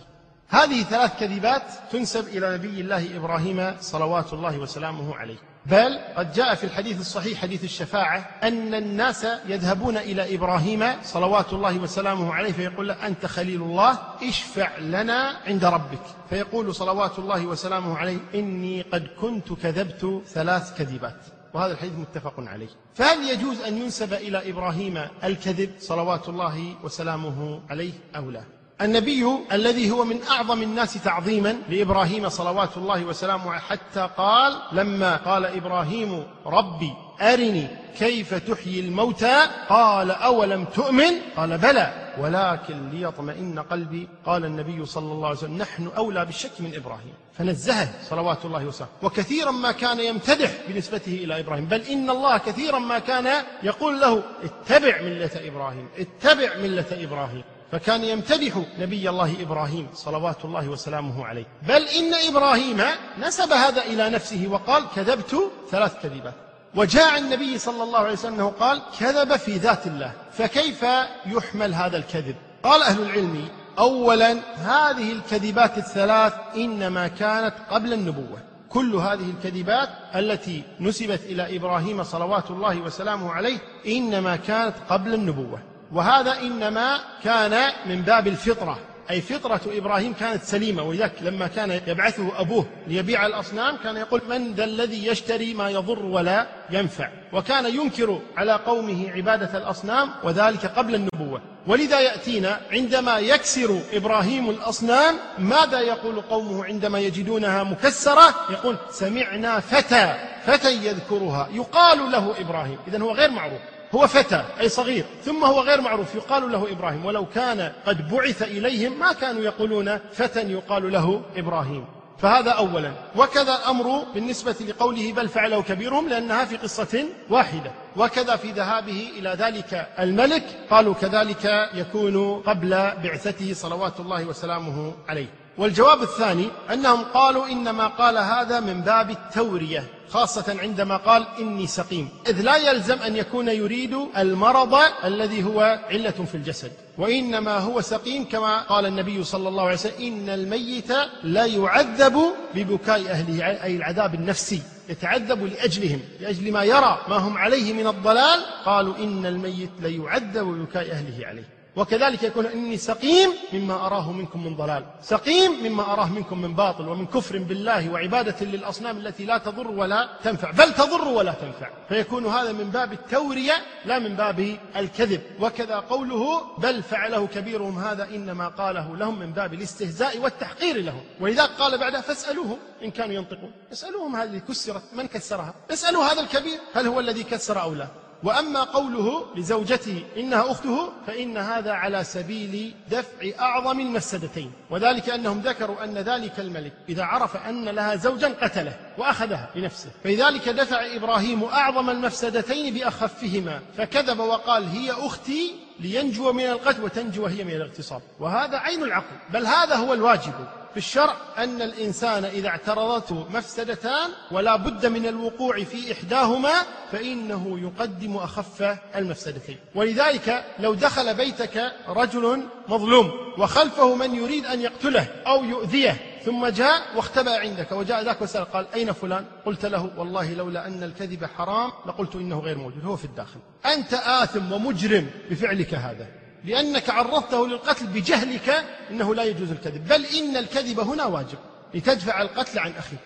هذه 0.55 0.83
ثلاث 0.83 1.21
كذبات 1.21 1.63
تنسب 1.93 2.29
إلى 2.29 2.55
نبي 2.55 2.81
الله 2.81 3.17
إبراهيم 3.17 3.77
صلوات 3.81 4.33
الله 4.33 4.59
وسلامه 4.59 5.17
عليه. 5.17 5.37
بل 5.67 5.99
قد 6.17 6.33
جاء 6.33 6.55
في 6.55 6.65
الحديث 6.65 7.01
الصحيح 7.01 7.39
حديث 7.39 7.65
الشفاعة 7.65 8.31
أن 8.43 8.75
الناس 8.75 9.27
يذهبون 9.47 9.97
إلى 9.97 10.35
إبراهيم 10.35 10.85
صلوات 11.03 11.53
الله 11.53 11.79
وسلامه 11.79 12.35
عليه 12.35 12.53
فيقول 12.53 12.89
له 12.89 13.07
أنت 13.07 13.27
خليل 13.27 13.63
الله 13.63 13.99
اشفع 14.23 14.79
لنا 14.79 15.37
عند 15.47 15.65
ربك. 15.65 16.03
فيقول 16.31 16.75
صلوات 16.75 17.19
الله 17.19 17.47
وسلامه 17.47 17.97
عليه 17.97 18.19
إني 18.35 18.83
قد 18.83 19.09
كنت 19.21 19.53
كذبت 19.53 20.23
ثلاث 20.27 20.79
كذبات. 20.79 21.21
وهذا 21.55 21.73
الحديث 21.73 21.93
متفق 21.99 22.35
عليه. 22.39 22.69
فهل 22.95 23.31
يجوز 23.31 23.61
أن 23.61 23.79
ينسب 23.79 24.13
إلى 24.13 24.51
إبراهيم 24.51 25.09
الكذب 25.25 25.71
صلوات 25.79 26.29
الله 26.29 26.75
وسلامه 26.83 27.61
عليه 27.71 27.93
أو 28.17 28.31
لا؟ 28.31 28.45
النبي 28.81 29.27
الذي 29.53 29.91
هو 29.91 30.05
من 30.05 30.23
أعظم 30.31 30.63
الناس 30.63 30.95
تعظيما 30.95 31.57
لإبراهيم 31.69 32.29
صلوات 32.29 32.77
الله 32.77 33.05
وسلامه 33.05 33.59
حتى 33.59 34.09
قال 34.17 34.57
لما 34.73 35.17
قال 35.17 35.45
إبراهيم 35.45 36.27
ربي 36.47 36.93
أرني 37.21 37.69
كيف 37.99 38.35
تحيي 38.35 38.81
الموتى 38.81 39.47
قال 39.69 40.11
أولم 40.11 40.65
تؤمن؟ 40.65 41.13
قال 41.37 41.59
بلى 41.59 42.15
ولكن 42.19 42.91
ليطمئن 42.91 43.59
قلبي. 43.59 44.09
قال 44.27 44.45
النبي 44.45 44.87
صلى 44.87 45.13
الله 45.13 45.29
عليه 45.29 45.39
وسلم 45.39 45.59
نحن 45.59 45.91
أولى 45.97 46.25
بالشك 46.25 46.61
من 46.61 46.75
إبراهيم. 46.75 47.13
فنزهه 47.39 47.89
صلوات 48.11 48.45
الله 48.45 48.65
وسلامه. 48.67 48.93
وكثيرا 49.03 49.51
ما 49.51 49.73
كان 49.73 50.01
يمتدح 50.01 50.51
بنسبته 50.69 51.15
إلى 51.15 51.41
إبراهيم 51.41 51.65
بل 51.65 51.81
إن 51.81 52.11
الله 52.11 52.39
كثيرا 52.39 52.79
ما 52.79 52.99
كان 52.99 53.45
يقول 53.63 54.01
له 54.01 54.23
اتبع 54.45 55.03
ملة 55.03 55.31
إبراهيم 55.37 55.89
اتبع 55.99 56.57
ملة 56.57 57.05
إبراهيم. 57.05 57.43
فكان 57.75 58.05
يمتدح 58.05 58.63
نبي 58.79 59.11
الله 59.11 59.43
إبراهيم 59.43 59.89
صلوات 59.95 60.45
الله 60.45 60.69
وسلامه 60.69 61.27
عليه. 61.27 61.45
بل 61.69 61.83
إن 61.83 62.15
إبراهيم 62.29 62.83
نسب 63.19 63.53
هذا 63.53 63.83
إلى 63.83 64.11
نفسه 64.11 64.49
وقال 64.51 64.85
كذبت 64.97 65.51
ثلاث 65.71 65.93
كذبات. 66.03 66.35
وجاء 66.75 67.19
النبي 67.19 67.59
صلى 67.59 67.83
الله 67.83 67.99
عليه 67.99 68.13
وسلم 68.13 68.35
أنه 68.35 68.49
قال 68.61 68.83
كذب 69.01 69.37
في 69.37 69.57
ذات 69.57 69.87
الله 69.87 70.13
فكيف 70.33 70.85
يحمل 71.27 71.75
هذا 71.75 71.97
الكذب؟ 71.97 72.37
قال 72.63 72.83
أهل 72.83 73.03
العلم 73.03 73.49
اولا 73.79 74.33
هذه 74.57 75.13
الكذبات 75.13 75.79
الثلاث 75.79 76.33
إنما 76.57 77.09
كانت 77.09 77.55
قبل 77.71 77.93
النبوة. 77.93 78.39
كل 78.69 78.95
هذه 78.95 79.31
الكذبات 79.31 79.89
التي 80.15 80.63
نسبت 80.81 81.21
إلى 81.25 81.57
إبراهيم 81.57 82.03
صلوات 82.03 82.51
الله 82.51 82.81
وسلامه 82.81 83.33
عليه 83.33 83.59
إنما 83.87 84.37
كانت 84.37 84.75
قبل 84.89 85.15
النبوة. 85.15 85.74
وهذا 85.95 86.39
إنما 86.39 87.01
كان 87.25 87.73
من 87.87 88.03
باب 88.03 88.27
الفطرة 88.27 88.79
أي 89.11 89.21
فطرة 89.21 89.61
إبراهيم 89.67 90.13
كانت 90.13 90.43
سليمة 90.43 90.83
ولذلك 90.83 91.13
لما 91.23 91.47
كان 91.47 91.81
يبعثه 91.87 92.41
أبوه 92.41 92.67
ليبيع 92.87 93.27
الأصنام 93.27 93.77
كان 93.77 93.97
يقول 93.97 94.23
من 94.29 94.53
ذا 94.53 94.65
الذي 94.65 95.07
يشتري 95.07 95.55
ما 95.55 95.71
يضر 95.71 96.05
ولا 96.05 96.47
ينفع؟ 96.71 97.09
وكان 97.33 97.67
ينكر 97.67 98.21
على 98.37 98.53
قومه 98.53 99.11
عبادة 99.11 99.59
الأصنام 99.59 100.11
وذلك 100.25 100.67
قبل 100.67 100.95
النبوة. 100.95 101.43
ولذا 101.67 102.01
يأتينا 102.01 102.61
عندما 102.73 103.19
يكسر 103.19 103.81
إبراهيم 103.93 104.51
الأصنام 104.51 105.15
ماذا 105.39 105.81
يقول 105.81 106.21
قومه 106.21 106.65
عندما 106.65 106.99
يجدونها 106.99 107.63
مكسرة؟ 107.65 108.35
يقول 108.51 108.77
سمعنا 108.91 109.61
فتى 109.61 110.15
فتى 110.47 110.73
يذكرها 110.87 111.49
يقال 111.53 112.13
له 112.13 112.35
إبراهيم. 112.41 112.79
اذا 112.89 113.03
هو 113.03 113.13
غير 113.13 113.31
معروف. 113.31 113.61
هو 113.95 114.07
فتى 114.07 114.45
أي 114.61 114.69
صغير 114.69 115.05
ثم 115.25 115.45
هو 115.45 115.61
غير 115.61 115.81
معروف. 115.81 116.15
يقال 116.15 116.53
له 116.53 116.73
إبراهيم. 116.73 117.07
ولو 117.07 117.27
كان 117.27 117.73
قد 117.87 118.09
بعث 118.11 118.43
إليهم 118.43 118.99
ما 118.99 119.13
كانوا 119.13 119.43
يقولون 119.43 119.99
فتى 120.13 120.41
يقال 120.41 120.93
له 120.93 121.23
إبراهيم. 121.37 121.85
فهذا 122.19 122.51
أولا. 122.51 122.93
وكذا 123.17 123.55
الأمر 123.57 124.05
بالنسبة 124.15 124.57
لقوله 124.69 125.13
بل 125.13 125.29
فعله 125.29 125.63
كبيرهم 125.63 126.09
لأنها 126.09 126.45
في 126.45 126.57
قصة 126.57 127.05
واحدة. 127.31 127.73
وكذا 127.97 128.37
في 128.37 128.51
ذهابه 128.51 129.11
إلى 129.19 129.37
ذلك 129.39 129.89
الملك 129.99 130.45
قالوا 130.71 130.95
كذلك 130.95 131.71
يكون 131.75 132.43
قبل 132.43 132.71
بعثته 133.05 133.55
صلوات 133.55 134.01
الله 134.01 134.25
وسلامه 134.25 134.93
عليه. 135.09 135.44
والجواب 135.59 136.03
الثاني 136.03 136.49
أنهم 136.73 137.03
قالوا 137.05 137.47
إنما 137.47 137.87
قال 137.87 138.19
هذا 138.19 138.61
من 138.61 138.81
باب 138.81 139.11
التورية 139.11 139.85
خاصة 140.09 140.57
عندما 140.61 140.97
قال 140.97 141.27
إني 141.39 141.67
سقيم. 141.67 142.09
إذ 142.27 142.41
لا 142.41 142.57
يلزم 142.57 142.99
أن 142.99 143.17
يكون 143.17 143.49
يريد 143.49 143.97
المرض 144.19 144.75
الذي 145.05 145.45
هو 145.45 145.81
علة 145.91 146.11
في 146.11 146.35
الجسد 146.35 146.73
وإنما 146.99 147.59
هو 147.59 147.81
سقيم 147.81 148.25
كما 148.25 148.63
قال 148.63 148.87
النبي 148.87 149.25
صلى 149.25 149.49
الله 149.49 149.63
عليه 149.63 149.75
وسلم 149.75 149.93
إن 150.01 150.29
الميت 150.29 150.93
لا 151.23 151.45
يعذب 151.45 152.23
ببكاء 152.55 153.11
أهله 153.11 153.65
أي 153.65 153.77
العذاب 153.77 154.15
النفسي 154.15 154.63
يتعذب 154.89 155.45
لأجلهم 155.45 156.01
لأجل 156.21 156.53
ما 156.53 156.65
يرى 156.65 156.99
ما 157.09 157.17
هم 157.17 157.39
عليه 157.39 157.73
من 157.73 157.87
الضلال. 157.87 158.41
قالوا 158.65 158.97
إن 158.97 159.27
الميت 159.27 159.71
ليعذب 159.81 160.45
ببكاء 160.45 160.91
أهله 160.91 161.27
عليه. 161.27 161.54
وكذلك 161.77 162.23
يكون 162.23 162.47
إني 162.47 162.77
سقيم 162.77 163.31
مما 163.53 163.87
أراه 163.87 164.13
منكم 164.13 164.45
من 164.45 164.57
ضلال. 164.57 164.85
سقيم 165.03 165.53
مما 165.65 165.93
أراه 165.93 166.13
منكم 166.13 166.43
من 166.43 166.55
باطل 166.55 166.89
ومن 166.89 167.07
كفر 167.07 167.39
بالله 167.39 167.93
وعبادة 167.93 168.47
للأصنام 168.47 168.97
التي 168.97 169.25
لا 169.25 169.39
تضر 169.39 169.69
ولا 169.69 170.09
تنفع. 170.25 170.51
بل 170.51 170.75
تضر 170.75 171.09
ولا 171.09 171.33
تنفع. 171.33 171.71
فيكون 171.89 172.27
هذا 172.27 172.53
من 172.53 172.71
باب 172.71 172.93
التورية 172.93 173.55
لا 173.85 173.99
من 173.99 174.15
باب 174.15 174.57
الكذب. 174.77 175.21
وكذا 175.41 175.77
قوله 175.77 176.41
بل 176.59 176.83
فعله 176.83 177.27
كبيرهم 177.27 177.79
هذا 177.79 178.05
إنما 178.05 178.49
قاله 178.49 178.97
لهم 178.97 179.19
من 179.19 179.33
باب 179.33 179.55
الاستهزاء 179.55 180.19
والتحقير 180.19 180.77
لهم. 180.77 181.03
ولذلك 181.21 181.51
قال 181.51 181.79
بعدها 181.79 182.01
فاسألوهم 182.01 182.59
إن 182.83 182.91
كانوا 182.91 183.15
ينطقون. 183.15 183.53
اسألوهم 183.73 184.17
هذه 184.17 184.39
كسرت 184.39 184.83
من 184.93 185.07
كسرها؟ 185.07 185.55
اسألوا 185.71 186.05
هذا 186.05 186.21
الكبير 186.21 186.59
هل 186.75 186.87
هو 186.87 187.01
الذي 187.01 187.23
كسر 187.23 187.63
أو 187.63 187.75
لا؟ 187.75 188.04
وأما 188.25 188.63
قوله 188.63 189.27
لزوجته 189.37 190.03
إنها 190.17 190.51
أخته 190.51 190.93
فإن 191.07 191.37
هذا 191.37 191.73
على 191.73 192.05
سبيل 192.05 192.75
دفع 192.91 193.41
أعظم 193.41 193.81
المفسدتين 193.81 194.53
وذلك 194.71 195.11
أنهم 195.11 195.41
ذكروا 195.41 195.85
أن 195.85 195.99
ذلك 195.99 196.41
الملك 196.41 196.73
إذا 196.89 197.05
عرف 197.05 197.37
أن 197.37 197.65
لها 197.65 197.97
زوجا 197.97 198.35
قتله 198.43 198.77
وأخذها 198.99 199.51
لنفسه. 199.55 199.91
فلذلك 200.05 200.49
دفع 200.49 200.97
إبراهيم 200.97 201.45
أعظم 201.45 201.91
المفسدتين 201.91 202.75
بأخفهما 202.75 203.61
فكذب 203.77 204.19
وقال 204.19 204.65
هي 204.65 204.91
أختي 204.91 205.55
لينجو 205.81 206.33
من 206.33 206.45
القتل 206.45 206.85
وتنجو 206.85 207.27
هي 207.27 207.45
من 207.45 207.51
الاغتصاب. 207.51 208.03
وهذا 208.21 208.59
عين 208.59 208.83
العقل 208.83 209.17
بل 209.33 209.47
هذا 209.47 209.75
هو 209.75 209.95
الواجب. 209.95 210.33
في 210.75 210.81
الشرع 210.81 211.17
أن 211.39 211.63
الإنسان 211.63 212.25
إذا 212.25 212.49
اعترضته 212.49 213.27
مفسدتان 213.31 214.11
ولا 214.31 214.57
بد 214.57 214.87
من 214.87 215.07
الوقوع 215.07 215.65
في 215.65 215.93
إحداهما 215.93 216.53
فإنه 216.93 217.61
يقدم 217.61 218.17
أخف 218.17 218.77
المفسدتين. 218.97 219.59
ولذلك 219.75 220.45
لو 220.59 220.75
دخل 220.75 221.15
بيتك 221.15 221.73
رجل 221.89 222.43
مظلوم 222.69 223.11
وخلفه 223.39 223.95
من 223.95 224.15
يريد 224.15 224.47
أن 224.47 224.61
يقتله 224.61 225.07
أو 225.27 225.45
يؤذيه 225.45 226.21
ثم 226.25 226.47
جاء 226.47 226.83
واختبأ 226.97 227.39
عندك 227.39 227.73
وجاء 227.73 228.05
ذاك 228.05 228.23
وسأل 228.23 228.45
قال 228.45 228.67
أين 228.75 228.93
فلان؟ 228.93 229.25
قلت 229.47 229.67
له 229.67 229.91
والله 229.97 230.35
لولا 230.35 230.67
أن 230.67 230.83
الكذب 230.83 231.25
حرام 231.25 231.73
لقلت 231.87 232.15
إنه 232.15 232.39
غير 232.39 232.59
موجود 232.59 232.85
هو 232.85 232.97
في 232.97 233.05
الداخل. 233.05 233.41
أنت 233.67 233.95
آثم 233.95 234.53
ومجرم 234.53 235.11
بفعلك 235.31 235.75
هذا. 235.75 236.24
لأنك 236.45 236.91
عرضته 236.91 237.47
للقتل 237.47 237.87
بجهلك 237.87 238.65
إنه 238.91 239.15
لا 239.15 239.23
يجوز 239.23 239.51
الكذب. 239.51 239.89
بل 239.89 240.05
إن 240.07 240.37
الكذب 240.37 240.81
هنا 240.81 241.05
واجب 241.05 241.39
لتدفع 241.75 242.23
القتل 242.23 242.59
عن 242.59 242.73
أخيك. 242.79 242.99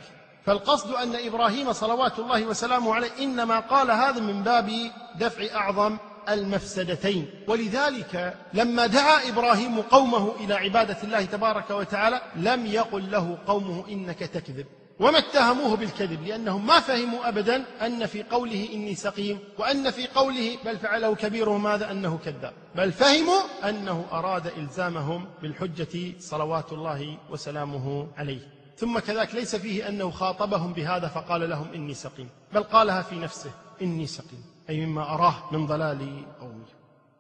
فالقصد 0.47 0.95
أن 0.95 1.15
إبراهيم 1.27 1.73
صلوات 1.73 2.19
الله 2.19 2.45
وسلامه 2.45 2.95
عليه 2.95 3.11
إنما 3.21 3.61
قال 3.61 3.91
هذا 3.91 4.21
من 4.21 4.43
باب 4.43 4.71
دفع 5.15 5.57
أعظم 5.57 5.97
المفسدتين. 6.29 7.31
ولذلك 7.49 8.35
لما 8.55 8.87
دعا 8.87 9.29
إبراهيم 9.29 9.81
قومه 9.81 10.33
إلى 10.41 10.55
عبادة 10.55 10.97
الله 11.03 11.25
تبارك 11.25 11.71
وتعالى 11.71 12.21
لم 12.37 12.67
يقل 12.67 13.11
له 13.11 13.39
قومه 13.47 13.85
إنك 13.89 14.19
تكذب. 14.19 14.67
وما 15.01 15.19
اتهموه 15.19 15.77
بالكذب 15.77 16.23
لأنهم 16.27 16.67
ما 16.67 16.81
فهموا 16.81 17.29
ابدا 17.29 17.65
أن 17.87 18.07
في 18.07 18.23
قوله 18.23 18.69
إني 18.73 18.95
سقيم 18.95 19.39
وأن 19.59 19.91
في 19.91 20.07
قوله 20.07 20.59
بل 20.65 20.79
فعله 20.79 21.15
كبيرهم 21.15 21.67
هذا 21.67 21.91
أنه 21.91 22.19
كذاب. 22.25 22.53
بل 22.75 22.93
فهموا 22.93 23.69
أنه 23.69 24.05
أراد 24.13 24.47
إلزامهم 24.47 25.27
بالحجة 25.43 26.13
صلوات 26.19 26.73
الله 26.73 27.19
وسلامه 27.31 28.07
عليه. 28.17 28.41
ثم 28.77 28.99
كذلك 28.99 29.35
ليس 29.35 29.57
فيه 29.57 29.89
أنه 29.89 30.11
خاطبهم 30.11 30.73
بهذا 30.73 31.09
فقال 31.09 31.51
لهم 31.51 31.67
إني 31.75 31.95
سقيم 31.95 32.29
بل 32.55 32.63
قالها 32.63 33.03
في 33.03 33.15
نفسه 33.19 33.51
إني 33.83 34.07
سقيم 34.07 34.45
أي 34.71 34.87
مما 34.87 35.15
أراه 35.15 35.35
من 35.53 35.67
ضلال 35.67 36.23
قومه. 36.41 36.67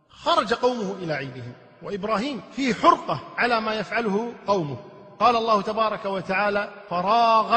خرج 0.08 0.54
قومه 0.54 0.94
إلى 1.02 1.12
عيدهم 1.12 1.52
وإبراهيم 1.82 2.40
فيه 2.52 2.74
حرقة 2.74 3.20
على 3.36 3.60
ما 3.60 3.74
يفعله 3.74 4.32
قومه. 4.46 4.76
قال 5.20 5.36
الله 5.36 5.62
تبارك 5.62 6.04
وتعالى 6.04 6.70
فراغ 6.90 7.56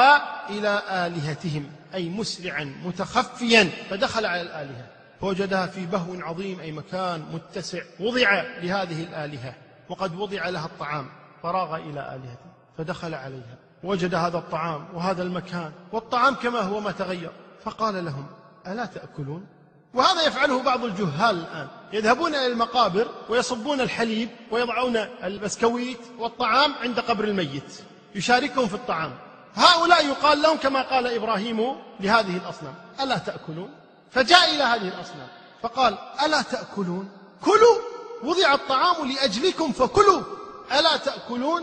إلى 0.50 0.82
آلهتهم 0.90 1.70
أي 1.94 2.08
مسرعا 2.08 2.64
متخفيا 2.84 3.70
فدخل 3.90 4.26
على 4.26 4.42
الآلهة. 4.42 4.86
فوجدها 5.20 5.66
في 5.66 5.86
بهو 5.86 6.14
عظيم 6.20 6.60
أي 6.60 6.72
مكان 6.72 7.24
متسع 7.32 7.82
وضع 8.00 8.42
لهذه 8.42 9.02
الآلهة 9.02 9.54
وقد 9.88 10.14
وضع 10.14 10.48
لها 10.48 10.66
الطعام. 10.66 11.06
فراغ 11.42 11.76
إلى 11.76 12.14
آلهته 12.14 12.52
فدخل 12.78 13.14
عليها. 13.14 13.56
وجد 13.84 14.14
هذا 14.14 14.38
الطعام 14.38 14.88
وهذا 14.94 15.22
المكان 15.22 15.72
والطعام 15.92 16.34
كما 16.34 16.60
هو 16.60 16.80
ما 16.80 16.92
تغير. 16.92 17.30
فقال 17.64 18.04
لهم 18.04 18.26
ألا 18.66 18.86
تأكلون؟ 18.86 19.46
وهذا 19.94 20.22
يفعله 20.26 20.62
بعض 20.62 20.84
الجهال 20.84 21.36
الآن. 21.36 21.68
يذهبون 21.92 22.34
إلى 22.34 22.46
المقابر 22.46 23.08
ويصبون 23.28 23.80
الحليب 23.80 24.28
ويضعون 24.50 24.96
البسكويت 24.96 26.00
والطعام 26.18 26.74
عند 26.82 27.00
قبر 27.00 27.24
الميت. 27.24 27.80
يشاركهم 28.14 28.68
في 28.68 28.74
الطعام. 28.74 29.12
هؤلاء 29.54 30.06
يقال 30.06 30.42
لهم 30.42 30.56
كما 30.56 30.82
قال 30.82 31.06
إبراهيم 31.06 31.76
لهذه 32.00 32.36
الأصنام. 32.36 32.74
ألا 33.00 33.18
تأكلون؟ 33.18 33.70
فجاء 34.10 34.54
إلى 34.54 34.62
هذه 34.62 34.88
الأصنام. 34.88 35.28
فقال 35.62 35.98
ألا 36.24 36.42
تأكلون؟ 36.42 37.10
كلوا! 37.44 37.78
وضع 38.22 38.54
الطعام 38.54 39.10
لأجلكم 39.10 39.72
فكلوا! 39.72 40.22
ألا 40.72 40.96
تأكلون؟ 40.96 41.62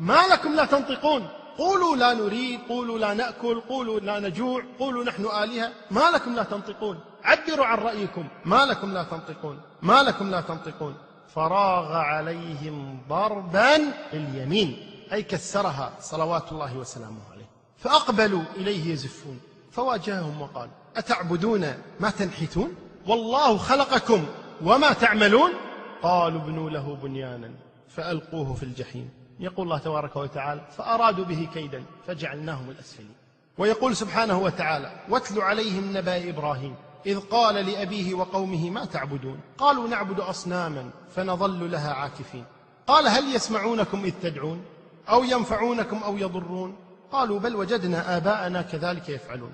ما 0.00 0.20
لكم 0.30 0.54
لا 0.54 0.64
تنطقون! 0.64 1.28
قولوا 1.58 1.96
لا 1.96 2.14
نريد 2.14 2.60
قولوا 2.68 2.98
لا 2.98 3.14
نأكل 3.14 3.60
قولوا 3.60 4.00
لا 4.00 4.20
نجوع 4.20 4.62
قولوا 4.78 5.04
نحن 5.04 5.24
آلهة. 5.24 5.72
ما 5.90 6.10
لكم 6.14 6.34
لا 6.34 6.42
تنطقون. 6.42 7.00
عبروا 7.24 7.66
عن 7.66 7.78
رأيكم. 7.78 8.28
ما 8.44 8.64
لكم 8.64 8.92
لا 8.92 9.02
تنطقون. 9.02 9.60
ما 9.82 10.02
لكم 10.02 10.30
لا 10.30 10.40
تنطقون. 10.40 10.94
فراغ 11.34 11.92
عليهم 11.92 12.98
ضربا 13.08 13.76
باليمين 14.12 14.76
أي 15.12 15.22
كسرها 15.22 15.92
صلوات 16.00 16.52
الله 16.52 16.76
وسلامه 16.76 17.20
عليه. 17.32 17.48
فأقبلوا 17.78 18.42
إليه 18.56 18.92
يزفون. 18.92 19.40
فواجههم 19.70 20.42
وقال 20.42 20.70
أتعبدون 20.96 21.74
ما 22.00 22.10
تنحتون؟ 22.10 22.74
والله 23.06 23.56
خلقكم. 23.56 24.26
وما 24.64 24.92
تعملون؟ 24.92 25.50
قالوا 26.02 26.40
ابنوا 26.40 26.70
له 26.70 26.98
بنيانا. 27.02 27.50
فألقوه 27.88 28.54
في 28.54 28.62
الجحيم. 28.62 29.10
يقول 29.42 29.64
الله 29.66 29.78
تبارك 29.78 30.16
وتعالى 30.16 30.60
فأرادوا 30.76 31.24
به 31.24 31.48
كيدا 31.54 31.82
فجعلناهم 32.06 32.70
الأسفلين. 32.70 33.14
ويقول 33.58 33.96
سبحانه 33.96 34.38
وتعالى 34.38 34.92
واتل 35.08 35.40
عليهم 35.40 35.96
نبأ 35.96 36.28
إبراهيم 36.30 36.74
إذ 37.06 37.20
قال 37.20 37.54
لأبيه 37.54 38.14
وقومه 38.14 38.70
ما 38.70 38.84
تعبدون؟ 38.84 39.40
قالوا 39.58 39.88
نعبد 39.88 40.20
أصناما 40.20 40.90
فنظل 41.16 41.70
لها 41.70 41.92
عاكفين. 41.92 42.44
قال 42.86 43.08
هل 43.08 43.34
يسمعونكم 43.34 44.04
إذ 44.04 44.12
تدعون؟ 44.22 44.64
أو 45.08 45.24
ينفعونكم 45.24 46.02
أو 46.02 46.18
يضرون؟ 46.18 46.76
قالوا 47.12 47.38
بل 47.38 47.56
وجدنا 47.56 48.16
آباءنا 48.16 48.62
كذلك 48.62 49.08
يفعلون. 49.08 49.52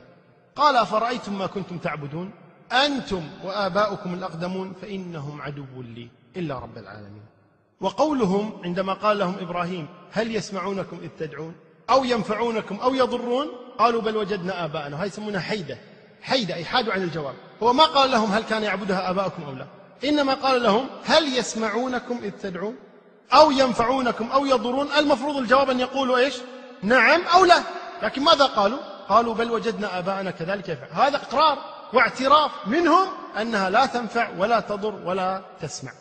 قال 0.57 0.77
أفرأيتم 0.77 1.39
ما 1.39 1.47
كنتم 1.47 1.79
تعبدون؟ 1.79 2.31
أنتم 2.73 3.23
وآباؤكم 3.45 4.15
الأقدمون 4.15 4.73
فإنهم 4.83 5.43
عدو 5.43 5.83
لي 5.83 6.09
إلا 6.37 6.59
رب 6.59 6.79
العالمين. 6.79 7.23
وقولهم 7.81 8.61
عندما 8.65 8.93
قال 8.93 9.19
لهم 9.19 9.37
إبراهيم 9.41 9.89
هل 10.13 10.37
يسمعونكم 10.37 10.99
إذ 11.03 11.09
تدعون؟ 11.19 11.55
أو 11.91 12.05
ينفعونكم 12.05 12.77
أو 12.81 12.95
يضرون؟ 12.95 13.49
قالوا 13.79 14.03
بل 14.03 14.17
وجدنا 14.17 14.65
آباءنا. 14.65 14.97
وهي 14.97 15.07
يسمونها 15.07 15.41
حيدة. 15.41 15.79
حيدة 16.23 16.65
حادوا 16.65 16.93
عن 16.93 17.03
الجواب. 17.03 17.35
هو 17.63 17.73
ما 17.73 17.85
قال 17.85 18.11
لهم 18.11 18.33
هل 18.33 18.43
كان 18.43 18.63
يعبدها 18.63 19.11
آباؤكم 19.11 19.43
أو 19.43 19.53
لا. 19.53 19.67
إنما 20.05 20.35
قال 20.35 20.63
لهم 20.63 20.87
هل 21.05 21.39
يسمعونكم 21.39 22.19
إذ 22.23 22.31
تدعون؟ 22.31 22.77
أو 23.33 23.51
ينفعونكم 23.51 24.31
أو 24.31 24.47
يضرون؟ 24.47 24.89
المفروض 24.99 25.37
الجواب 25.37 25.71
أن 25.71 25.81
يقولوا 25.81 26.19
إيش؟ 26.19 26.35
نعم 26.83 27.21
أو 27.35 27.45
لا. 27.45 27.63
لكن 28.03 28.23
ماذا 28.23 28.45
قالوا؟ 28.45 28.79
قالوا 29.09 29.35
بل 29.35 29.51
وجدنا 29.51 29.99
آباءنا 29.99 30.31
كذلك 30.31 30.69
يفعل. 30.69 30.89
هذا 30.93 31.17
إقرار 31.17 31.59
واعتراف 31.93 32.51
منهم 32.67 33.07
أنها 33.41 33.71
لا 33.71 33.87
تنفع 33.87 34.29
ولا 34.39 34.61
تضر 34.61 34.95
ولا 35.05 35.43
تسمع. 35.61 35.93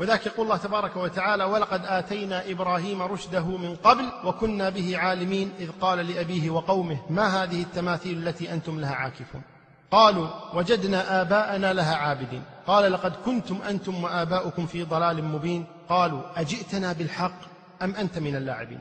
وذاك 0.00 0.26
يقول 0.26 0.46
الله 0.46 0.56
تبارك 0.56 0.96
وتعالى 0.96 1.44
ولقد 1.44 1.86
آتينا 1.86 2.50
إبراهيم 2.50 3.02
رشده 3.02 3.44
من 3.44 3.76
قبل 3.76 4.04
وكنا 4.24 4.68
به 4.68 4.98
عالمين 4.98 5.52
إذ 5.58 5.70
قال 5.80 5.98
لأبيه 5.98 6.50
وقومه 6.50 6.98
ما 7.10 7.26
هذه 7.42 7.62
التماثيل 7.62 8.28
التي 8.28 8.52
أنتم 8.52 8.80
لها 8.80 8.94
عاكفون؟ 8.94 9.42
قالوا 9.90 10.28
وجدنا 10.54 11.20
آباءنا 11.20 11.72
لها 11.72 11.96
عابدين. 11.96 12.42
قال 12.66 12.92
لقد 12.92 13.12
كنتم 13.24 13.58
أنتم 13.68 14.04
وآباؤكم 14.04 14.66
في 14.66 14.82
ضلال 14.82 15.24
مبين. 15.24 15.64
قالوا 15.88 16.22
أجئتنا 16.36 16.92
بالحق 16.92 17.40
أم 17.82 17.94
أنت 17.94 18.18
من 18.18 18.36
اللاعبين؟ 18.36 18.80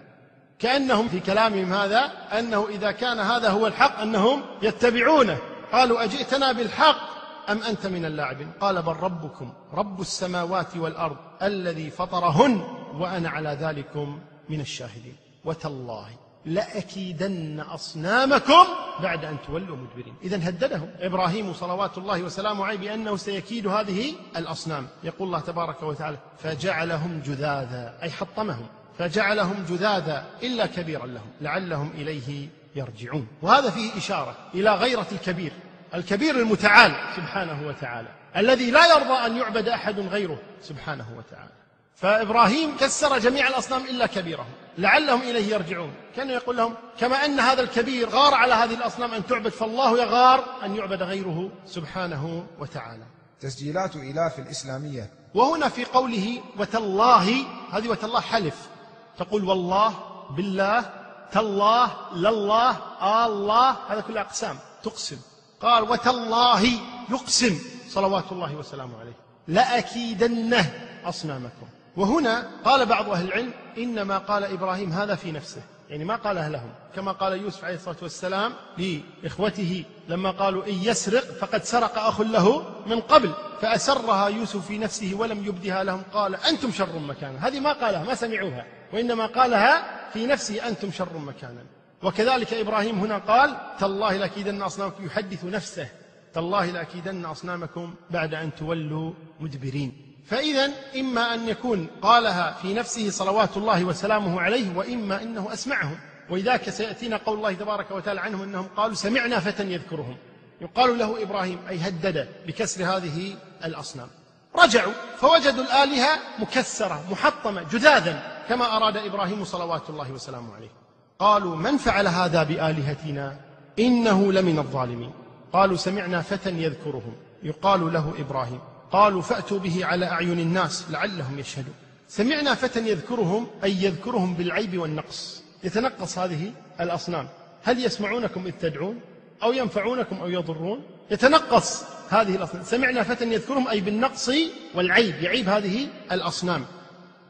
كأنهم 0.59 1.07
في 1.07 1.19
كلامهم 1.19 1.73
هذا 1.73 2.11
أنه 2.39 2.67
إذا 2.69 2.91
كان 2.91 3.19
هذا 3.19 3.49
هو 3.49 3.67
الحق 3.67 3.99
أنهم 3.99 4.41
يتبعونه. 4.61 5.37
قالوا 5.71 6.03
أجئتنا 6.03 6.51
بالحق 6.51 7.14
أم 7.49 7.63
أنت 7.63 7.87
من 7.87 8.05
اللاعبين؟ 8.05 8.51
قال 8.61 8.81
بل 8.81 8.93
ربكم 8.93 9.53
رب 9.73 10.01
السماوات 10.01 10.77
والأرض 10.77 11.17
الذي 11.41 11.89
فطرهن 11.89 12.61
وأنا 12.93 13.29
على 13.29 13.49
ذلكم 13.49 14.19
من 14.49 14.61
الشاهدين. 14.61 15.15
وتالله 15.45 16.07
لأكيدن 16.45 17.59
أصنامكم 17.59 18.65
بعد 19.01 19.25
أن 19.25 19.37
تولوا 19.47 19.77
مدبرين. 19.77 20.15
إذا 20.23 20.49
هددهم. 20.49 20.89
إبراهيم 20.99 21.53
صلوات 21.53 21.97
الله 21.97 22.23
وسلامه 22.23 22.65
عليه 22.65 22.77
بأنه 22.77 23.15
سيكيد 23.15 23.67
هذه 23.67 24.13
الأصنام. 24.37 24.87
يقول 25.03 25.27
الله 25.27 25.39
تبارك 25.39 25.83
وتعالى 25.83 26.17
فجعلهم 26.37 27.21
جذاذا 27.25 27.97
أي 28.03 28.11
حطمهم. 28.11 28.65
فجعلهم 28.97 29.65
جذاذا 29.69 30.25
إلا 30.43 30.65
كبيرا 30.65 31.05
لهم 31.05 31.27
لعلهم 31.41 31.91
إليه 31.95 32.49
يرجعون. 32.75 33.27
وهذا 33.41 33.69
فيه 33.69 33.97
إشارة 33.97 34.35
إلى 34.53 34.75
غيرة 34.75 35.07
الكبير. 35.11 35.51
الكبير 35.95 36.35
المتعال. 36.35 36.95
سبحانه 37.15 37.67
وتعالى. 37.67 38.07
الذي 38.37 38.71
لا 38.71 38.87
يرضى 38.87 39.25
أن 39.25 39.37
يعبد 39.37 39.67
أحد 39.67 39.99
غيره. 39.99 40.37
سبحانه 40.61 41.07
وتعالى. 41.17 41.51
فإبراهيم 41.95 42.77
كسر 42.77 43.19
جميع 43.19 43.47
الأصنام 43.47 43.81
إلا 43.81 44.05
كبيرهم. 44.05 44.53
لعلهم 44.77 45.21
إليه 45.21 45.53
يرجعون. 45.53 45.93
كان 46.15 46.29
يقول 46.29 46.57
لهم 46.57 46.75
كما 46.99 47.25
أن 47.25 47.39
هذا 47.39 47.61
الكبير 47.61 48.09
غار 48.09 48.33
على 48.33 48.53
هذه 48.53 48.73
الأصنام 48.73 49.13
أن 49.13 49.25
تعبد 49.25 49.49
فالله 49.49 49.99
يغار 49.99 50.43
أن 50.65 50.75
يعبد 50.75 51.03
غيره. 51.03 51.49
سبحانه 51.65 52.45
وتعالى. 52.59 53.03
تسجيلات 53.39 53.95
إلاف 53.95 54.39
الإسلامية. 54.39 55.09
وهنا 55.33 55.69
في 55.69 55.85
قوله 55.85 56.41
وتالله 56.57 57.45
هذه 57.71 57.87
وتالله 57.87 58.21
حلف. 58.21 58.69
تقول 59.17 59.43
والله 59.43 59.93
بالله 60.37 60.85
تالله 61.31 61.91
لله 62.13 62.77
آه 63.01 63.25
الله. 63.25 63.75
هذا 63.89 64.01
كله 64.01 64.21
أقسام. 64.21 64.57
تقسم. 64.83 65.34
قال 65.61 65.83
وتالله 65.83 66.63
يقسم 67.09 67.59
صلوات 67.89 68.31
الله 68.31 68.55
وسلامه 68.55 68.99
عليه. 68.99 69.13
لأكيدنه 69.47 70.71
أصنامكم. 71.05 71.67
وهنا 71.97 72.47
قال 72.65 72.85
بعض 72.85 73.09
أهل 73.09 73.25
العلم 73.25 73.53
إنما 73.77 74.17
قال 74.17 74.43
إبراهيم 74.43 74.91
هذا 74.91 75.15
في 75.15 75.31
نفسه. 75.31 75.61
يعني 75.89 76.05
ما 76.05 76.15
قالها 76.15 76.49
لهم 76.49 76.69
كما 76.95 77.11
قال 77.11 77.33
يوسف 77.33 77.65
عليه 77.65 77.75
الصلاة 77.75 77.95
والسلام 78.01 78.53
لإخوته 78.77 79.83
لما 80.09 80.31
قالوا 80.31 80.65
إن 80.65 80.73
يسرق 80.73 81.23
فقد 81.23 81.63
سرق 81.63 81.97
أخ 81.97 82.21
له 82.21 82.65
من 82.87 82.99
قبل 82.99 83.33
فأسرها 83.61 84.27
يوسف 84.27 84.65
في 84.65 84.77
نفسه 84.77 85.15
ولم 85.15 85.45
يبدها 85.45 85.83
لهم. 85.83 86.03
قال 86.13 86.35
أنتم 86.35 86.71
شر 86.71 86.99
مكانا. 86.99 87.47
هذه 87.47 87.59
ما 87.59 87.73
قالها 87.73 88.03
ما 88.03 88.15
سمعوها. 88.15 88.65
وإنما 88.93 89.25
قالها 89.25 89.85
في 90.13 90.25
نفسه 90.25 90.67
أنتم 90.67 90.91
شر 90.91 91.17
مكانا. 91.17 91.63
وكذلك 92.03 92.53
إبراهيم 92.53 92.99
هنا 92.99 93.17
قال 93.17 93.57
تالله 93.79 94.17
لأكيدن 94.17 94.61
أصنامكم. 94.61 95.05
يحدث 95.05 95.45
نفسه 95.45 95.87
تالله 96.33 96.65
لأكيدن 96.65 97.25
أصنامكم 97.25 97.93
بعد 98.09 98.33
أن 98.33 98.55
تولوا 98.55 99.13
مدبرين. 99.39 100.15
فإذا 100.25 100.71
إما 100.99 101.33
أن 101.33 101.47
يكون 101.49 101.87
قالها 102.01 102.51
في 102.51 102.73
نفسه 102.73 103.09
صلوات 103.09 103.57
الله 103.57 103.83
وسلامه 103.85 104.41
عليه 104.41 104.77
وإما 104.77 105.23
أنه 105.23 105.53
أسمعهم. 105.53 105.97
ولذلك 106.29 106.69
سيأتينا 106.69 107.17
قول 107.17 107.37
الله 107.37 107.53
تبارك 107.53 107.91
وتعالى 107.91 108.21
عنهم 108.21 108.41
أنهم 108.41 108.67
قالوا 108.77 108.95
سمعنا 108.95 109.39
فتى 109.39 109.63
يذكرهم. 109.63 110.17
يقال 110.61 110.97
له 110.97 111.23
إبراهيم 111.23 111.59
أي 111.69 111.79
هدد 111.79 112.29
بكسر 112.47 112.83
هذه 112.83 113.35
الأصنام. 113.65 114.07
رجعوا 114.55 114.93
فوجدوا 115.17 115.63
الآلهة 115.63 116.19
مكسرة 116.39 117.03
محطمة 117.11 117.63
جذاذا 117.63 118.43
كما 118.49 118.77
أراد 118.77 118.97
إبراهيم 118.97 119.43
صلوات 119.43 119.89
الله 119.89 120.11
وسلامه 120.11 120.55
عليه. 120.55 120.84
قالوا 121.19 121.55
من 121.55 121.77
فعل 121.77 122.07
هذا 122.07 122.43
بآلهتنا؟ 122.43 123.37
إنه 123.79 124.33
لمن 124.33 124.59
الظالمين. 124.59 125.11
قالوا 125.53 125.77
سمعنا 125.77 126.21
فتى 126.21 126.49
يذكرهم. 126.49 127.13
يقال 127.43 127.93
له 127.93 128.13
إبراهيم. 128.19 128.59
قالوا 128.91 129.21
فأتوا 129.21 129.59
به 129.59 129.85
على 129.85 130.05
أعين 130.05 130.39
الناس 130.39 130.85
لعلهم 130.89 131.39
يشهدون. 131.39 131.73
سمعنا 132.07 132.55
فتى 132.55 132.89
يذكرهم 132.89 133.47
أي 133.63 133.83
يذكرهم 133.83 134.33
بالعيب 134.33 134.77
والنقص. 134.77 135.43
يتنقص 135.63 136.17
هذه 136.17 136.51
الأصنام. 136.79 137.27
هل 137.63 137.85
يسمعونكم 137.85 138.45
إذ 138.45 138.51
تدعون؟ 138.51 138.99
أو 139.43 139.53
ينفعونكم 139.53 140.15
أو 140.15 140.29
يضرون؟ 140.29 140.81
يتنقص 141.11 141.83
هذه 142.09 142.35
الأصنام. 142.35 142.63
سمعنا 142.63 143.03
فتى 143.03 143.33
يذكرهم 143.33 143.67
أي 143.67 143.81
بالنقص 143.81 144.31
والعيب. 144.75 145.15
يعيب 145.21 145.49
هذه 145.49 145.87
الأصنام. 146.11 146.65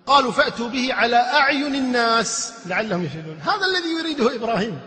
قالوا 0.05 0.31
فأتوا 0.31 0.69
به 0.69 0.93
على 0.93 1.15
أعين 1.15 1.75
الناس. 1.75 2.53
لعلهم 2.65 3.05
يشهدون. 3.05 3.39
هذا 3.41 3.65
الذي 3.65 3.89
يريده 3.99 4.35
إبراهيم. 4.35 4.79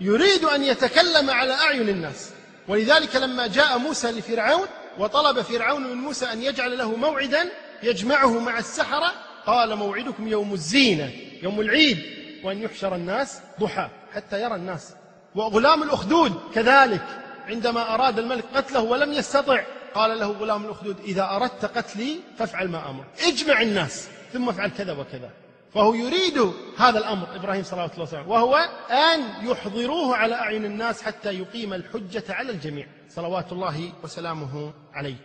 يريد 0.00 0.44
أن 0.44 0.62
يتكلم 0.62 1.30
على 1.30 1.52
أعين 1.52 1.88
الناس. 1.88 2.30
ولذلك 2.68 3.16
لما 3.16 3.46
جاء 3.46 3.78
موسى 3.78 4.10
لفرعون 4.10 4.66
وطلب 4.98 5.42
فرعون 5.42 5.82
من 5.82 5.94
موسى 5.94 6.24
أن 6.32 6.42
يجعل 6.42 6.78
له 6.78 6.96
موعدا 6.96 7.50
يجمعه 7.82 8.38
مع 8.38 8.58
السحرة 8.58 9.12
قال 9.46 9.76
موعدكم 9.76 10.28
يوم 10.28 10.52
الزينة 10.52 11.12
يوم 11.42 11.60
العيد 11.60 11.98
وأن 12.44 12.62
يحشر 12.62 12.94
الناس 12.94 13.38
ضحى 13.60 13.88
حتى 14.14 14.42
يرى 14.42 14.54
الناس. 14.54 14.88
وغلام 15.34 15.82
الأخدود 15.82 16.40
كذلك 16.54 17.04
عندما 17.48 17.94
أراد 17.94 18.18
الملك 18.18 18.44
قتله 18.54 18.80
ولم 18.80 19.12
يستطع 19.12 19.64
قال 19.94 20.18
له 20.18 20.26
غلام 20.26 20.64
الأخدود 20.64 20.96
إذا 21.04 21.22
أردت 21.30 21.64
قتلي 21.64 22.20
فافعل 22.38 22.68
ما 22.68 22.90
أمر 22.90 23.04
اجمع 23.26 23.60
الناس. 23.62 24.08
ثم 24.34 24.48
افعل 24.48 24.70
كذا 24.70 24.92
وكذا. 24.92 25.30
فهو 25.74 25.94
يريد 25.94 26.52
هذا 26.78 26.98
الأمر 26.98 27.36
إبراهيم 27.36 27.62
صلى 27.62 27.72
الله 27.72 27.90
عليه 27.92 28.02
وسلم 28.02 28.28
وهو 28.28 28.56
أن 28.90 29.46
يحضروه 29.48 30.16
على 30.16 30.34
أعين 30.34 30.64
الناس 30.64 31.02
حتى 31.02 31.38
يقيم 31.38 31.74
الحجة 31.74 32.24
على 32.28 32.52
الجميع. 32.52 32.86
صلوات 33.08 33.52
الله 33.52 33.92
وسلامه 34.02 34.72
عليه. 34.94 35.16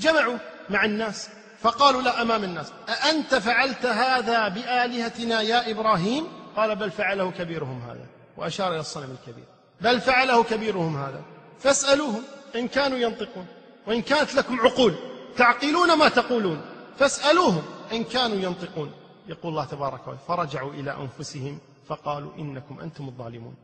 جمعوا 0.00 0.36
مع 0.70 0.84
الناس 0.84 1.28
فقالوا 1.60 2.02
لا 2.02 2.22
أمام 2.22 2.44
الناس. 2.44 2.72
أأنت 2.88 3.34
فعلت 3.34 3.86
هذا 3.86 4.48
بآلهتنا 4.48 5.40
يا 5.40 5.70
إبراهيم؟ 5.70 6.26
قال 6.56 6.76
بل 6.76 6.90
فعله 6.90 7.30
كبيرهم 7.30 7.82
هذا. 7.90 8.06
وأشار 8.36 8.72
إلى 8.72 8.80
الصنم 8.80 9.16
الكبير. 9.20 9.44
بل 9.80 10.00
فعله 10.00 10.42
كبيرهم 10.44 10.96
هذا. 10.96 11.22
فاسألوهم 11.58 12.22
إن 12.56 12.68
كانوا 12.68 12.98
ينطقون 12.98 13.46
وإن 13.86 14.02
كانت 14.02 14.34
لكم 14.34 14.60
عقول 14.60 14.94
تعقلون 15.36 15.98
ما 15.98 16.08
تقولون. 16.08 16.60
فاسألوهم 16.98 17.62
إن 17.92 18.04
كانوا 18.04 18.36
ينطقون. 18.36 18.92
يقول 19.28 19.52
الله 19.52 19.64
تبارك 19.64 20.00
وتعالى 20.00 20.18
فرجعوا 20.28 20.72
إلى 20.72 20.96
أنفسهم 20.96 21.58
فقالوا 21.88 22.30
إنكم 22.38 22.80
أنتم 22.80 23.08
الظالمون. 23.08 23.54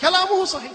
كلامه 0.00 0.44
صحيح. 0.44 0.72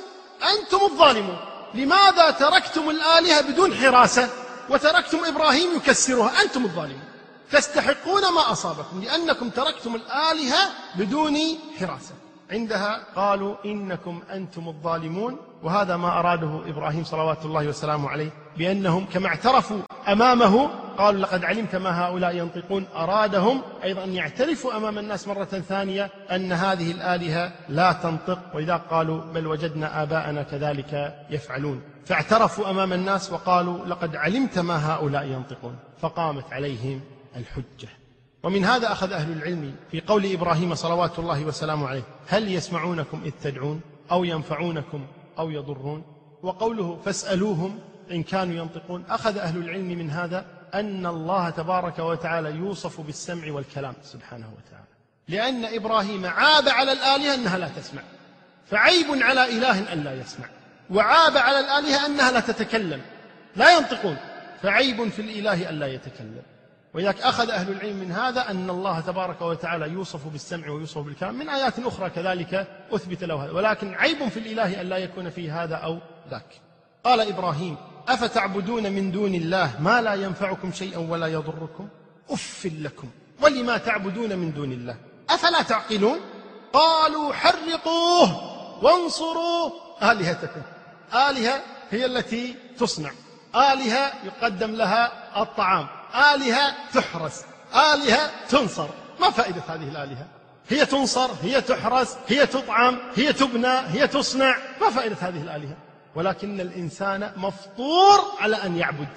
أنتم 0.54 0.78
الظالمون. 0.86 1.38
لماذا 1.74 2.32
تركتم 2.32 2.90
الآلهة 2.90 3.52
بدون 3.52 3.76
حراسة 3.76 4.30
وتركتم 4.70 5.26
إبراهيم 5.26 5.76
يكسرها؟ 5.76 6.42
أنتم 6.42 6.64
الظالمون. 6.64 7.04
تستحقون 7.52 8.22
ما 8.22 8.52
أصابكم 8.52 9.02
لأنكم 9.04 9.50
تركتم 9.50 9.96
الآلهة 9.96 10.70
بدون 10.96 11.38
حراسة. 11.80 12.16
عندها 12.52 13.04
قالوا 13.16 13.56
إنكم 13.66 14.22
أنتم 14.32 14.68
الظالمون 14.68 15.38
وهذا 15.64 15.98
ما 15.98 16.20
أراده 16.20 16.62
إبراهيم 16.70 17.04
صلوات 17.04 17.46
الله 17.46 17.68
وسلامه 17.68 18.10
عليه 18.10 18.32
بأنهم 18.58 19.06
كما 19.06 19.28
اعترفوا 19.28 19.78
أمامه 20.08 20.70
قالوا 20.98 21.22
لقد 21.22 21.46
علمت 21.46 21.76
ما 21.76 22.06
هؤلاء 22.06 22.36
ينطقون. 22.36 22.86
أرادهم 22.96 23.62
أيضا 23.84 24.04
أن 24.04 24.14
يعترفوا 24.14 24.78
أمام 24.78 24.98
الناس 24.98 25.28
مرة 25.28 25.46
ثانية 25.46 26.10
أن 26.32 26.52
هذه 26.52 26.92
الآلهة 26.92 27.52
لا 27.70 27.92
تنطق 27.92 28.40
ولذا 28.54 28.78
قالوا 28.78 29.22
بل 29.22 29.48
وجدنا 29.48 30.04
آباءنا 30.04 30.44
كذلك 30.44 31.16
يفعلون. 31.30 31.82
فاعترفوا 32.06 32.70
أمام 32.70 32.94
الناس 32.94 33.32
وقالوا 33.32 33.86
لقد 33.86 34.16
علمت 34.16 34.60
ما 34.60 34.94
هؤلاء 34.94 35.26
ينطقون. 35.26 35.76
فقامت 36.02 36.54
عليهم 36.54 37.02
الحجة. 37.36 37.90
ومن 38.44 38.66
هذا 38.66 38.92
أخذ 38.92 39.12
أهل 39.12 39.32
العلم 39.32 39.76
في 39.92 40.02
قول 40.02 40.34
إبراهيم 40.34 40.76
صلوات 40.76 41.20
الله 41.20 41.46
وسلامه 41.46 41.88
عليه 41.88 42.04
هل 42.28 42.52
يسمعونكم 42.52 43.22
إذ 43.26 43.32
تدعون 43.44 43.82
أو 44.12 44.24
ينفعونكم 44.24 45.06
أو 45.40 45.50
يضرون؟ 45.52 46.04
وقوله 46.44 47.00
فاسألوهم 47.06 47.80
إن 48.12 48.24
كانوا 48.24 48.56
ينطقون. 48.56 49.04
أخذ 49.10 49.38
أهل 49.38 49.58
العلم 49.58 49.88
من 49.88 50.10
هذا 50.10 50.46
أن 50.74 51.06
الله 51.06 51.50
تبارك 51.50 52.00
وتعالى 52.00 52.52
يوصف 52.52 53.02
بالسمع 53.02 53.52
والكلام 53.52 53.94
سبحانه 54.04 54.54
وتعالى. 54.58 54.88
لأن 55.28 55.66
إبراهيم 55.76 56.26
عاب 56.26 56.70
على 56.70 56.92
الآلهة 56.92 57.36
أنها 57.36 57.58
لا 57.58 57.68
تسمع. 57.68 58.02
فعيب 58.66 59.06
على 59.24 59.58
إله 59.58 59.94
أن 59.94 60.04
لا 60.04 60.14
يسمع. 60.14 60.46
وعاب 60.90 61.38
على 61.38 61.60
الآلهة 61.60 62.06
أنها 62.06 62.32
لا 62.32 62.40
تتكلم. 62.40 63.02
لا 63.56 63.78
ينطقون. 63.78 64.18
فعيب 64.62 65.10
في 65.10 65.22
الإله 65.22 65.70
أن 65.70 65.80
لا 65.80 65.88
يتكلم. 65.88 66.42
ولذلك 66.94 67.22
أخذ 67.22 67.50
أهل 67.50 67.72
العلم 67.72 67.98
من 67.98 68.12
هذا 68.12 68.52
أن 68.52 68.70
الله 68.70 69.00
تبارك 69.00 69.42
وتعالى 69.42 69.90
يوصف 69.90 70.28
بالسمع 70.28 70.70
ويوصف 70.70 70.98
بالكلام. 70.98 71.40
من 71.40 71.50
آيات 71.50 71.80
أخرى 71.80 72.10
كذلك 72.10 72.68
أثبت 72.92 73.24
له 73.24 73.46
هذا. 73.46 73.52
ولكن 73.52 73.94
عيب 73.94 74.28
في 74.28 74.40
الإله 74.40 74.82
أن 74.82 74.90
لا 74.90 74.98
يكون 74.98 75.30
فيه 75.30 75.64
هذا 75.64 75.76
أو 75.76 76.00
ذاك. 76.32 76.62
قال 77.04 77.22
إبراهيم 77.22 77.78
أفتعبدون 78.08 78.92
من 78.92 79.12
دون 79.12 79.36
الله 79.36 79.72
ما 79.80 80.02
لا 80.02 80.14
ينفعكم 80.14 80.72
شيئا 80.72 80.98
ولا 80.98 81.28
يضركم؟ 81.28 81.88
أف 82.30 82.68
لكم. 82.80 83.10
ولما 83.42 83.78
تعبدون 83.78 84.36
من 84.36 84.54
دون 84.54 84.72
الله؟ 84.72 84.98
أفلا 85.30 85.62
تعقلون؟ 85.62 86.20
قالوا 86.74 87.34
حرقوه 87.34 88.58
وانصروا 88.84 89.72
آلهتكم. 90.04 90.62
آلهة 91.14 91.64
هي 91.92 92.06
التي 92.06 92.56
تصنع. 92.80 93.12
آلهة 93.56 94.12
يقدم 94.26 94.72
لها 94.72 95.12
الطعام. 95.42 95.88
آلهة 96.36 96.76
تحرس. 96.94 97.44
آلهة 97.94 98.32
تنصر. 98.50 98.88
ما 99.20 99.30
فائدة 99.30 99.62
هذه 99.68 99.90
الآلهة؟ 99.90 100.28
هي 100.70 100.86
تنصر 100.86 101.30
هي 101.44 101.62
تحرس 101.62 102.18
هي 102.28 102.46
تطعم 102.46 102.98
هي 103.16 103.34
تبنى 103.34 103.68
هي 103.68 104.08
تصنع. 104.08 104.58
ما 104.82 104.90
فائدة 104.90 105.16
هذه 105.20 105.42
الآلهة؟ 105.42 105.78
ولكن 106.18 106.62
الإنسان 106.62 107.32
مفطور 107.36 108.20
على 108.40 108.56
أن 108.56 108.78
يعبد. 108.78 109.08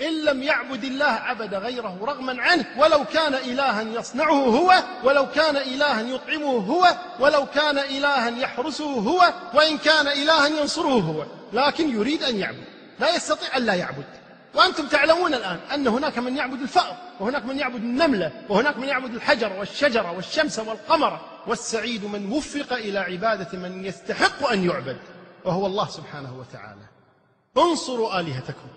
إن 0.00 0.24
لم 0.24 0.42
يعبد 0.42 0.84
الله 0.84 1.04
عبد 1.04 1.54
غيره 1.54 1.98
رغما 2.02 2.42
عنه 2.42 2.64
ولو 2.78 3.04
كان 3.04 3.34
إلها 3.34 3.82
يصنعه 3.82 4.44
هو 4.44 4.74
ولو 5.04 5.30
كان 5.30 5.56
إلها 5.56 6.00
يطعمه 6.00 6.58
هو 6.58 6.94
ولو 7.20 7.46
كان 7.46 7.78
إلها 7.78 8.28
يحرسه 8.28 8.84
هو 8.84 9.32
وإن 9.54 9.78
كان 9.78 10.06
إلها 10.06 10.46
ينصره 10.46 11.00
هو. 11.00 11.24
لكن 11.52 11.90
يريد 11.90 12.22
أن 12.22 12.36
يعبد. 12.36 12.64
لا 13.00 13.16
يستطيع 13.16 13.56
أن 13.56 13.62
لا 13.62 13.74
يعبد. 13.74 14.06
وأنتم 14.54 14.86
تعلمون 14.86 15.34
الآن 15.34 15.58
أن 15.74 15.86
هناك 15.86 16.18
من 16.18 16.36
يعبد 16.36 16.60
الفأر 16.60 16.96
وهناك 17.20 17.44
من 17.44 17.58
يعبد 17.58 17.82
النملة 17.82 18.32
وهناك 18.48 18.78
من 18.78 18.88
يعبد 18.88 19.14
الحجر 19.14 19.52
والشجرة 19.52 20.12
والشمس 20.12 20.58
والقمر. 20.58 21.20
والسعيد 21.46 22.04
من 22.04 22.32
وفق 22.32 22.72
إلى 22.72 22.98
عبادة 22.98 23.58
من 23.58 23.84
يستحق 23.84 24.50
أن 24.50 24.70
يعبد. 24.70 24.96
وهو 25.46 25.66
الله 25.66 25.88
سبحانه 25.88 26.38
وتعالى. 26.38 26.86
انصروا 27.58 28.20
آلهتكم. 28.20 28.68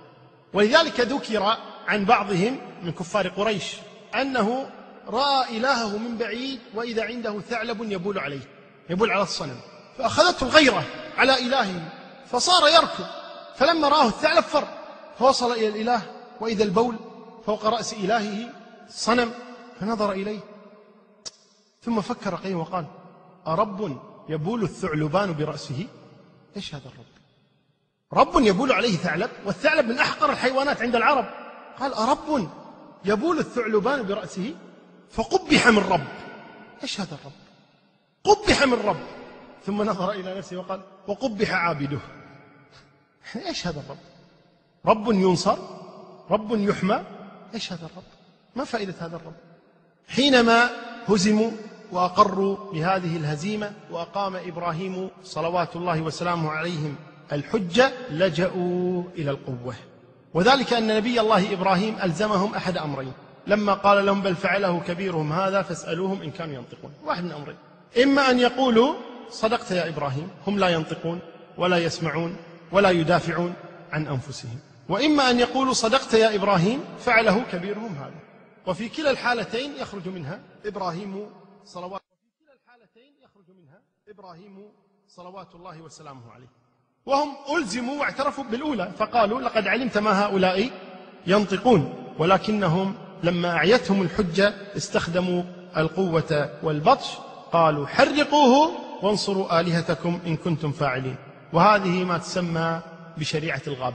ولذلك 0.54 1.00
ذكر 1.00 1.58
عن 1.88 2.06
بعضهم 2.06 2.60
من 2.84 2.92
كفار 2.92 3.28
قريش 3.28 3.76
أنه 4.16 4.70
رأى 5.08 5.58
إلهه 5.58 5.98
من 5.98 6.18
بعيد 6.18 6.60
وإذا 6.76 7.04
عنده 7.04 7.40
ثعلب 7.40 7.92
يبول 7.92 8.20
عليه 8.20 8.42
يبول 8.90 9.12
على 9.12 9.24
الصنم. 9.24 9.60
فأخذته 9.98 10.44
الغيرة 10.44 10.86
على 11.18 11.34
إلهه 11.40 11.92
فصار 12.26 12.68
يركض. 12.68 13.06
فلما 13.56 13.88
رآه 13.88 14.08
الثعلب 14.08 14.44
فر 14.44 14.68
فوصل 15.20 15.52
إلى 15.52 15.68
الإله 15.68 16.02
وإذا 16.42 16.64
البول 16.64 16.96
فوق 17.46 17.66
رأس 17.66 17.94
إلهه 17.94 18.50
صنم 18.90 19.32
فنظر 19.80 20.12
إليه. 20.12 20.40
ثم 21.84 22.02
فكر 22.02 22.36
قيم 22.36 22.60
وقال 22.60 22.86
أرب 23.48 23.98
يبول 24.30 24.64
الثعلبان 24.64 25.34
برأسه؟ 25.34 25.88
إيش 26.56 26.76
هذا 26.76 26.86
الرب. 26.86 27.06
رب 28.14 28.42
يبول 28.42 28.72
عليه 28.72 28.98
ثعلب 28.98 29.30
والثعلب 29.46 29.86
من 29.86 30.00
أحقر 30.00 30.32
الحيوانات 30.32 30.82
عند 30.82 30.96
العرب. 30.96 31.26
قال 31.80 31.94
أرب 31.94 32.50
يبول 33.06 33.40
الثعلبان 33.40 34.04
برأسه؟ 34.04 34.56
فقبح 35.12 35.68
من 35.68 35.78
رب. 35.78 36.08
إيش 36.84 37.02
هذا 37.02 37.18
الرب. 37.22 37.32
قبح 38.24 38.64
من 38.64 38.74
رب. 38.74 39.00
ثم 39.66 39.82
نظر 39.82 40.12
إلى 40.12 40.38
نفسه 40.38 40.58
وقال 40.58 40.82
وقبح 41.08 41.52
عابده. 41.52 42.00
إيش 43.36 43.68
هذا 43.68 43.80
الرب. 43.80 43.98
رب 44.86 45.12
ينصر 45.12 45.58
رب 46.30 46.52
يحمى. 46.52 47.04
إيش 47.54 47.74
هذا 47.74 47.86
الرب. 47.86 48.04
ما 48.56 48.64
فائدة 48.64 48.96
هذا 49.00 49.16
الرب؟ 49.16 49.36
حينما 50.08 50.70
هزموا 51.08 51.52
وأقروا 51.92 52.58
بهذه 52.74 53.18
الهزيمة 53.18 53.72
وأقام 53.92 54.36
إبراهيم 54.36 55.10
صلوات 55.24 55.76
الله 55.76 56.02
وسلامه 56.02 56.52
عليهم 56.52 56.96
الحجة 57.32 57.92
لجأوا 58.12 59.04
إلى 59.18 59.32
القوة. 59.32 59.76
وذلك 60.34 60.74
أن 60.74 60.96
نبي 60.98 61.22
الله 61.22 61.54
إبراهيم 61.54 61.96
ألزمهم 62.04 62.56
أحد 62.56 62.78
أمرين. 62.78 63.14
لما 63.48 63.74
قال 63.74 64.06
لهم 64.06 64.22
بل 64.22 64.36
فعله 64.36 64.80
كبيرهم 64.88 65.34
هذا 65.34 65.62
فاسألوهم 65.62 66.22
إن 66.22 66.32
كانوا 66.32 66.56
ينطقون. 66.56 66.92
واحد 67.06 67.24
من 67.24 67.32
أمرين. 67.32 67.56
إما 68.04 68.32
أن 68.32 68.40
يقولوا 68.40 68.94
صدقت 69.30 69.72
يا 69.72 69.90
إبراهيم 69.90 70.28
هم 70.48 70.60
لا 70.60 70.70
ينطقون 70.70 71.20
ولا 71.58 71.78
يسمعون 71.78 72.36
ولا 72.72 72.90
يدافعون 72.90 73.54
عن 73.92 74.08
أنفسهم. 74.08 74.60
وإما 74.90 75.30
أن 75.30 75.40
يقولوا 75.40 75.74
صدقت 75.74 76.14
يا 76.14 76.36
إبراهيم 76.36 76.80
فعله 77.00 77.44
كبيرهم 77.52 77.96
هذا. 77.96 78.20
وفي 78.68 78.90
كلا 78.90 79.12
الحالتين 79.12 79.72
يخرج 79.80 80.08
منها 80.08 80.40
إبراهيم 80.66 81.26
صلوات. 81.70 82.02
وفي 82.02 82.46
كلا 82.46 82.54
الحالتين 82.54 83.14
يخرج 83.24 83.58
منها 83.58 83.82
إبراهيم 84.10 84.72
صلوات 85.08 85.56
الله 85.56 85.82
وسلامه 85.82 86.32
عليه. 86.32 86.48
وهم 87.06 87.58
ألزموا 87.58 88.00
واعترفوا 88.00 88.44
بالأولى 88.44 88.92
فقالوا 88.98 89.42
لقد 89.42 89.68
علمت 89.68 89.98
ما 89.98 90.26
هؤلاء 90.26 90.70
ينطقون 91.28 92.14
ولكنهم 92.20 92.96
لما 93.24 93.50
أعيتهم 93.50 94.02
الحجة 94.02 94.54
استخدموا 94.78 95.44
القوة 95.78 96.60
والبطش 96.64 97.18
قالوا 97.52 97.88
حرقوه 97.88 98.72
وانصروا 99.04 99.60
آلهتكم 99.60 100.20
إن 100.28 100.38
كنتم 100.38 100.72
فاعلين. 100.72 101.16
وهذه 101.54 102.04
ما 102.04 102.18
تسمى 102.18 102.82
بشريعة 103.18 103.62
الغاب 103.68 103.94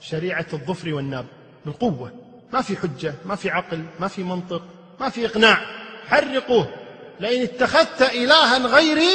شريعة 0.00 0.46
الظفر 0.52 0.94
والناب 0.94 1.26
بالقوة. 1.64 2.12
ما 2.52 2.60
في 2.60 2.76
حجة 2.76 3.14
ما 3.26 3.34
في 3.34 3.50
عقل 3.50 3.84
ما 4.00 4.08
في 4.08 4.22
منطق 4.22 4.62
ما 5.00 5.08
في 5.08 5.26
إقناع. 5.26 5.60
حرقوه. 6.06 6.83
لئن 7.20 7.42
اتخذت 7.42 8.02
إلها 8.02 8.58
غيري 8.58 9.12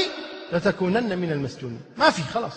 لتكونن 0.54 1.18
من 1.18 1.32
المسجونين. 1.32 1.82
ما 1.98 2.10
في 2.10 2.24
خلاص. 2.24 2.54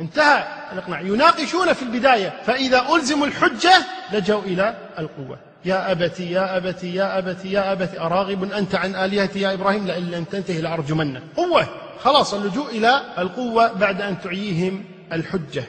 انتهى 0.00 0.44
الإقناع. 0.72 1.00
يناقشون 1.00 1.72
في 1.72 1.82
البداية 1.82 2.42
فإذا 2.46 2.86
ألزموا 2.94 3.26
الحجة 3.26 3.86
لجوا 4.12 4.42
إلى 4.42 4.74
القوة. 4.98 5.38
يا 5.64 5.92
أبتي 5.92 6.30
يا 6.32 6.56
أبتي 6.56 6.94
يا 6.94 7.18
أبتي 7.18 7.52
يا 7.52 7.72
أبتي 7.72 8.00
أراغب 8.00 8.52
أنت 8.52 8.74
عن 8.74 8.94
آلهتي 8.94 9.40
يا 9.40 9.54
إبراهيم 9.54 9.86
لئن 9.86 10.10
لم 10.10 10.24
تنتهي 10.24 10.60
لأرجمنك. 10.60 11.22
قوة. 11.36 11.66
خلاص 12.00 12.34
اللجوء 12.34 12.70
إلى 12.70 13.02
القوة 13.18 13.72
بعد 13.72 14.02
أن 14.02 14.20
تعييهم 14.20 14.84
الحجة. 15.12 15.64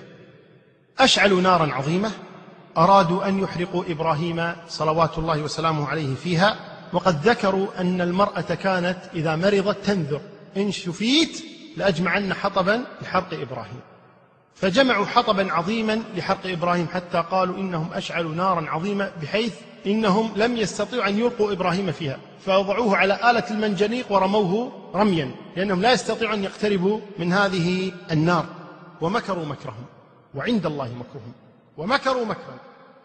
أشعلوا 0.99 1.41
نارا 1.41 1.73
عظيمة. 1.73 2.11
أرادوا 2.77 3.27
أن 3.27 3.39
يحرقوا 3.39 3.83
إبراهيم 3.87 4.53
صلوات 4.67 5.17
الله 5.17 5.41
وسلامه 5.41 5.87
عليه 5.87 6.15
فيها. 6.15 6.55
وقد 6.93 7.27
ذكروا 7.27 7.67
أن 7.81 8.01
المرأة 8.01 8.41
كانت 8.41 8.97
إذا 9.13 9.35
مرضت 9.35 9.85
تنذر. 9.85 10.21
إن 10.57 10.71
شفيت 10.71 11.43
لأجمعن 11.77 12.33
حطبا 12.33 12.85
لحرق 13.01 13.33
إبراهيم. 13.33 13.79
فجمعوا 14.55 15.05
حطبا 15.05 15.53
عظيما 15.53 16.03
لحرق 16.15 16.45
إبراهيم 16.45 16.87
حتى 16.87 17.23
قالوا 17.31 17.57
إنهم 17.57 17.93
أشعلوا 17.93 18.35
نارا 18.35 18.69
عظيمة 18.69 19.11
بحيث 19.21 19.53
إنهم 19.87 20.31
لم 20.35 20.57
يستطيعوا 20.57 21.07
أن 21.07 21.19
يلقوا 21.19 21.51
إبراهيم 21.51 21.91
فيها. 21.91 22.17
فوضعوه 22.45 22.97
على 22.97 23.31
آلة 23.31 23.51
المنجنيق 23.51 24.11
ورموه 24.11 24.71
رميا 24.95 25.31
لأنهم 25.55 25.81
لا 25.81 25.91
يستطيعوا 25.91 26.33
أن 26.33 26.43
يقتربوا 26.43 26.99
من 27.19 27.33
هذه 27.33 27.91
النار. 28.11 28.45
ومكروا 29.01 29.45
مكرهم. 29.45 29.85
وعند 30.35 30.65
الله 30.65 30.85
مكرهم. 30.85 31.33
ومكروا 31.77 32.25
مكرا. 32.25 32.57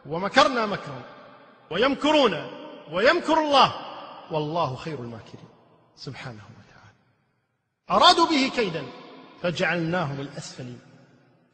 ومكرنا 0.06 0.66
مكرا. 0.66 1.02
ويمكرون. 1.70 2.63
ويمكر 2.92 3.38
الله. 3.38 3.72
والله 4.30 4.76
خير 4.76 4.98
الماكرين. 4.98 5.48
سبحانه 5.96 6.42
وتعالى. 6.42 6.94
أرادوا 7.90 8.26
به 8.26 8.50
كيدا 8.56 8.82
فجعلناهم 9.42 10.20
الأسفلين. 10.20 10.78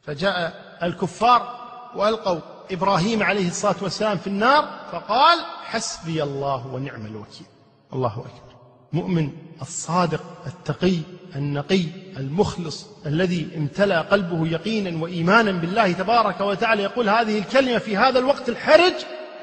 فجاء 0.01 0.79
الكفار 0.83 1.61
وألقوا 1.95 2.39
إبراهيم 2.71 3.23
عليه 3.23 3.47
الصلاة 3.47 3.75
والسلام 3.81 4.17
في 4.17 4.27
النار 4.27 4.69
فقال 4.91 5.39
حسبي 5.63 6.23
الله 6.23 6.67
ونعم 6.67 7.05
الوكيل. 7.05 7.47
الله 7.93 8.13
أكبر. 8.19 8.55
مؤمن 8.93 9.31
الصادق 9.61 10.23
التقي 10.47 10.97
النقي 11.35 11.83
المخلص 12.17 12.87
الذي 13.05 13.49
امتلأ 13.57 14.01
قلبه 14.01 14.47
يقينا 14.47 15.03
وإيمانا 15.03 15.51
بالله 15.51 15.91
تبارك 15.91 16.41
وتعالى. 16.41 16.83
يقول 16.83 17.09
هذه 17.09 17.39
الكلمة 17.39 17.77
في 17.77 17.97
هذا 17.97 18.19
الوقت 18.19 18.49
الحرج 18.49 18.93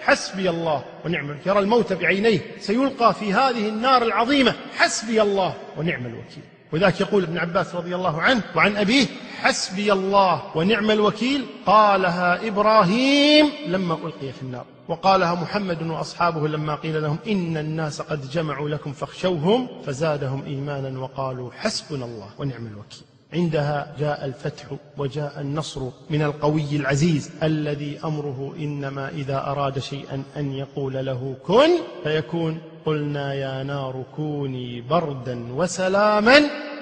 حسبي 0.03 0.51
الله 0.51 0.85
ونعم 1.05 1.25
الوكيل. 1.25 1.49
يرى 1.49 1.59
الموت 1.59 1.93
بعينيه 1.93 2.41
سيلقى 2.61 3.15
في 3.15 3.33
هذه 3.33 3.69
النار 3.69 4.03
العظيمة. 4.03 4.55
حسبي 4.77 5.23
الله 5.23 5.55
ونعم 5.77 6.07
الوكيل. 6.07 6.43
وذاك 6.73 7.01
يقول 7.01 7.23
ابن 7.23 7.39
عباس 7.39 7.75
رضي 7.75 7.95
الله 7.95 8.23
عنه 8.23 8.43
وعن 8.57 8.77
أبيه 8.77 9.07
حسبي 9.41 9.93
الله 9.93 10.43
ونعم 10.55 10.91
الوكيل. 10.91 11.47
قالها 11.67 12.49
إبراهيم 12.49 13.51
لما 13.67 13.95
ألقي 13.95 14.33
في 14.33 14.43
النار. 14.43 14.65
وقالها 14.89 15.35
محمد 15.35 15.83
وأصحابه 15.83 16.49
لما 16.49 16.75
قيل 16.75 17.03
لهم 17.03 17.19
إن 17.27 17.57
الناس 17.57 18.01
قد 18.01 18.31
جمعوا 18.31 18.69
لكم 18.69 18.93
فاخشوهم 18.93 19.69
فزادهم 19.87 20.45
إيمانا 20.47 21.01
وقالوا 21.01 21.51
حسبنا 21.53 22.05
الله 22.05 22.29
ونعم 22.39 22.67
الوكيل. 22.67 23.08
عندها 23.33 23.95
جاء 23.99 24.25
الفتح 24.25 24.65
وجاء 24.99 25.41
النصر 25.41 25.81
من 26.11 26.23
القوي 26.23 26.77
العزيز 26.77 27.31
الذي 27.43 28.01
أمره 28.05 28.55
إنما 28.59 29.09
إذا 29.09 29.47
أراد 29.47 29.79
شيئا 29.79 30.23
أن 30.37 30.53
يقول 30.53 31.07
له 31.07 31.35
كن 31.47 31.71
فيكون 32.05 32.61
قلنا 32.87 33.35
يا 33.35 33.63
نار 33.63 34.05
كوني 34.17 34.81
بردا 34.81 35.53
وسلاما. 35.53 36.41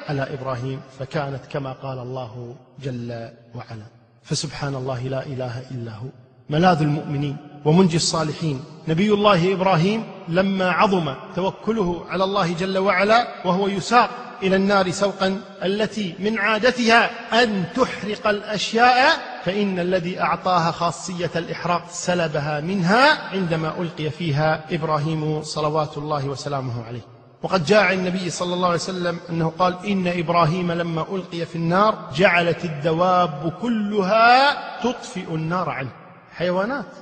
على 0.08 0.22
إبراهيم 0.22 0.80
فكانت 0.98 1.46
كما 1.50 1.72
قال 1.72 1.98
الله 1.98 2.54
جل 2.82 3.28
وعلا. 3.54 3.86
فسبحان 4.22 4.74
الله 4.74 5.02
لا 5.02 5.26
إله 5.26 5.70
إلا 5.70 5.92
هو. 5.92 6.08
ملاذ 6.50 6.80
المؤمنين 6.82 7.36
ومنجي 7.64 7.96
الصالحين. 7.96 8.60
نبي 8.88 9.12
الله 9.12 9.52
إبراهيم 9.52 10.04
لما 10.28 10.70
عظم 10.70 11.14
توكله 11.36 12.04
على 12.08 12.24
الله 12.24 12.52
جل 12.52 12.78
وعلا 12.78 13.28
وهو 13.44 13.68
يساق 13.68 14.10
إلى 14.42 14.56
النار 14.56 14.90
سوقا 14.90 15.40
التي 15.64 16.14
من 16.18 16.38
عادتها 16.38 17.10
أن 17.42 17.64
تحرق 17.74 18.26
الأشياء 18.26 19.18
فإن 19.44 19.78
الذي 19.78 20.20
أعطاها 20.20 20.70
خاصية 20.70 21.30
الإحراق 21.36 21.82
سلبها 21.90 22.60
منها 22.60 23.28
عندما 23.32 23.80
ألقي 23.80 24.10
فيها 24.10 24.64
إبراهيم 24.70 25.42
صلوات 25.42 25.98
الله 25.98 26.28
وسلامه 26.28 26.86
عليه. 26.86 27.00
وقد 27.42 27.64
جاء 27.64 27.82
عن 27.82 27.94
النبي 27.94 28.30
صلى 28.30 28.54
الله 28.54 28.66
عليه 28.66 28.76
وسلم 28.76 29.18
أنه 29.30 29.52
قال 29.58 29.86
إن 29.86 30.06
إبراهيم 30.06 30.72
لما 30.72 31.06
ألقي 31.12 31.46
في 31.46 31.56
النار 31.56 32.10
جعلت 32.16 32.64
الدواب 32.64 33.52
كلها 33.62 34.52
تطفئ 34.82 35.34
النار 35.34 35.70
عنه. 35.70 35.90
حيوانات 36.32 36.92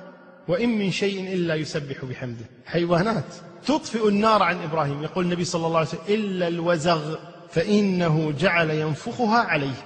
وإن 0.48 0.78
من 0.78 0.90
شيء 0.90 1.34
إلا 1.34 1.54
يسبح 1.54 2.04
بحمده. 2.04 2.44
حيوانات. 2.66 3.24
تطفئ 3.66 4.08
النار 4.08 4.42
عن 4.42 4.62
إبراهيم. 4.62 5.02
يقول 5.02 5.24
النبي 5.24 5.44
صلى 5.44 5.66
الله 5.66 5.78
عليه 5.78 5.88
وسلم 5.88 6.00
إلا 6.08 6.48
الوزغ 6.48 7.14
فإنه 7.50 8.32
جعل 8.38 8.70
ينفخها 8.70 9.38
عليه. 9.38 9.84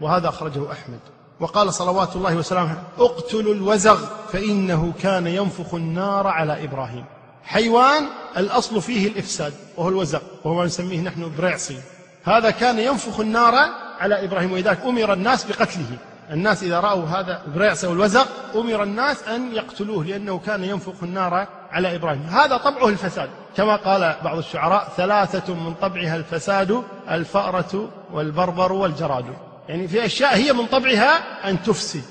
وهذا 0.00 0.28
أخرجه 0.28 0.72
أحمد. 0.72 1.00
وقال 1.40 1.74
صلوات 1.74 2.16
الله 2.16 2.36
وسلامه 2.36 2.82
اقتلوا 2.98 3.54
الوزغ 3.54 3.98
فإنه 4.32 4.92
كان 5.02 5.26
ينفخ 5.26 5.74
النار 5.74 6.26
على 6.26 6.64
إبراهيم. 6.64 7.04
حيوان 7.44 8.06
الأصل 8.36 8.82
فيه 8.82 9.08
الإفساد 9.08 9.52
وهو 9.76 9.88
الوزغ 9.88 10.20
وهو 10.44 10.54
ما 10.54 10.64
نسميه 10.64 11.00
نحن 11.00 11.32
برعصي. 11.38 11.78
هذا 12.24 12.50
كان 12.50 12.78
ينفخ 12.78 13.20
النار 13.20 13.54
على 14.00 14.24
إبراهيم 14.24 14.52
ولذلك 14.52 14.80
أمر 14.84 15.12
الناس 15.12 15.44
بقتله. 15.44 15.98
الناس 16.30 16.62
إذا 16.62 16.80
رأوا 16.80 17.04
هذا 17.04 17.42
البريعس 17.46 17.84
أو 17.84 17.92
الوزغ 17.92 18.24
أمر 18.54 18.82
الناس 18.82 19.22
أن 19.22 19.52
يقتلوه 19.52 20.04
لأنه 20.04 20.38
كان 20.46 20.64
ينفخ 20.64 21.02
النار 21.02 21.46
على 21.72 21.96
إبراهيم. 21.96 22.22
هذا 22.30 22.56
طبعه 22.56 22.88
الفساد. 22.88 23.28
كما 23.56 23.76
قال 23.76 24.16
بعض 24.24 24.38
الشعراء 24.38 24.88
ثلاثة 24.96 25.54
من 25.54 25.74
طبعها 25.74 26.16
الفساد 26.16 26.82
الفأرة 27.10 27.88
والبربر 28.12 28.72
والجراد. 28.72 29.24
يعني 29.68 29.88
في 29.88 30.04
أشياء 30.04 30.36
هي 30.36 30.52
من 30.52 30.66
طبعها 30.66 31.18
أن 31.50 31.62
تفسد. 31.62 32.02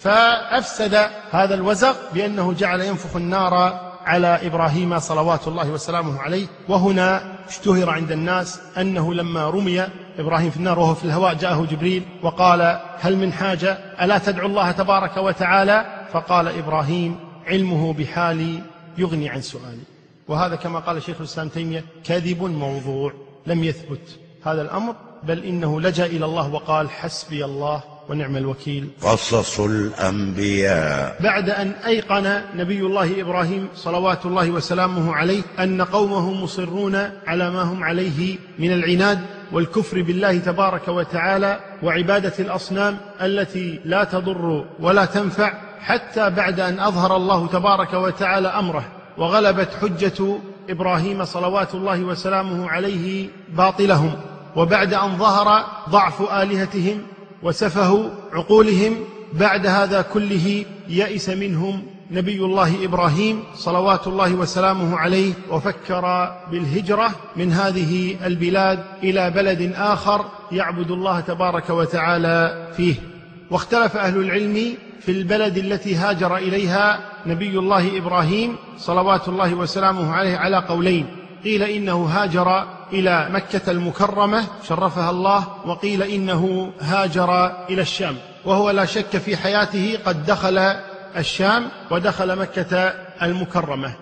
فأفسد 0.00 0.94
هذا 1.30 1.54
الوزغ 1.54 1.94
بأنه 2.14 2.52
جعل 2.52 2.80
ينفخ 2.80 3.16
النار 3.16 3.80
على 4.04 4.38
إبراهيم 4.46 4.98
صلوات 4.98 5.48
الله 5.48 5.70
وسلامه 5.70 6.20
عليه. 6.20 6.46
وهنا 6.68 7.22
اشتهر 7.48 7.90
عند 7.90 8.12
الناس 8.12 8.60
أنه 8.78 9.14
لما 9.14 9.50
رمي 9.50 9.86
إبراهيم 10.18 10.50
في 10.50 10.56
النار 10.56 10.78
وهو 10.78 10.94
في 10.94 11.04
الهواء 11.04 11.34
جاءه 11.34 11.66
جبريل 11.70 12.02
وقال 12.22 12.80
هل 13.00 13.16
من 13.16 13.32
حاجة؟ 13.32 13.78
ألا 14.02 14.18
تدعو 14.18 14.46
الله 14.46 14.70
تبارك 14.70 15.16
وتعالى؟ 15.16 15.84
فقال 16.12 16.48
إبراهيم 16.48 17.18
علمه 17.46 17.92
بحالي 17.92 18.62
يغني 19.00 19.28
عن 19.28 19.40
سؤالي. 19.40 19.82
وهذا 20.28 20.56
كما 20.56 20.78
قال 20.78 21.02
شيخ 21.02 21.16
الإسلام 21.18 21.48
تيمية 21.48 21.84
كذب 22.04 22.42
موضوع 22.42 23.12
لم 23.46 23.64
يثبت. 23.64 24.18
هذا 24.44 24.62
الأمر 24.62 24.94
بل 25.22 25.44
إنه 25.44 25.80
لجأ 25.80 26.06
إلى 26.06 26.24
الله 26.24 26.54
وقال 26.54 26.90
حسبي 26.90 27.44
الله 27.44 27.82
ونعم 28.08 28.36
الوكيل. 28.36 28.88
قصص 29.02 29.60
الأنبياء. 29.60 31.16
بعد 31.22 31.50
أن 31.50 31.70
أيقن 31.70 32.42
نبي 32.56 32.80
الله 32.80 33.20
إبراهيم 33.20 33.68
صلوات 33.74 34.26
الله 34.26 34.50
وسلامه 34.50 35.14
عليه 35.14 35.42
أن 35.58 35.82
قومه 35.82 36.32
مصرون 36.32 36.94
على 37.26 37.50
ما 37.50 37.62
هم 37.62 37.84
عليه 37.84 38.38
من 38.58 38.72
العناد 38.72 39.20
والكفر 39.52 40.02
بالله 40.02 40.38
تبارك 40.38 40.88
وتعالى 40.88 41.60
وعبادة 41.82 42.32
الأصنام 42.38 42.98
التي 43.20 43.80
لا 43.84 44.04
تضر 44.04 44.64
ولا 44.80 45.04
تنفع 45.04 45.67
حتى 45.80 46.30
بعد 46.30 46.60
أن 46.60 46.80
أظهر 46.80 47.16
الله 47.16 47.46
تبارك 47.46 47.94
وتعالى 47.94 48.48
أمره 48.48 48.84
وغلبت 49.18 49.68
حجة 49.82 50.38
إبراهيم 50.70 51.24
صلوات 51.24 51.74
الله 51.74 52.00
وسلامه 52.00 52.70
عليه 52.70 53.28
باطلهم 53.56 54.12
وبعد 54.56 54.94
أن 54.94 55.18
ظهر 55.18 55.64
ضعف 55.88 56.32
آلهتهم 56.32 57.02
وسفهوا 57.42 58.08
عقولهم 58.32 58.96
بعد 59.32 59.66
هذا 59.66 60.02
كله 60.02 60.64
يئس 60.88 61.28
منهم 61.28 61.82
نبي 62.10 62.44
الله 62.44 62.84
إبراهيم 62.84 63.44
صلوات 63.54 64.06
الله 64.06 64.34
وسلامه 64.34 64.96
عليه 64.96 65.32
وفكر 65.50 66.34
بالهجرة 66.50 67.10
من 67.36 67.52
هذه 67.52 68.16
البلاد 68.26 68.84
إلى 69.02 69.30
بلد 69.30 69.72
آخر 69.76 70.24
يعبد 70.52 70.90
الله 70.90 71.20
تبارك 71.20 71.70
وتعالى 71.70 72.68
فيه. 72.76 72.94
واختلف 73.50 73.96
أهل 73.96 74.16
العلم 74.20 74.76
في 75.00 75.12
البلد 75.12 75.58
التي 75.58 75.94
هاجر 75.94 76.36
إليها 76.36 77.00
نبي 77.26 77.58
الله 77.58 77.98
إبراهيم 77.98 78.56
صلوات 78.78 79.28
الله 79.28 79.54
وسلامه 79.54 80.12
عليه 80.12 80.36
على 80.36 80.56
قولين. 80.56 81.06
قيل 81.44 81.62
إنه 81.62 82.04
هاجر 82.04 82.64
إلى 82.92 83.28
مكة 83.30 83.70
المكرمة 83.70 84.44
شرفها 84.68 85.10
الله 85.10 85.48
وقيل 85.66 86.02
إنه 86.02 86.72
هاجر 86.80 87.46
إلى 87.70 87.82
الشام. 87.82 88.16
وهو 88.44 88.70
لا 88.70 88.84
شك 88.84 89.16
في 89.18 89.36
حياته 89.36 89.98
قد 90.04 90.26
دخل 90.26 90.58
الشام 91.16 91.68
ودخل 91.90 92.38
مكة 92.38 92.94
المكرمة. 93.22 93.92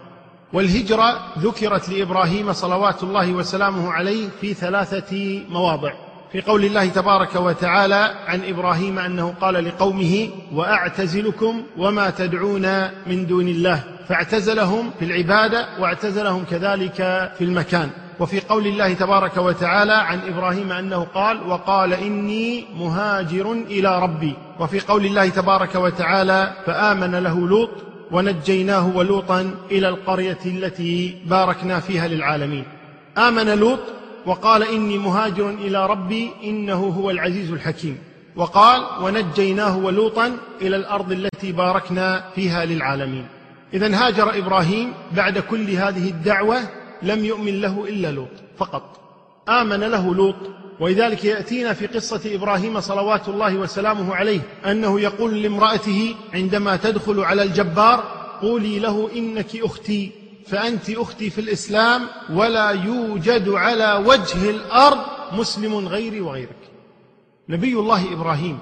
والهجرة 0.52 1.18
ذكرت 1.38 1.88
لإبراهيم 1.88 2.52
صلوات 2.52 3.02
الله 3.02 3.32
وسلامه 3.32 3.92
عليه 3.92 4.28
في 4.40 4.54
ثلاثة 4.54 5.42
مواضع. 5.48 6.05
في 6.32 6.40
قول 6.40 6.64
الله 6.64 6.86
تبارك 6.88 7.36
وتعالى 7.36 8.14
عن 8.26 8.40
إبراهيم 8.44 8.98
أنه 8.98 9.34
قال 9.40 9.64
لقومه 9.64 10.28
وأعتزلكم 10.52 11.62
وما 11.76 12.10
تدعون 12.10 12.88
من 13.06 13.26
دون 13.26 13.48
الله 13.48 13.82
فاعتزلهم 14.08 14.90
في 14.98 15.04
العبادة 15.04 15.66
واعتزلهم 15.80 16.44
كذلك 16.50 16.96
في 17.38 17.44
المكان. 17.44 17.90
وفي 18.20 18.40
قول 18.40 18.66
الله 18.66 18.92
تبارك 18.92 19.36
وتعالى 19.36 19.92
عن 19.92 20.18
إبراهيم 20.28 20.72
أنه 20.72 21.06
قال 21.14 21.48
وقال 21.48 21.92
إني 21.92 22.64
مهاجر 22.76 23.52
إلى 23.52 24.02
ربي. 24.02 24.34
وفي 24.60 24.80
قول 24.80 25.06
الله 25.06 25.28
تبارك 25.28 25.74
وتعالى 25.74 26.52
فآمن 26.66 27.14
له 27.14 27.48
لوط 27.48 27.70
ونجيناه 28.10 28.96
ولوطا 28.96 29.54
إلى 29.70 29.88
القرية 29.88 30.38
التي 30.46 31.16
باركنا 31.26 31.80
فيها 31.80 32.08
للعالمين. 32.08 32.64
آمن 33.18 33.58
لوط 33.58 33.78
وقال 34.26 34.62
إني 34.62 34.98
مهاجر 34.98 35.50
إلى 35.50 35.86
ربي 35.86 36.30
إنه 36.44 36.74
هو 36.74 37.10
العزيز 37.10 37.52
الحكيم. 37.52 37.98
وقال 38.36 38.82
ونجيناه 39.02 39.78
ولوطا 39.78 40.36
إلى 40.62 40.76
الأرض 40.76 41.12
التي 41.12 41.52
باركنا 41.52 42.24
فيها 42.34 42.64
للعالمين. 42.64 43.26
اذا 43.74 44.06
هاجر 44.06 44.38
إبراهيم 44.38 44.92
بعد 45.16 45.38
كل 45.38 45.70
هذه 45.70 46.08
الدعوة 46.08 46.58
لم 47.02 47.24
يؤمن 47.24 47.60
له 47.60 47.84
إلا 47.88 48.10
لوط 48.12 48.28
فقط. 48.58 49.00
آمن 49.48 49.80
له 49.80 50.14
لوط 50.14 50.36
ولذلك 50.80 51.24
يأتينا 51.24 51.72
في 51.72 51.86
قصة 51.86 52.20
إبراهيم 52.34 52.80
صلوات 52.80 53.28
الله 53.28 53.56
وسلامه 53.56 54.14
عليه 54.14 54.40
أنه 54.66 55.00
يقول 55.00 55.42
لامرأته 55.42 56.14
عندما 56.34 56.76
تدخل 56.76 57.20
على 57.20 57.42
الجبار 57.42 58.04
قولي 58.42 58.78
له 58.78 59.10
إنك 59.16 59.56
أختي. 59.56 60.10
فأنت 60.48 60.90
أختي 60.90 61.30
في 61.30 61.40
الإسلام 61.40 62.02
ولا 62.30 62.70
يوجد 62.70 63.48
على 63.48 64.04
وجه 64.06 64.50
الأرض 64.50 64.98
مسلم 65.32 65.88
غيري 65.88 66.20
وغيرك. 66.20 66.56
نبي 67.48 67.72
الله 67.72 68.12
إبراهيم 68.12 68.58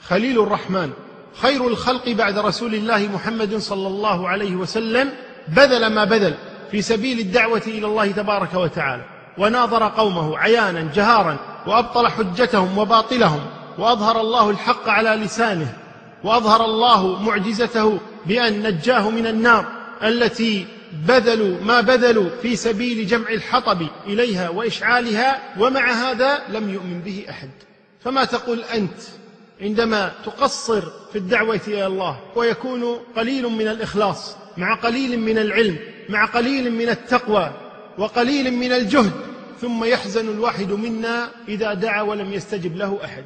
خليل 0.00 0.42
الرحمن 0.42 0.90
خير 1.34 1.68
الخلق 1.68 2.08
بعد 2.08 2.38
رسول 2.38 2.74
الله 2.74 3.08
محمد 3.14 3.56
صلى 3.56 3.88
الله 3.88 4.28
عليه 4.28 4.56
وسلم 4.56 5.10
بذل 5.48 5.86
ما 5.86 6.04
بذل 6.04 6.34
في 6.70 6.82
سبيل 6.82 7.18
الدعوة 7.18 7.62
إلى 7.66 7.86
الله 7.86 8.10
تبارك 8.10 8.54
وتعالى 8.54 9.02
وناظر 9.38 9.88
قومه 9.88 10.38
عيانا 10.38 10.90
جهارا 10.94 11.36
وأبطل 11.66 12.08
حجتهم 12.08 12.78
وباطلهم 12.78 13.40
وأظهر 13.78 14.20
الله 14.20 14.50
الحق 14.50 14.88
على 14.88 15.10
لسانه 15.10 15.76
وأظهر 16.24 16.64
الله 16.64 17.22
معجزته 17.22 17.98
بأن 18.26 18.62
نجاه 18.62 19.10
من 19.10 19.26
النار 19.26 19.66
التي 20.02 20.66
بذلوا 20.94 21.60
ما 21.60 21.80
بذلوا 21.80 22.30
في 22.42 22.56
سبيل 22.56 23.06
جمع 23.06 23.28
الحطب 23.28 23.86
إليها 24.06 24.48
وإشعالها 24.48 25.40
ومع 25.58 25.92
هذا 25.92 26.42
لم 26.48 26.74
يؤمن 26.74 27.00
به 27.00 27.24
أحد. 27.30 27.50
فما 28.00 28.24
تقول 28.24 28.64
أنت 28.64 29.00
عندما 29.60 30.12
تقصر 30.24 30.82
في 31.12 31.18
الدعوة 31.18 31.60
إلى 31.68 31.86
الله 31.86 32.20
ويكون 32.36 32.98
قليل 33.16 33.48
من 33.48 33.68
الإخلاص 33.68 34.36
مع 34.56 34.74
قليل 34.74 35.20
من 35.20 35.38
العلم 35.38 35.78
مع 36.08 36.24
قليل 36.24 36.72
من 36.72 36.88
التقوى 36.88 37.52
وقليل 37.98 38.50
من 38.50 38.72
الجهد 38.72 39.12
ثم 39.60 39.84
يحزن 39.84 40.28
الواحد 40.28 40.72
منا 40.72 41.30
إذا 41.48 41.74
دعا 41.74 42.02
ولم 42.02 42.32
يستجب 42.32 42.76
له 42.76 42.98
أحد. 43.04 43.24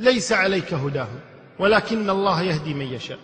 ليس 0.00 0.32
عليك 0.32 0.74
هداه 0.74 1.08
ولكن 1.58 2.10
الله 2.10 2.42
يهدي 2.42 2.74
من 2.74 2.86
يشاء. 2.86 3.18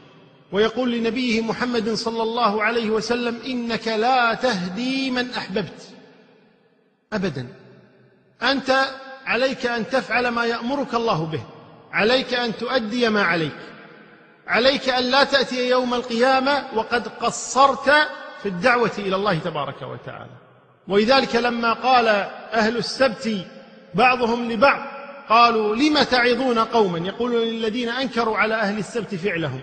ويقول 0.52 0.92
لنبيه 0.92 1.40
محمد 1.40 1.90
صلى 1.90 2.22
الله 2.22 2.62
عليه 2.62 2.90
وسلم 2.90 3.40
إنك 3.46 3.88
لا 3.88 4.34
تهدي 4.34 5.10
من 5.10 5.30
أحببت. 5.30 5.82
ابدا. 7.12 7.46
أنت 8.42 8.84
عليك 9.26 9.66
أن 9.66 9.88
تفعل 9.88 10.28
ما 10.28 10.44
يأمرك 10.44 10.94
الله 10.94 11.26
به. 11.26 11.42
عليك 11.92 12.34
أن 12.34 12.56
تؤدي 12.56 13.08
ما 13.08 13.22
عليك. 13.22 13.56
عليك 14.46 14.88
أن 14.88 15.04
لا 15.04 15.24
تأتي 15.24 15.68
يوم 15.68 15.94
القيامة 15.94 16.64
وقد 16.74 17.08
قصرت 17.08 17.90
في 18.42 18.46
الدعوة 18.48 18.92
إلى 18.98 19.16
الله 19.16 19.38
تبارك 19.38 19.82
وتعالى. 19.82 20.36
ولذلك 20.88 21.36
لما 21.36 21.72
قال 21.72 22.08
أهل 22.52 22.76
السبت 22.76 23.46
بعضهم 23.94 24.52
لبعض 24.52 24.80
قالوا 25.28 25.76
لم 25.76 26.02
تعظون 26.02 26.58
قوما؟ 26.58 26.98
يقولون 26.98 27.40
للذين 27.40 27.88
أنكروا 27.88 28.38
على 28.38 28.54
أهل 28.54 28.78
السبت 28.78 29.14
فعلهم. 29.14 29.60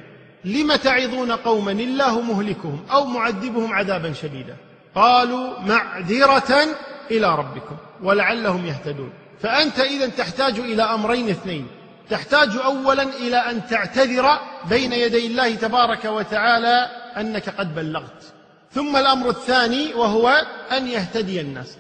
لم 0.48 0.76
تعظون 0.76 1.32
قوما 1.32 1.72
الله 1.72 2.22
مهلكهم 2.22 2.86
أو 2.92 3.06
معذبهم 3.06 3.74
عذابا 3.74 4.14
شديدا؟ 4.14 4.56
قالوا 4.96 5.60
معذرة 5.60 6.56
إلى 7.12 7.36
ربكم 7.36 7.78
ولعلهم 8.04 8.66
يهتدون. 8.66 9.14
فأنت 9.42 9.80
اذا 9.80 10.08
تحتاج 10.08 10.60
إلى 10.60 10.84
أمرين 10.84 11.30
اثنين. 11.30 11.68
تحتاج 12.10 12.50
اولا 12.66 13.04
إلى 13.04 13.38
أن 13.38 13.68
تعتذر 13.68 14.40
بين 14.70 14.94
يدي 14.94 15.28
الله 15.28 15.56
تبارك 15.56 16.06
وتعالى 16.06 16.90
أنك 17.18 17.50
قد 17.50 17.76
بلغت. 17.76 18.24
ثم 18.72 18.98
الأمر 18.98 19.30
الثاني 19.30 19.94
وهو 19.94 20.46
أن 20.72 20.88
يهتدي 20.88 21.42
الناس. 21.42 21.78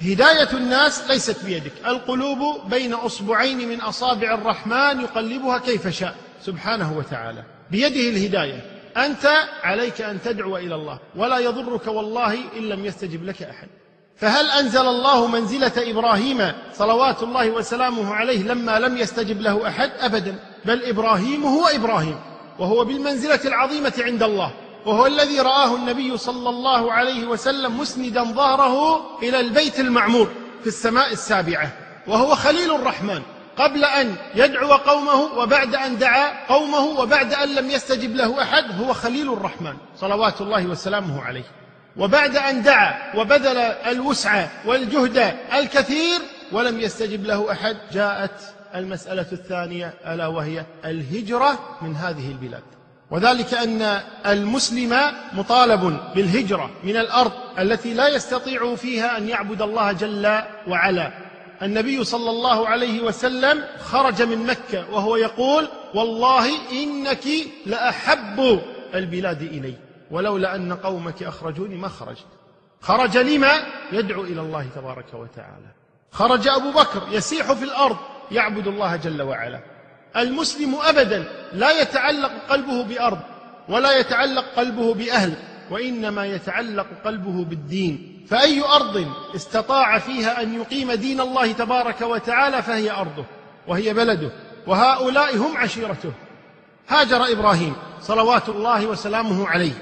هداية 0.00 0.52
الناس 0.52 1.10
ليست 1.10 1.44
بيدك. 1.44 1.72
القلوب 1.86 2.70
بين 2.70 2.92
أصبعين 2.94 3.68
من 3.68 3.80
أصابع 3.80 4.34
الرحمن 4.34 5.00
يقلبها 5.00 5.58
كيف 5.58 5.88
شاء. 5.88 6.14
سبحانه 6.42 6.98
وتعالى. 6.98 7.44
بيده 7.72 8.08
الهداية. 8.08 8.60
أنت 8.96 9.26
عليك 9.62 10.00
أن 10.00 10.22
تدعو 10.24 10.56
إلى 10.56 10.74
الله 10.74 10.98
ولا 11.16 11.38
يضرك 11.38 11.86
والله 11.86 12.34
إن 12.58 12.62
لم 12.68 12.84
يستجب 12.84 13.24
لك 13.24 13.42
أحد. 13.42 13.68
فهل 14.16 14.50
أنزل 14.50 14.86
الله 14.86 15.26
منزلة 15.26 15.72
إبراهيم 15.76 16.52
صلوات 16.74 17.22
الله 17.22 17.50
وسلامه 17.50 18.14
عليه 18.14 18.42
لما 18.42 18.78
لم 18.78 18.96
يستجب 18.96 19.40
له 19.40 19.68
أحد؟ 19.68 19.90
ابدا. 20.00 20.38
بل 20.64 20.84
إبراهيم 20.84 21.44
هو 21.44 21.66
إبراهيم 21.66 22.16
وهو 22.58 22.84
بالمنزلة 22.84 23.40
العظيمة 23.44 23.92
عند 23.98 24.22
الله 24.22 24.50
وهو 24.86 25.06
الذي 25.06 25.40
رآه 25.40 25.74
النبي 25.76 26.16
صلى 26.16 26.48
الله 26.48 26.92
عليه 26.92 27.26
وسلم 27.26 27.80
مسندا 27.80 28.24
ظهره 28.24 29.00
إلى 29.22 29.40
البيت 29.40 29.80
المعمور 29.80 30.28
في 30.60 30.66
السماء 30.66 31.12
السابعة 31.12 31.72
وهو 32.06 32.34
خليل 32.34 32.74
الرحمن. 32.74 33.22
قبل 33.56 33.84
أن 33.84 34.16
يدعو 34.34 34.72
قومه 34.72 35.38
وبعد 35.38 35.74
أن 35.74 35.98
دعا 35.98 36.46
قومه 36.48 36.84
وبعد 36.84 37.34
أن 37.34 37.54
لم 37.54 37.70
يستجب 37.70 38.16
له 38.16 38.42
أحد 38.42 38.64
هو 38.80 38.92
خليل 38.92 39.32
الرحمن 39.32 39.74
صلوات 39.96 40.40
الله 40.40 40.66
وسلامه 40.66 41.22
عليه. 41.22 41.44
وبعد 41.96 42.36
أن 42.36 42.62
دعا 42.62 43.16
وبذل 43.16 43.58
الوسع 43.86 44.46
والجهد 44.66 45.34
الكثير 45.54 46.20
ولم 46.52 46.80
يستجب 46.80 47.24
له 47.24 47.52
أحد 47.52 47.76
جاءت 47.92 48.40
المسألة 48.74 49.26
الثانية 49.32 49.94
ألا 50.06 50.26
وهي 50.26 50.64
الهجرة 50.84 51.78
من 51.82 51.96
هذه 51.96 52.30
البلاد. 52.30 52.62
وذلك 53.10 53.54
أن 53.54 54.00
المسلم 54.26 54.96
مطالب 55.32 55.98
بالهجرة 56.14 56.70
من 56.84 56.96
الأرض 56.96 57.32
التي 57.58 57.94
لا 57.94 58.08
يستطيع 58.08 58.74
فيها 58.74 59.18
أن 59.18 59.28
يعبد 59.28 59.62
الله 59.62 59.92
جل 59.92 60.38
وعلا. 60.68 61.12
النبي 61.62 62.04
صلى 62.04 62.30
الله 62.30 62.68
عليه 62.68 63.00
وسلم 63.00 63.64
خرج 63.78 64.22
من 64.22 64.46
مكة 64.46 64.90
وهو 64.94 65.16
يقول 65.16 65.68
والله 65.94 66.48
إنك 66.72 67.24
لأحب 67.66 68.60
البلاد 68.94 69.42
إلي 69.42 69.74
ولولا 70.10 70.56
أن 70.56 70.72
قومك 70.72 71.22
أخرجوني 71.22 71.76
ما 71.76 71.88
خرجت. 71.88 72.26
خرج 72.80 73.18
لما؟ 73.18 73.52
يدعو 73.92 74.24
إلى 74.24 74.40
الله 74.40 74.66
تبارك 74.76 75.14
وتعالى. 75.14 75.72
خرج 76.12 76.48
أبو 76.48 76.70
بكر 76.70 77.02
يسيح 77.10 77.52
في 77.52 77.64
الأرض 77.64 77.96
يعبد 78.30 78.66
الله 78.66 78.96
جل 78.96 79.22
وعلا. 79.22 79.60
المسلم 80.16 80.74
أبدا 80.74 81.24
لا 81.52 81.80
يتعلق 81.80 82.32
قلبه 82.48 82.82
بأرض 82.82 83.20
ولا 83.68 83.98
يتعلق 83.98 84.44
قلبه 84.56 84.94
بأهل 84.94 85.34
وإنما 85.70 86.26
يتعلق 86.26 86.86
قلبه 87.04 87.44
بالدين. 87.44 88.11
فأي 88.28 88.62
أرض 88.64 89.06
استطاع 89.36 89.98
فيها 89.98 90.42
أن 90.42 90.54
يقيم 90.54 90.92
دين 90.92 91.20
الله 91.20 91.52
تبارك 91.52 92.00
وتعالى 92.00 92.62
فهي 92.62 92.90
أرضه 92.90 93.24
وهي 93.66 93.94
بلده 93.94 94.30
وهؤلاء 94.66 95.36
هم 95.36 95.56
عشيرته. 95.56 96.12
هاجر 96.88 97.32
إبراهيم 97.32 97.74
صلوات 98.00 98.48
الله 98.48 98.86
وسلامه 98.86 99.48
عليه 99.48 99.72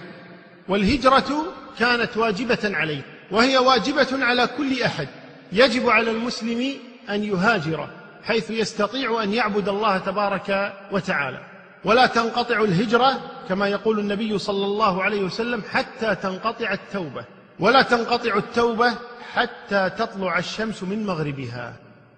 والهجرة 0.68 1.44
كانت 1.78 2.16
واجبة 2.16 2.58
عليه 2.64 3.02
وهي 3.30 3.58
واجبة 3.58 4.24
على 4.24 4.46
كل 4.46 4.82
أحد. 4.82 5.08
يجب 5.52 5.88
على 5.88 6.10
المسلم 6.10 6.72
أن 7.10 7.24
يهاجر 7.24 7.88
حيث 8.24 8.50
يستطيع 8.50 9.22
أن 9.22 9.34
يعبد 9.34 9.68
الله 9.68 9.98
تبارك 9.98 10.72
وتعالى. 10.92 11.40
ولا 11.84 12.06
تنقطع 12.06 12.60
الهجرة 12.60 13.20
كما 13.48 13.68
يقول 13.68 13.98
النبي 13.98 14.38
صلى 14.38 14.64
الله 14.64 15.02
عليه 15.02 15.22
وسلم 15.22 15.62
حتى 15.70 16.14
تنقطع 16.14 16.72
التوبة. 16.72 17.24
ولا 17.60 17.82
تنقطع 17.82 18.36
التوبة 18.36 18.92
حتى 19.32 19.90
تطلع 19.98 20.38
الشمس 20.38 20.82
من 20.82 21.06
مغربها. 21.06 21.74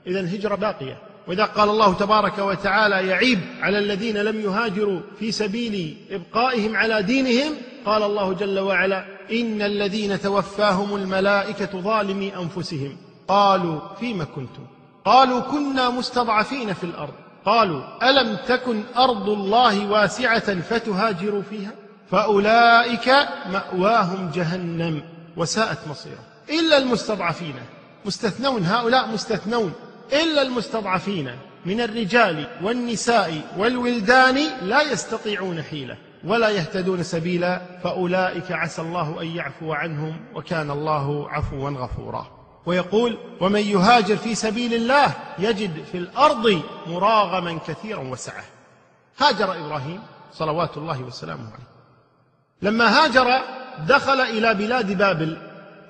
إذا 0.07 0.20
الهجرة 0.20 0.55
باقية. 0.55 0.99
وإذا 1.28 1.45
قال 1.45 1.68
الله 1.68 1.95
تبارك 1.95 2.38
وتعالى 2.38 3.09
يعيب 3.09 3.40
على 3.61 3.78
الذين 3.78 4.16
لم 4.16 4.40
يهاجروا 4.40 5.01
في 5.18 5.32
سبيل 5.32 5.97
إبقائهم 6.11 6.76
على 6.76 7.03
دينهم 7.03 7.53
قال 7.86 8.03
الله 8.03 8.32
جل 8.32 8.59
وعلا 8.59 9.05
إن 9.32 9.62
الذين 9.62 10.20
توفاهم 10.20 10.97
الملائكة 10.97 11.80
ظالمي 11.80 12.32
أنفسهم. 12.36 12.97
قالوا 13.28 13.80
فيم 14.01 14.24
كنتم؟ 14.24 14.66
قالوا 15.05 15.40
كنا 15.40 15.90
مستضعفين 15.90 16.72
في 16.72 16.84
الأرض. 16.84 17.14
قالوا 17.45 18.11
ألم 18.11 18.36
تكن 18.47 18.82
أرض 18.97 19.28
الله 19.28 19.90
واسعة 19.90 20.61
فتهاجروا 20.61 21.43
فيها؟ 21.43 21.70
فأولئك 22.11 23.09
مأواهم 23.53 24.30
جهنم. 24.34 25.03
وساءت 25.37 25.89
مصيرا 25.89 26.22
إلا 26.51 26.78
المستضعفين. 26.78 27.55
مستثنون 28.05 28.64
هؤلاء 28.64 29.09
مستثنون. 29.09 29.72
إلا 30.12 30.43
المستضعفين. 30.43 31.39
من 31.66 31.80
الرجال 31.80 32.47
والنساء 32.62 33.41
والولدان 33.59 34.39
لا 34.62 34.83
يستطيعون 34.83 35.62
حيلة 35.62 35.97
ولا 36.24 36.49
يهتدون 36.49 37.03
سبيلا 37.03 37.61
فأولئك 37.85 38.53
عسى 38.53 38.83
الله 38.83 39.22
أن 39.22 39.26
يعفو 39.26 39.72
عنهم 39.72 40.16
وكان 40.35 40.70
الله 40.70 41.30
عفوا 41.30 41.70
غفورا. 41.70 42.26
ويقول 42.66 43.18
ومن 43.41 43.61
يهاجر 43.61 44.16
في 44.16 44.35
سبيل 44.35 44.74
الله 44.74 45.14
يجد 45.39 45.85
في 45.93 45.99
الأرض 45.99 46.62
مراغما 46.87 47.59
كثيرا 47.66 48.01
وسعة. 48.01 48.45
هاجر 49.18 49.66
إبراهيم 49.66 50.03
صلوات 50.33 50.76
الله 50.76 51.03
وسلامه 51.03 51.47
عليه. 51.53 51.72
لما 52.62 53.05
هاجر 53.05 53.41
دخل 53.89 54.20
إلى 54.20 54.55
بلاد 54.55 54.99
بابل 54.99 55.37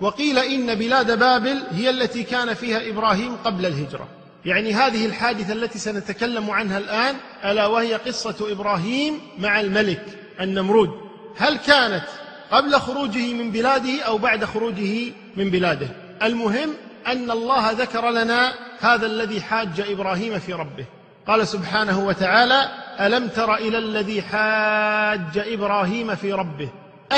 وقيل 0.01 0.39
إن 0.39 0.75
بلاد 0.75 1.19
بابل 1.19 1.63
هي 1.73 1.91
التي 1.91 2.23
كان 2.23 2.55
فيها 2.55 2.91
إبراهيم 2.91 3.37
قبل 3.45 3.67
الهجرة. 3.67 4.09
يعني 4.45 4.75
هذه 4.75 5.07
الحادثة 5.07 5.53
التي 5.53 5.79
سنتكلم 5.79 6.51
عنها 6.51 6.79
الآن 6.79 7.15
ألا 7.45 7.67
وهي 7.67 7.95
قصة 7.95 8.53
إبراهيم 8.53 9.21
مع 9.39 9.61
الملك 9.61 10.05
النمرود. 10.41 10.91
هل 11.39 11.57
كانت 11.57 12.05
قبل 12.51 12.75
خروجه 12.75 13.33
من 13.33 13.51
بلاده 13.51 14.03
أو 14.03 14.19
بعد 14.19 14.45
خروجه 14.45 15.13
من 15.37 15.51
بلاده؟ 15.51 15.89
المهم 16.23 16.71
أن 17.07 17.31
الله 17.31 17.71
ذكر 17.71 18.11
لنا 18.11 18.53
هذا 18.81 19.07
الذي 19.07 19.41
حاج 19.41 19.81
إبراهيم 19.81 20.39
في 20.39 20.53
ربه. 20.53 20.85
قال 21.27 21.49
سبحانه 21.49 22.07
وتعالى 22.07 22.69
ألم 23.01 23.29
تر 23.29 23.55
إلى 23.55 23.79
الذي 23.79 24.23
حاج 24.23 25.39
إبراهيم 25.53 26.15
في 26.15 26.33
ربه؟ 26.33 26.69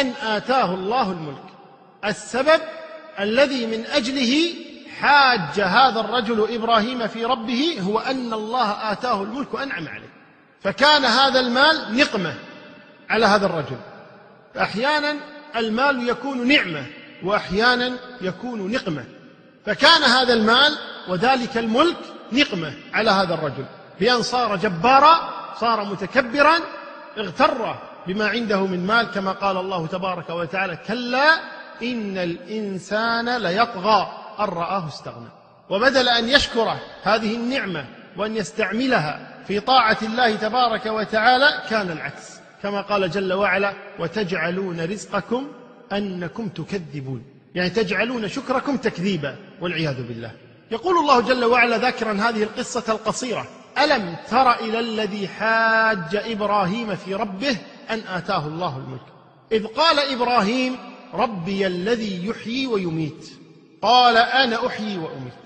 أن 0.01 0.13
آتاه 0.23 0.75
الله 0.75 1.11
الملك. 1.11 1.45
السبب 2.05 2.61
الذي 3.21 3.67
من 3.67 3.87
أجله 3.87 4.55
حاج 5.01 5.61
هذا 5.61 6.01
الرجل 6.01 6.55
إبراهيم 6.55 7.07
في 7.07 7.25
ربه 7.25 7.81
هو 7.81 7.99
أن 7.99 8.33
الله 8.33 8.93
آتاه 8.93 9.23
الملك 9.23 9.55
وأنعم 9.55 9.89
عليه. 9.89 10.13
فكان 10.63 11.05
هذا 11.05 11.41
المال 11.41 11.97
نقمة 11.97 12.35
على 13.11 13.27
هذا 13.27 13.47
الرجل. 13.47 13.77
أحيانا 14.61 15.17
المال 15.57 16.09
يكون 16.09 16.49
نعمة 16.49 16.87
وأحيانا 17.23 17.97
يكون 18.21 18.73
نقمة. 18.73 19.05
فكان 19.67 20.03
هذا 20.03 20.33
المال 20.35 20.79
وذلك 21.09 21.59
الملك 21.59 21.97
نقمة 22.33 22.73
على 22.93 23.11
هذا 23.11 23.35
الرجل. 23.35 23.65
بأن 24.01 24.23
صار 24.23 24.57
جبارا 24.57 25.35
صار 25.61 25.85
متكبرا 25.85 26.61
اغتر 27.19 27.77
بما 28.07 28.29
عنده 28.29 28.67
من 28.67 28.87
مال 28.87 29.07
كما 29.07 29.33
قال 29.33 29.57
الله 29.57 29.87
تبارك 29.87 30.31
وتعالى 30.31 30.77
كلا 30.77 31.35
إن 31.83 32.19
الإنسان 32.19 33.37
ليطغى. 33.37 34.21
أن 34.41 34.45
رآه 34.45 34.89
استغنى. 34.89 35.29
وبدل 35.71 36.09
أن 36.09 36.29
يشكر 36.29 36.77
هذه 37.03 37.35
النعمة 37.35 37.85
وأن 38.17 38.37
يستعملها 38.37 39.43
في 39.47 39.61
طاعة 39.61 39.99
الله 40.03 40.37
تبارك 40.37 40.87
وتعالى 40.87 41.63
كان 41.71 41.91
العكس. 41.91 42.41
كما 42.63 42.81
قال 42.81 43.11
جل 43.11 43.33
وعلا 43.33 43.73
وتجعلون 43.99 44.81
رزقكم 44.81 45.47
أنكم 45.93 46.49
تكذبون. 46.49 47.25
يعني 47.55 47.71
تجعلون 47.71 48.29
شكركم 48.29 48.77
تكذيبا 48.77 49.37
والعياذ 49.61 50.09
بالله. 50.09 50.31
يقول 50.71 50.97
الله 50.99 51.21
جل 51.21 51.45
وعلا 51.45 51.79
ذاكرا 51.79 52.13
هذه 52.13 52.43
القصة 52.43 52.93
القصيرة 52.93 53.47
ألم 53.79 54.17
تر 54.31 54.53
إلى 54.53 54.81
الذي 54.81 55.29
حاج 55.29 56.17
إبراهيم 56.17 56.95
في 56.95 57.15
ربه 57.15 57.57
أن 57.91 57.99
آتاه 57.99 58.47
الله 58.47 58.77
الملك. 58.77 59.07
إذ 59.53 59.67
قال 59.67 59.99
إبراهيم 59.99 60.77
ربي 61.15 61.67
الذي 61.67 62.27
يحيي 62.27 62.67
ويميت. 62.67 63.31
قال 63.83 64.17
أنا 64.17 64.67
أحيي 64.67 64.99
وأميت. 64.99 65.45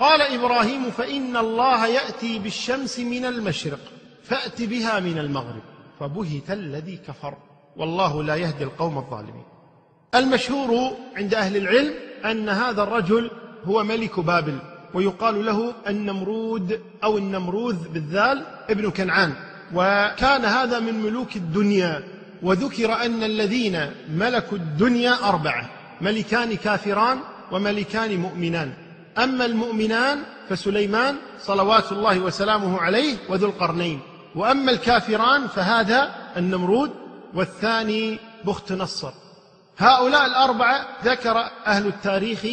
قال 0.00 0.22
إبراهيم 0.22 0.90
فإن 0.90 1.36
الله 1.36 1.86
يأتي 1.86 2.38
بالشمس 2.38 2.98
من 2.98 3.24
المشرق 3.24 3.80
فأت 4.22 4.62
بها 4.62 5.00
من 5.00 5.18
المغرب. 5.18 5.62
فبهت 6.00 6.50
الذي 6.50 6.96
كفر. 6.96 7.36
والله 7.76 8.22
لا 8.22 8.34
يهدي 8.34 8.64
القوم 8.64 8.98
الظالمين. 8.98 9.44
المشهور 10.14 10.92
عند 11.16 11.34
أهل 11.34 11.56
العلم 11.56 11.94
أن 12.24 12.48
هذا 12.48 12.82
الرجل 12.82 13.30
هو 13.64 13.84
ملك 13.84 14.20
بابل 14.20 14.58
ويقال 14.94 15.46
له 15.46 15.74
النمرود 15.88 16.80
أو 17.04 17.18
النمروذ 17.18 17.88
بالذال 17.88 18.46
ابن 18.70 18.90
كنعان. 18.90 19.34
وكان 19.74 20.44
هذا 20.44 20.80
من 20.80 21.02
ملوك 21.02 21.36
الدنيا 21.36 22.02
وذكر 22.42 22.92
أن 22.92 23.22
الذين 23.22 23.90
ملكوا 24.10 24.58
الدنيا 24.58 25.28
أربعة 25.28 25.70
ملكان 26.00 26.56
كافران 26.56 27.18
وملكان 27.52 28.16
مؤمنان. 28.20 28.72
أما 29.18 29.44
المؤمنان 29.44 30.18
فسليمان 30.48 31.16
صلوات 31.40 31.92
الله 31.92 32.18
وسلامه 32.18 32.78
عليه 32.80 33.16
وذو 33.28 33.46
القرنين 33.46 34.00
وأما 34.34 34.70
الكافران 34.70 35.48
فهذا 35.48 36.14
النمرود 36.36 36.90
والثاني 37.34 38.18
بخت 38.44 38.72
نصر. 38.72 39.12
هؤلاء 39.78 40.26
الأربعة 40.26 40.86
ذكر 41.04 41.36
أهل 41.66 41.86
التاريخ 41.86 42.46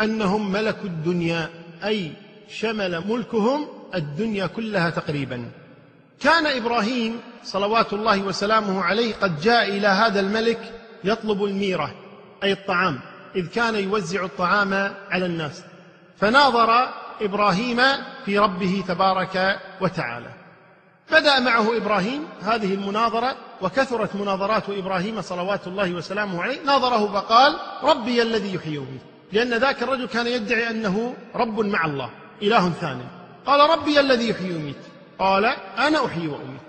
أنهم 0.00 0.52
ملكوا 0.52 0.84
الدنيا 0.86 1.50
أي 1.84 2.12
شمل 2.48 3.02
ملكهم 3.08 3.66
الدنيا 3.94 4.46
كلها 4.46 4.90
تقريبا. 4.90 5.50
كان 6.20 6.46
إبراهيم 6.46 7.20
صلوات 7.44 7.92
الله 7.92 8.22
وسلامه 8.22 8.82
عليه 8.82 9.14
قد 9.14 9.40
جاء 9.40 9.68
إلى 9.68 9.88
هذا 9.88 10.20
الملك 10.20 10.72
يطلب 11.04 11.44
الميرة 11.44 11.94
أي 12.42 12.52
الطعام 12.52 13.00
إذ 13.36 13.46
كان 13.46 13.74
يوزع 13.74 14.24
الطعام 14.24 14.94
على 15.10 15.26
الناس. 15.26 15.62
فناظر 16.16 16.88
إبراهيم 17.20 17.80
في 18.24 18.38
ربه 18.38 18.84
تبارك 18.88 19.60
وتعالى. 19.80 20.30
بدأ 21.10 21.40
معه 21.40 21.76
إبراهيم 21.76 22.26
هذه 22.42 22.74
المناظرة 22.74 23.36
وكثرت 23.62 24.16
مناظرات 24.16 24.70
إبراهيم 24.70 25.22
صلوات 25.22 25.66
الله 25.66 25.92
وسلامه 25.92 26.42
عليه. 26.42 26.62
ناظره 26.62 27.12
فقال 27.12 27.56
ربي 27.82 28.22
الذي 28.22 28.54
يحيي 28.54 28.78
ويميت. 28.78 29.02
لأن 29.32 29.54
ذاك 29.54 29.82
الرجل 29.82 30.06
كان 30.06 30.26
يدعي 30.26 30.70
أنه 30.70 31.14
رب 31.34 31.60
مع 31.60 31.84
الله 31.84 32.10
إله 32.42 32.70
ثاني. 32.70 33.04
قال 33.46 33.70
ربي 33.70 34.00
الذي 34.00 34.28
يحيي 34.28 34.52
ويميت. 34.52 34.93
قال 35.24 35.44
أنا 35.78 36.06
أحيي 36.06 36.28
وأميت. 36.28 36.60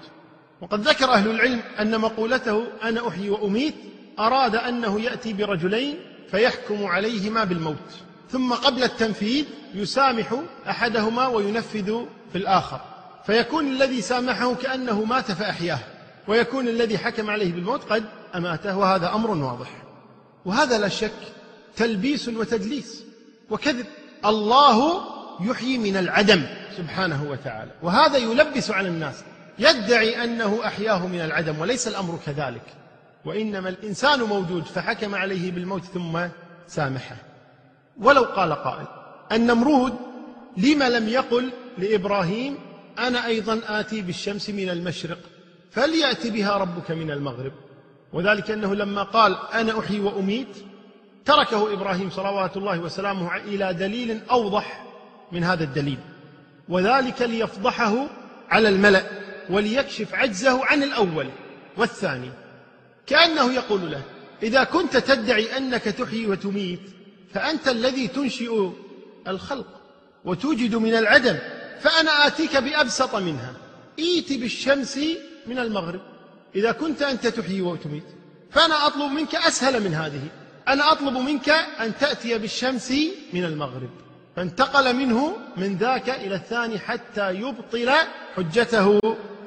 وقد 0.61 0.87
ذكر 0.87 1.13
أهل 1.13 1.31
العلم 1.31 1.61
أن 1.79 1.99
مقولته 1.99 2.63
أنا 2.83 3.07
أحيي 3.07 3.29
وأميت 3.29 3.75
أراد 4.19 4.55
أنه 4.55 5.01
يأتي 5.01 5.33
برجلين 5.33 5.99
فيحكم 6.31 6.85
عليهما 6.85 7.43
بالموت. 7.43 7.91
ثم 8.29 8.53
قبل 8.53 8.83
التنفيذ 8.83 9.45
يسامح 9.73 10.33
أحدهما 10.69 11.27
وينفذ 11.27 12.05
في 12.31 12.37
الآخر. 12.37 12.79
فيكون 13.25 13.67
الذي 13.67 14.01
سامحه 14.01 14.55
كأنه 14.55 15.03
مات 15.03 15.31
فأحياه. 15.31 15.79
ويكون 16.27 16.67
الذي 16.67 16.97
حكم 16.97 17.29
عليه 17.29 17.53
بالموت 17.53 17.83
قد 17.83 18.05
أماته 18.35 18.77
وهذا 18.77 19.13
أمر 19.13 19.31
واضح. 19.31 19.83
وهذا 20.45 20.77
لا 20.77 20.87
شك 20.87 21.33
تلبيس 21.75 22.27
وتدليس. 22.27 23.03
وكذب. 23.49 23.85
الله 24.25 25.14
يحيي 25.41 25.77
من 25.77 25.97
العدم 25.97 26.43
سبحانه 26.77 27.23
وتعالى. 27.29 27.71
وهذا 27.81 28.17
يلبس 28.17 28.71
على 28.71 28.87
الناس. 28.87 29.23
يدعي 29.59 30.23
أنه 30.23 30.59
أحياه 30.65 31.07
من 31.07 31.21
العدم 31.21 31.59
وليس 31.59 31.87
الأمر 31.87 32.19
كذلك. 32.25 32.73
وإنما 33.25 33.69
الإنسان 33.69 34.19
موجود 34.19 34.63
فحكم 34.63 35.15
عليه 35.15 35.51
بالموت 35.51 35.83
ثم 35.83 36.19
سامحه. 36.67 37.15
ولو 38.01 38.23
قال 38.23 38.53
قائل 38.53 38.87
النمرود 39.31 39.93
لم 40.57 40.83
لم 40.83 41.09
يقل 41.09 41.51
لإبراهيم 41.77 42.57
أنا 42.99 43.25
أيضا 43.25 43.61
آتي 43.67 44.01
بالشمس 44.01 44.49
من 44.49 44.69
المشرق 44.69 45.19
فليأتي 45.71 46.29
بها 46.29 46.57
ربك 46.57 46.91
من 46.91 47.11
المغرب. 47.11 47.51
وذلك 48.13 48.51
أنه 48.51 48.75
لما 48.75 49.03
قال 49.03 49.37
أنا 49.53 49.79
أحيي 49.79 49.99
وأميت 49.99 50.57
تركه 51.25 51.73
إبراهيم 51.73 52.09
صلوات 52.09 52.57
الله 52.57 52.79
وسلامه 52.79 53.37
إلى 53.37 53.73
دليل 53.73 54.21
أوضح 54.31 54.84
من 55.31 55.43
هذا 55.43 55.63
الدليل. 55.63 55.97
وذلك 56.69 57.21
ليفضحه 57.21 58.07
على 58.49 58.69
الملأ 58.69 59.03
وليكشف 59.49 60.13
عجزه 60.13 60.65
عن 60.65 60.83
الأول 60.83 61.29
والثاني. 61.77 62.29
كأنه 63.07 63.53
يقول 63.53 63.91
له 63.91 64.01
إذا 64.43 64.63
كنت 64.63 64.97
تدعي 64.97 65.57
أنك 65.57 65.83
تحيي 65.83 66.27
وتميت 66.27 66.81
فأنت 67.33 67.67
الذي 67.67 68.07
تنشئ 68.07 68.69
الخلق 69.27 69.67
وتوجد 70.25 70.75
من 70.75 70.93
العدم 70.93 71.37
فأنا 71.79 72.27
آتيك 72.27 72.57
بأبسط 72.57 73.15
منها. 73.15 73.53
إيت 73.99 74.33
بالشمس 74.33 74.99
من 75.47 75.59
المغرب. 75.59 76.01
إذا 76.55 76.71
كنت 76.71 77.01
أنت 77.01 77.27
تحيي 77.27 77.61
وتميت 77.61 78.03
فأنا 78.51 78.87
أطلب 78.87 79.11
منك 79.11 79.35
أسهل 79.35 79.83
من 79.83 79.93
هذه. 79.93 80.27
أنا 80.67 80.91
أطلب 80.91 81.17
منك 81.17 81.49
أن 81.79 81.97
تأتي 81.99 82.37
بالشمس 82.37 82.91
من 83.33 83.43
المغرب. 83.43 83.89
فانتقل 84.35 84.95
منه 84.95 85.37
من 85.57 85.77
ذاك 85.77 86.09
إلى 86.09 86.35
الثاني 86.35 86.79
حتى 86.79 87.35
يبطل 87.35 87.91
حجته 88.35 88.99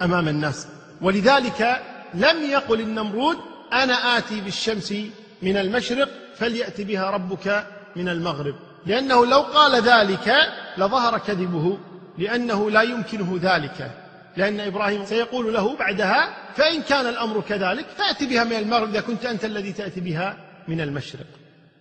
أمام 0.03 0.29
الناس. 0.29 0.69
ولذلك 1.01 1.83
لم 2.15 2.43
يقل 2.51 2.81
النمرود 2.81 3.37
أنا 3.73 4.19
آتي 4.19 4.41
بالشمس 4.41 4.95
من 5.43 5.57
المشرق 5.57 6.09
فليأت 6.37 6.81
بها 6.81 7.11
ربك 7.11 7.67
من 7.97 8.09
المغرب. 8.09 8.55
لأنه 8.87 9.27
لو 9.27 9.41
قال 9.41 9.83
ذلك 9.83 10.35
لظهر 10.79 11.19
كذبه 11.19 11.79
لأنه 12.19 12.71
لا 12.71 12.83
يمكنه 12.83 13.39
ذلك. 13.43 13.91
لأن 14.37 14.61
إبراهيم 14.61 15.05
سيقول 15.05 15.55
له 15.55 15.77
بعدها 15.77 16.37
فإن 16.55 16.83
كان 16.83 17.07
الأمر 17.07 17.41
كذلك 17.41 17.87
فأت 17.97 18.25
بها 18.25 18.45
من 18.45 18.53
المغرب 18.57 18.89
إذا 18.89 19.01
كنت 19.01 19.27
أنت 19.27 19.45
الذي 19.45 19.73
تأتي 19.73 20.01
بها 20.01 20.37
من 20.69 20.81
المشرق. 20.81 21.27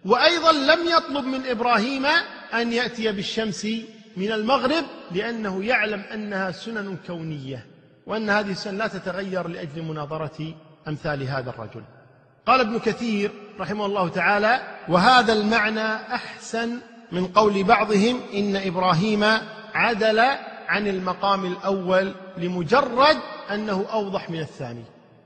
وأيضا 0.05 0.51
لم 0.51 0.87
يطلب 0.87 1.25
من 1.25 1.45
إبراهيم 1.45 2.05
أن 2.53 2.73
يأتي 2.73 3.11
بالشمس 3.11 3.67
من 4.17 4.31
المغرب 4.31 4.85
لأنه 5.11 5.63
يعلم 5.63 5.99
أنها 6.13 6.51
سنن 6.51 6.97
كونية 7.07 7.65
وأن 8.05 8.29
هذه 8.29 8.51
السنن 8.51 8.77
لا 8.77 8.87
تتغير 8.87 9.47
لأجل 9.47 9.81
مناظرة 9.81 10.53
أمثال 10.87 11.23
هذا 11.23 11.49
الرجل. 11.49 11.83
قال 12.45 12.61
ابن 12.61 12.79
كثير 12.79 13.31
رحمه 13.59 13.85
الله 13.85 14.09
تعالى 14.09 14.61
وهذا 14.87 15.33
المعنى 15.33 15.95
أحسن 15.95 16.79
من 17.11 17.27
قول 17.27 17.63
بعضهم 17.63 18.21
إن 18.33 18.55
إبراهيم 18.55 19.23
عدل 19.73 20.19
عن 20.67 20.87
المقام 20.87 21.45
الأول 21.45 22.13
لمجرد 22.37 23.17
أنه 23.51 23.85
أوضح 23.93 24.29
من 24.29 24.39
الثاني. 24.39 24.83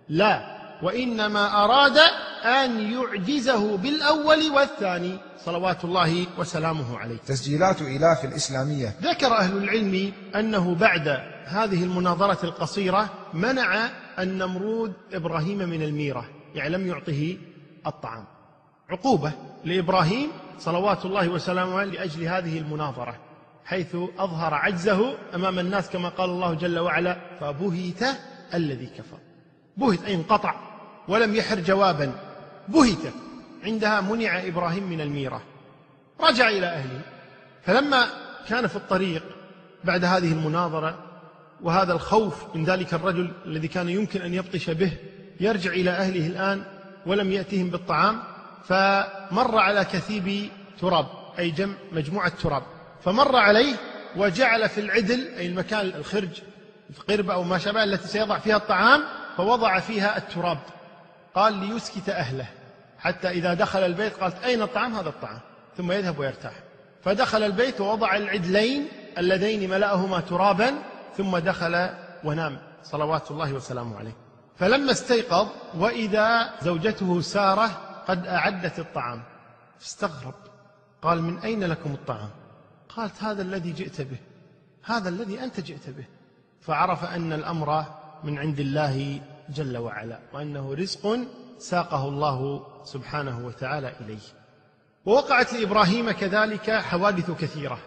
لا 0.10 0.61
وإنما 0.84 1.64
أراد 1.64 1.98
أن 2.44 2.92
يعجزه 2.92 3.78
بالأول 3.78 4.52
والثاني. 4.52 5.18
صلوات 5.46 5.84
الله 5.84 6.28
وسلامه 6.38 6.98
عليه. 6.98 7.18
تسجيلات 7.18 7.82
إلاف 7.82 8.26
الإسلامية. 8.26 8.96
ذكر 9.02 9.34
أهل 9.38 9.58
العلم 9.58 10.14
أنه 10.36 10.76
بعد 10.76 11.08
هذه 11.46 11.84
المناظرة 11.84 12.46
القصيرة 12.46 13.10
منع 13.34 13.90
النمرود 14.20 14.94
إبراهيم 15.14 15.58
من 15.58 15.82
الميرة. 15.82 16.26
يعني 16.56 16.70
لم 16.70 16.88
يعطه 16.88 17.38
الطعام. 17.88 18.26
عقوبة 18.90 19.32
لإبراهيم 19.66 20.30
صلوات 20.60 21.06
الله 21.06 21.30
وسلامه 21.30 21.84
لأجل 21.84 22.24
هذه 22.24 22.58
المناظرة 22.58 23.16
حيث 23.66 23.96
أظهر 24.18 24.54
عجزه 24.54 25.18
أمام 25.36 25.60
الناس 25.60 25.90
كما 25.90 26.10
قال 26.10 26.30
الله 26.30 26.54
جل 26.54 26.80
وعلا 26.80 27.18
فبهت 27.40 28.04
الذي 28.54 28.86
كفر. 28.86 29.18
بهت 29.78 30.04
أي 30.04 30.16
انقطع. 30.16 30.71
ولم 31.08 31.36
يحر 31.36 31.60
جوابا. 31.60 32.12
بهت. 32.68 33.14
عندها 33.64 34.02
منع 34.02 34.48
إبراهيم 34.48 34.90
من 34.90 35.02
الميرة. 35.02 35.42
رجع 36.22 36.50
إلى 36.50 36.68
أهله. 36.68 37.02
فلما 37.64 38.08
كان 38.50 38.68
في 38.68 38.76
الطريق 38.76 39.24
بعد 39.84 40.06
هذه 40.06 40.32
المناظرة 40.32 40.98
وهذا 41.62 41.94
الخوف 41.94 42.56
من 42.56 42.64
ذلك 42.64 42.94
الرجل 42.94 43.32
الذي 43.46 43.68
كان 43.68 43.90
يمكن 43.90 44.22
أن 44.22 44.34
يبطش 44.34 44.70
به 44.70 44.92
يرجع 45.40 45.72
إلى 45.72 45.90
أهله 45.90 46.28
الآن 46.28 46.64
ولم 47.06 47.32
يأتهم 47.32 47.70
بالطعام 47.70 48.24
فمر 48.64 49.58
على 49.58 49.86
كثيب 49.86 50.50
تراب 50.82 51.06
أي 51.40 51.52
جمع 51.52 51.74
مجموعة 51.92 52.32
تراب. 52.44 52.64
فمر 53.04 53.36
عليه 53.36 53.76
وجعل 54.16 54.70
في 54.70 54.82
العدل 54.82 55.28
أي 55.38 55.48
المكان 55.48 55.86
الخرج 55.86 56.42
القربة 56.90 57.34
أو 57.34 57.44
ما 57.44 57.58
شابه 57.58 57.84
التي 57.84 58.08
سيضع 58.08 58.40
فيها 58.40 58.58
الطعام 58.58 59.04
فوضع 59.38 59.80
فيها 59.80 60.18
التراب. 60.18 60.58
قال 61.36 61.54
ليسكت 61.54 62.10
أهله. 62.10 62.48
حتى 63.00 63.30
إذا 63.30 63.54
دخل 63.54 63.80
البيت 63.80 64.14
قالت 64.14 64.44
أين 64.44 64.62
الطعام؟ 64.62 64.96
هذا 64.96 65.10
الطعام. 65.10 65.40
ثم 65.78 65.92
يذهب 65.92 66.20
ويرتاح. 66.20 66.54
فدخل 67.04 67.44
البيت 67.44 67.82
ووضع 67.82 68.16
العدلين 68.16 68.88
اللذين 69.18 69.70
ملأهما 69.70 70.20
ترابا 70.20 70.74
ثم 71.18 71.38
دخل 71.38 71.90
ونام. 72.24 72.58
صلوات 72.84 73.32
الله 73.32 73.54
وسلامه 73.54 73.98
عليه. 73.98 74.16
فلما 74.56 74.92
استيقظ 74.92 75.48
وإذا 75.78 76.54
زوجته 76.62 77.22
سارة 77.22 77.68
قد 78.08 78.28
أعدت 78.28 78.80
الطعام. 78.80 79.24
فاستغرب 79.80 80.34
قال 81.02 81.22
من 81.22 81.40
أين 81.40 81.64
لكم 81.64 81.92
الطعام؟ 81.92 82.30
قالت 82.90 83.24
هذا 83.24 83.42
الذي 83.42 83.72
جئت 83.72 84.02
به. 84.02 84.18
هذا 84.84 85.10
الذي 85.10 85.44
أنت 85.44 85.60
جئت 85.60 85.90
به. 85.90 86.06
فعرف 86.62 87.06
أن 87.06 87.34
الأمر 87.34 87.86
من 88.24 88.40
عند 88.40 88.60
الله 88.60 89.22
جل 89.54 89.78
وعلا 89.78 90.20
وأنه 90.34 90.74
رزق 90.74 91.20
ساقه 91.60 92.08
الله 92.08 92.68
سبحانه 92.84 93.46
وتعالى 93.46 93.94
إليه. 94.02 94.20
ووقعت 95.06 95.54
لإبراهيم 95.54 96.12
كذلك 96.12 96.72
حوادث 96.72 97.32
كثيرة. 97.32 97.80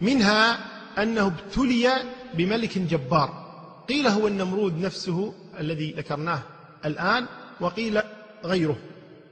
منها 0.00 0.58
أنه 1.02 1.26
ابتلي 1.26 1.88
بملك 2.34 2.78
جبار. 2.78 3.50
قيل 3.88 4.06
هو 4.06 4.28
النمرود 4.28 4.78
نفسه 4.78 5.34
الذي 5.60 5.92
ذكرناه 5.92 6.42
الآن 6.84 7.26
وقيل 7.60 8.02
غيره. 8.44 8.76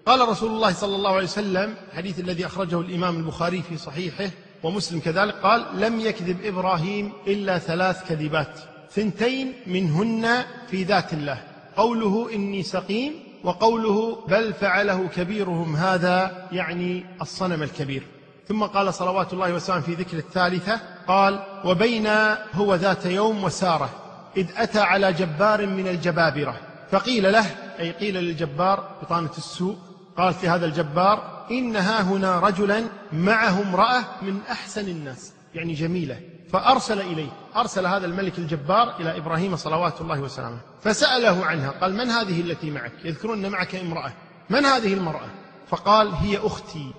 قال 0.07 0.29
رسول 0.29 0.51
الله 0.51 0.73
صلى 0.73 0.97
الله 0.97 1.11
عليه 1.11 1.25
وسلم 1.25 1.75
الحديث 1.93 2.21
الذي 2.21 2.47
أخرجه 2.47 2.81
الإمام 2.81 3.17
البخاري 3.17 3.63
في 3.63 3.77
صحيحه 3.77 4.31
ومسلم 4.63 5.01
كذلك 5.01 5.35
قال 5.35 5.81
لم 5.81 6.01
يكذب 6.01 6.45
إبراهيم 6.45 7.13
إلا 7.27 7.59
ثلاث 7.59 8.09
كذبات 8.09 8.61
ثنتين 8.91 9.53
منهن 9.67 10.45
في 10.71 10.85
ذات 10.85 11.13
الله. 11.13 11.43
قوله 11.79 12.35
إني 12.35 12.63
سقيم 12.63 13.13
وقوله 13.45 14.27
بل 14.29 14.53
فعله 14.53 15.09
كبيرهم 15.17 15.77
هذا 15.77 16.49
يعني 16.53 17.05
الصنم 17.23 17.63
الكبير. 17.63 18.03
ثم 18.49 18.63
قال 18.65 18.95
صلوات 18.95 19.33
الله 19.33 19.55
وسلامه 19.55 19.83
في 19.83 19.95
ذكر 19.95 20.17
الثالثة 20.17 20.81
قال 21.07 21.41
وبين 21.65 22.07
هو 22.55 22.75
ذات 22.75 23.07
يوم 23.07 23.45
وسارة 23.45 23.91
إذ 24.37 24.47
أتى 24.57 24.81
على 24.81 25.13
جبار 25.13 25.67
من 25.67 25.89
الجبابرة. 25.89 26.55
فقيل 26.91 27.33
له 27.33 27.47
أي 27.81 27.91
قيل 27.91 28.15
للجبار 28.15 28.99
بطانة 29.03 29.31
السوء 29.39 29.77
قالت 30.17 30.45
لهذا 30.45 30.67
الجبار 30.67 31.47
إن 31.51 31.77
ها 31.77 32.03
هنا 32.03 32.41
رجلا 32.41 32.85
معه 33.13 33.63
امرأة 33.63 34.05
من 34.23 34.41
أحسن 34.51 34.89
الناس. 34.89 35.33
يعني 35.55 35.73
جميلة. 35.73 36.21
فأرسل 36.53 37.01
إليه. 37.01 37.29
أرسل 37.57 37.87
هذا 37.87 38.07
الملك 38.07 38.39
الجبار 38.39 38.95
إلى 39.01 39.17
إبراهيم 39.17 39.57
صلوات 39.57 40.01
الله 40.01 40.21
وسلامه. 40.21 40.59
فسأله 40.83 41.47
عنها 41.47 41.71
قال 41.71 41.95
من 41.95 42.11
هذه 42.11 42.41
التي 42.41 42.71
معك؟ 42.71 42.93
يذكرون 43.05 43.45
أن 43.45 43.51
معك 43.51 43.75
امرأة. 43.75 44.13
من 44.51 44.65
هذه 44.65 44.95
المرأة؟ 44.95 45.29
فقال 45.69 46.15
هي 46.15 46.39
أختي. 46.39 46.91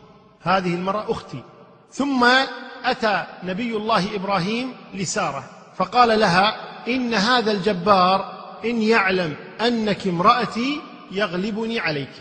هذه 0.41 0.75
المرأة 0.75 1.11
أختي. 1.11 1.43
ثم 1.91 2.27
أتى 2.83 3.25
نبي 3.43 3.75
الله 3.75 4.15
إبراهيم 4.15 4.73
لسارة. 4.93 5.43
فقال 5.75 6.19
لها 6.19 6.55
إن 6.87 7.13
هذا 7.13 7.51
الجبار 7.51 8.39
إن 8.65 8.81
يعلم 8.81 9.35
أنك 9.61 10.07
امرأتي 10.07 10.81
يغلبني 11.11 11.79
عليك. 11.79 12.15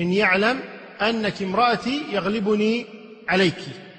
إن 0.00 0.12
يعلم 0.12 0.60
أنك 1.02 1.42
امرأتي 1.42 2.02
يغلبني 2.10 2.86
عليك. 3.28 3.58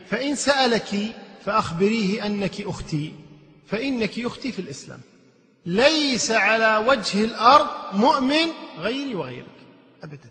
فإن 0.10 0.36
سألك 0.36 1.16
فأخبريه 1.46 2.26
أنك 2.26 2.62
أختي 2.62 3.14
فإنك 3.68 4.20
أختي 4.20 4.52
في 4.52 4.60
الإسلام. 4.60 5.00
ليس 5.66 6.32
على 6.32 6.86
وجه 6.88 7.24
الأرض 7.24 7.68
مؤمن 7.94 8.48
غيري 8.80 9.16
وغيرك 9.16 9.46
أبدا. 10.04 10.30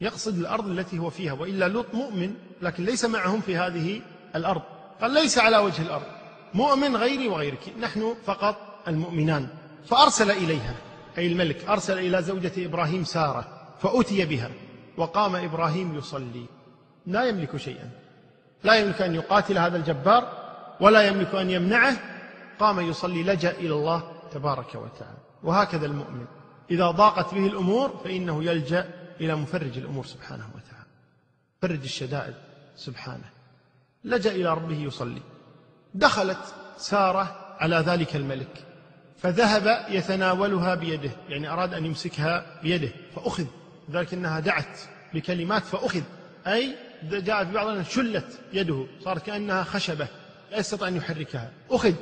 يقصد 0.00 0.38
الأرض 0.38 0.68
التي 0.68 0.98
هو 0.98 1.10
فيها 1.10 1.32
وإلا 1.32 1.68
لوط 1.68 1.94
مؤمن 1.94 2.34
لكن 2.62 2.84
ليس 2.84 3.04
معهم 3.04 3.40
في 3.40 3.56
هذه 3.56 4.02
الأرض. 4.36 4.62
قال 5.00 5.10
ليس 5.10 5.38
على 5.38 5.58
وجه 5.58 5.82
الأرض 5.82 6.06
مؤمن 6.54 6.96
غيري 6.96 7.28
وغيرك 7.28 7.72
نحن 7.80 8.14
فقط 8.24 8.56
المؤمنان. 8.88 9.48
فأرسل 9.86 10.30
إليها 10.30 10.74
أي 11.18 11.26
الملك 11.26 11.64
أرسل 11.68 11.98
إلى 11.98 12.22
زوجة 12.22 12.52
إبراهيم 12.58 13.04
سارة 13.04 13.68
فأتي 13.82 14.24
بها 14.24 14.50
وقام 14.96 15.36
إبراهيم 15.36 15.98
يصلي. 15.98 16.46
لا 17.06 17.24
يملك 17.24 17.56
شيئا. 17.56 18.05
لا 18.66 18.74
يملك 18.74 19.02
أن 19.02 19.14
يقاتل 19.14 19.58
هذا 19.58 19.76
الجبار 19.76 20.32
ولا 20.80 21.02
يملك 21.02 21.34
أن 21.34 21.50
يمنعه 21.50 21.96
قام 22.58 22.80
يصلي 22.80 23.22
لجأ 23.22 23.50
إلى 23.50 23.74
الله 23.74 24.12
تبارك 24.32 24.74
وتعالى. 24.74 25.18
وهكذا 25.42 25.86
المؤمن. 25.86 26.26
إذا 26.70 26.90
ضاقت 26.90 27.34
به 27.34 27.46
الأمور 27.46 28.00
فإنه 28.04 28.44
يلجأ 28.44 28.88
إلى 29.20 29.34
مفرج 29.34 29.78
الأمور 29.78 30.04
سبحانه 30.04 30.46
وتعالى. 30.54 30.86
فرج 31.62 31.82
الشدائد 31.82 32.34
سبحانه. 32.76 33.30
لجأ 34.04 34.30
إلى 34.30 34.54
ربه 34.54 34.76
يصلي. 34.76 35.22
دخلت 35.94 36.54
سارة 36.76 37.36
على 37.58 37.76
ذلك 37.76 38.16
الملك. 38.16 38.64
فذهب 39.18 39.86
يتناولها 39.88 40.74
بيده. 40.74 41.10
يعني 41.28 41.48
أراد 41.48 41.74
أن 41.74 41.84
يمسكها 41.84 42.60
بيده. 42.62 42.90
فأخذ. 43.16 43.44
ذلك 43.90 44.14
أنها 44.14 44.40
دعت 44.40 44.80
بكلمات 45.14 45.62
فأخذ. 45.64 46.02
أي 46.46 46.76
جاء 47.02 47.44
في 47.44 47.52
بعض 47.52 47.82
شلت 47.82 48.40
يده 48.52 48.86
صارت 49.04 49.26
كأنها 49.26 49.64
خشبة 49.64 50.06
لا 50.50 50.58
يستطيع 50.58 50.88
أن 50.88 50.96
يحركها. 50.96 51.50
أخذ 51.70 51.92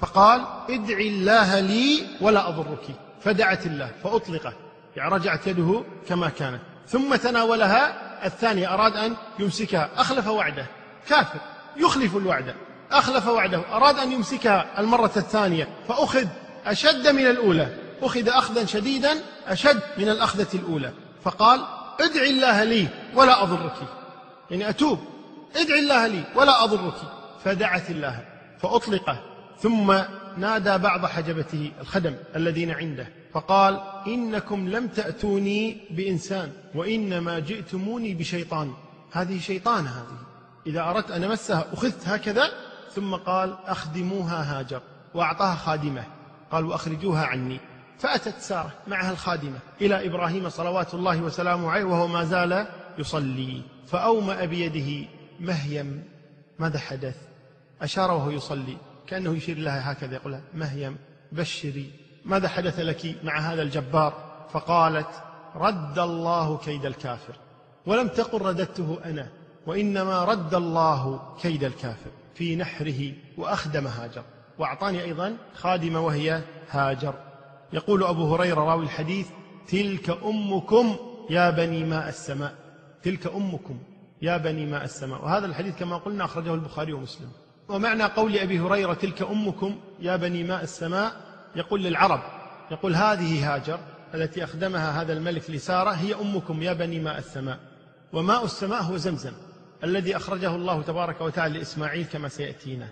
فقال 0.00 0.46
ادع 0.70 0.98
الله 0.98 1.60
لي 1.60 2.06
ولا 2.20 2.48
أضرك. 2.48 2.86
فدعت 3.20 3.66
الله 3.66 3.90
فأطلقه. 4.04 4.52
يعني 4.96 5.14
رجعت 5.14 5.46
يده 5.46 5.84
كما 6.08 6.28
كانت. 6.28 6.60
ثم 6.88 7.14
تناولها 7.14 8.26
الثانية 8.26 8.74
أراد 8.74 8.96
أن 8.96 9.16
يمسكها. 9.38 9.90
أخلف 9.96 10.26
وعده. 10.26 10.66
كافر 11.08 11.40
يخلف 11.76 12.16
الوعد. 12.16 12.54
أخلف 12.92 13.26
وعده. 13.26 13.62
أراد 13.72 13.98
أن 13.98 14.12
يمسكها 14.12 14.80
المرة 14.80 15.12
الثانية 15.16 15.68
فأخذ 15.88 16.26
أشد 16.66 17.08
من 17.08 17.26
الأولى. 17.26 17.68
أخذ 18.02 18.28
أخذا 18.28 18.64
شديدا 18.64 19.14
أشد 19.46 19.82
من 19.98 20.08
الأخذة 20.08 20.48
الأولى. 20.54 20.92
فقال 21.24 21.60
ادع 22.00 22.22
الله 22.22 22.64
لي 22.64 22.88
ولا 23.14 23.42
أضرك. 23.42 24.05
يعني 24.50 24.68
أتوب. 24.68 24.98
ادع 25.56 25.74
الله 25.74 26.06
لي 26.06 26.24
ولا 26.34 26.64
أضرك. 26.64 26.94
فدعت 27.44 27.90
الله 27.90 28.24
فأطلقه. 28.58 29.22
ثم 29.58 29.94
نادى 30.36 30.78
بعض 30.78 31.06
حجبته 31.06 31.72
الخدم 31.80 32.14
الذين 32.36 32.70
عنده 32.70 33.08
فقال 33.32 33.80
إنكم 34.06 34.68
لم 34.68 34.86
تأتوني 34.88 35.76
بإنسان 35.90 36.52
وإنما 36.74 37.38
جئتموني 37.38 38.14
بشيطان. 38.14 38.74
هذه 39.12 39.40
شيطان 39.40 39.86
هذه. 39.86 40.18
إذا 40.66 40.80
أردت 40.80 41.10
أن 41.10 41.24
أمسها 41.24 41.66
أخذت 41.72 42.08
هكذا. 42.08 42.50
ثم 42.90 43.14
قال 43.14 43.56
أخدموها 43.66 44.58
هاجر. 44.58 44.80
وأعطاها 45.14 45.54
خادمة. 45.54 46.04
قال 46.52 46.64
وأخرجوها 46.64 47.24
عني. 47.24 47.60
فأتت 47.98 48.38
سارة 48.38 48.72
معها 48.86 49.10
الخادمة 49.10 49.58
إلى 49.80 50.06
إبراهيم 50.06 50.48
صلوات 50.48 50.94
الله 50.94 51.22
وسلامه 51.22 51.70
عليه 51.70 51.84
وهو 51.84 52.06
ما 52.06 52.24
زال 52.24 52.66
يصلي. 52.98 53.62
فأومأ 53.86 54.44
بيده 54.44 55.08
مهيم 55.40 56.04
ماذا 56.58 56.78
حدث؟ 56.78 57.16
أشار 57.82 58.10
وهو 58.10 58.30
يصلي 58.30 58.76
كأنه 59.06 59.36
يشير 59.36 59.58
لها 59.58 59.92
هكذا 59.92 60.14
يقول 60.14 60.32
لها 60.32 60.42
مهيم 60.54 60.96
بشري 61.32 61.90
ماذا 62.24 62.48
حدث 62.48 62.80
لك 62.80 63.16
مع 63.24 63.38
هذا 63.38 63.62
الجبار؟ 63.62 64.26
فقالت 64.50 65.08
رد 65.54 65.98
الله 65.98 66.58
كيد 66.58 66.86
الكافر. 66.86 67.34
ولم 67.86 68.08
تقل 68.08 68.42
رددته 68.42 68.98
أنا 69.04 69.28
وإنما 69.66 70.24
رد 70.24 70.54
الله 70.54 71.34
كيد 71.42 71.64
الكافر 71.64 72.10
في 72.34 72.56
نحره 72.56 73.12
وأخدم 73.38 73.86
هاجر. 73.86 74.22
وأعطاني 74.58 75.02
أيضا 75.02 75.36
خادمة 75.54 76.00
وهي 76.00 76.42
هاجر. 76.70 77.14
يقول 77.72 78.04
أبو 78.04 78.34
هريرة 78.34 78.60
راوي 78.60 78.84
الحديث 78.84 79.28
تلك 79.68 80.10
أمكم 80.10 80.96
يا 81.30 81.50
بني 81.50 81.84
ماء 81.84 82.08
السماء. 82.08 82.54
تلك 83.06 83.26
أمكم 83.26 83.78
يا 84.22 84.36
بني 84.36 84.66
ماء 84.66 84.84
السماء. 84.84 85.24
وهذا 85.24 85.46
الحديث 85.46 85.78
كما 85.78 85.96
قلنا 85.96 86.24
أخرجه 86.24 86.54
البخاري 86.54 86.92
ومسلم. 86.92 87.28
ومعنى 87.68 88.04
قول 88.04 88.38
أبي 88.38 88.60
هريرة 88.60 88.94
تلك 88.94 89.22
أمكم 89.22 89.76
يا 90.00 90.16
بني 90.16 90.44
ماء 90.44 90.62
السماء 90.62 91.12
يقول 91.56 91.82
للعرب 91.82 92.20
يقول 92.70 92.94
هذه 92.94 93.54
هاجر 93.54 93.78
التي 94.14 94.44
أخدمها 94.44 95.02
هذا 95.02 95.12
الملك 95.12 95.50
لسارة 95.50 95.90
هي 95.90 96.14
أمكم 96.14 96.62
يا 96.62 96.72
بني 96.72 97.00
ماء 97.00 97.18
السماء. 97.18 97.58
وماء 98.12 98.44
السماء 98.44 98.82
هو 98.82 98.96
زمزم 98.96 99.32
الذي 99.84 100.16
أخرجه 100.16 100.54
الله 100.54 100.82
تبارك 100.82 101.20
وتعالى 101.20 101.58
لإسماعيل 101.58 102.06
كما 102.12 102.28
سيأتينا. 102.28 102.88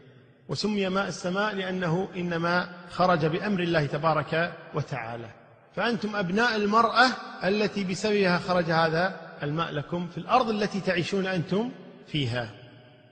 وسمي 0.49 0.89
ماء 0.89 1.09
السماء 1.09 1.55
لأنه 1.55 2.09
إنما 2.17 2.69
خرج 2.91 3.27
بأمر 3.27 3.61
الله 3.61 3.87
تبارك 3.87 4.53
وتعالى. 4.75 5.29
فأنتم 5.77 6.17
أبناء 6.17 6.57
المرأة 6.57 7.07
التي 7.45 7.85
بسببها 7.85 8.39
خرج 8.39 8.71
هذا 8.71 9.24
الماء 9.45 9.73
لكم 9.73 10.07
في 10.07 10.19
الأرض 10.19 10.49
التي 10.51 10.81
تعيشون 10.81 11.27
أنتم 11.27 11.71
فيها. 12.07 12.51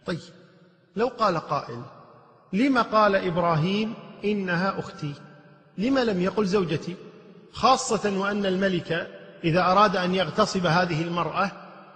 طيب 0.07 0.21
لو 0.97 1.09
قال 1.09 1.39
قائل 1.39 1.83
لما 2.53 2.83
قال 2.83 3.17
إبراهيم 3.17 3.95
إنها 4.25 4.79
أختي؟ 4.79 5.15
لما 5.79 6.05
لم 6.05 6.21
يقل 6.21 6.47
زوجتي؟ 6.47 6.97
خاصة 7.53 8.19
وأن 8.19 8.47
الملك 8.47 9.09
إذا 9.45 9.61
أراد 9.61 9.97
أن 9.97 10.15
يغتصب 10.15 10.67
هذه 10.67 11.03
المرأة 11.03 11.51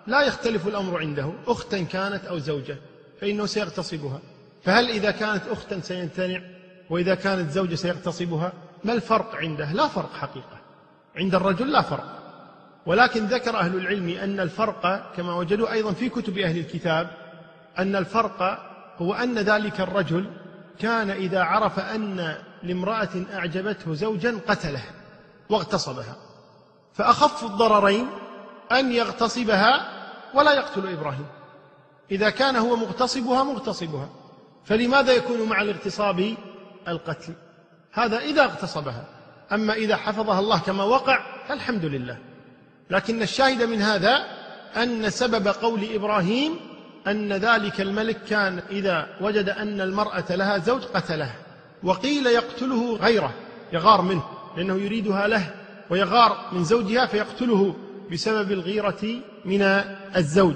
لا 0.07 0.23
يختلف 0.23 0.69
الأمر 0.69 0.99
عنده 0.99 1.33
أختا 1.47 1.83
كانت 1.83 2.25
أو 2.25 2.39
زوجة 2.39 2.77
فإنه 3.21 3.47
سيغتصبها. 3.47 4.21
فهل 4.65 4.91
إذا 4.91 5.11
كانت 5.11 5.43
أختا 5.49 5.81
سيمتنع؟ 5.81 6.41
وإذا 6.91 7.15
كانت 7.15 7.51
زوجة 7.51 7.75
سيغتصبها؟ 7.75 8.53
ما 8.85 8.93
الفرق 8.93 9.35
عنده؟ 9.35 9.73
لا 9.73 9.89
فرق 9.89 10.13
حقيقة. 10.13 10.59
عند 11.17 11.35
الرجل 11.35 11.73
لا 11.73 11.83
فرق. 11.83 12.26
ولكن 12.87 13.27
ذكر 13.27 13.59
أهل 13.59 13.77
العلم 13.77 14.09
أن 14.09 14.41
الفرق 14.41 15.13
كما 15.17 15.35
وجدوا 15.35 15.73
أيضا 15.73 15.93
في 15.93 16.09
كتب 16.09 16.39
أهل 16.39 16.59
الكتاب 16.59 17.11
أن 17.79 17.97
الفرق 17.97 18.59
هو 18.99 19.15
أن 19.15 19.39
ذلك 19.39 19.81
الرجل 19.81 20.31
كان 20.79 21.11
إذا 21.11 21.43
عرف 21.43 21.79
أن 21.79 22.35
لامرأة 22.63 23.09
أعجبته 23.35 23.95
زوجا 23.95 24.39
قتله 24.49 24.83
واغتصبها. 25.51 26.17
فأخف 26.95 27.45
الضررين 27.45 28.07
أن 28.73 28.93
يغتصبها 28.93 29.93
ولا 30.35 30.53
يقتل 30.53 30.93
إبراهيم. 30.93 31.27
إذا 32.11 32.31
كان 32.31 32.57
هو 32.57 32.77
مغتصبها 32.77 33.43
مغتصبها. 33.43 34.09
فلماذا 34.65 35.13
يكون 35.13 35.49
مع 35.49 35.63
الاغتصاب؟ 35.63 36.35
القتل. 36.89 37.33
هذا 37.93 38.19
إذا 38.19 38.45
اغتصبها. 38.45 39.05
أما 39.53 39.73
إذا 39.73 39.97
حفظها 39.97 40.41
الله 40.41 40.59
كما 40.59 40.85
وقع 40.85 41.47
فالحمد 41.49 41.85
لله. 41.85 42.19
لكن 42.91 43.23
الشاهد 43.23 43.63
من 43.63 43.83
هذا 43.83 44.25
أن 44.77 45.11
سبب 45.11 45.49
قول 45.49 45.95
إبراهيم 45.95 46.57
أن 47.07 47.33
ذلك 47.33 47.81
الملك 47.81 48.17
كان 48.29 48.63
إذا 48.71 49.07
وجد 49.21 49.49
أن 49.49 49.81
المرأة 49.81 50.25
لها 50.31 50.59
زوج 50.59 50.83
قتلها 50.83 51.35
وقيل 51.83 52.27
يقتله 52.27 52.97
غيره 52.97 53.35
يغار 53.73 54.03
منه 54.03 54.23
لأنه 54.57 54.75
يريدها 54.75 55.27
له 55.27 55.51
ويغار 55.91 56.49
من 56.53 56.65
زوجها 56.65 57.07
فيقتله 57.07 57.75
بسبب 58.13 58.53
الغيرة 58.53 59.21
من 59.45 59.63
الزوج. 60.17 60.55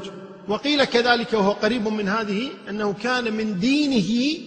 وقيل 0.48 0.84
كذلك 0.84 1.32
وهو 1.32 1.50
قريب 1.50 1.88
من 1.88 2.08
هذه 2.08 2.48
أنه 2.68 2.92
كان 2.92 3.32
من 3.32 3.58
دينه 3.58 4.40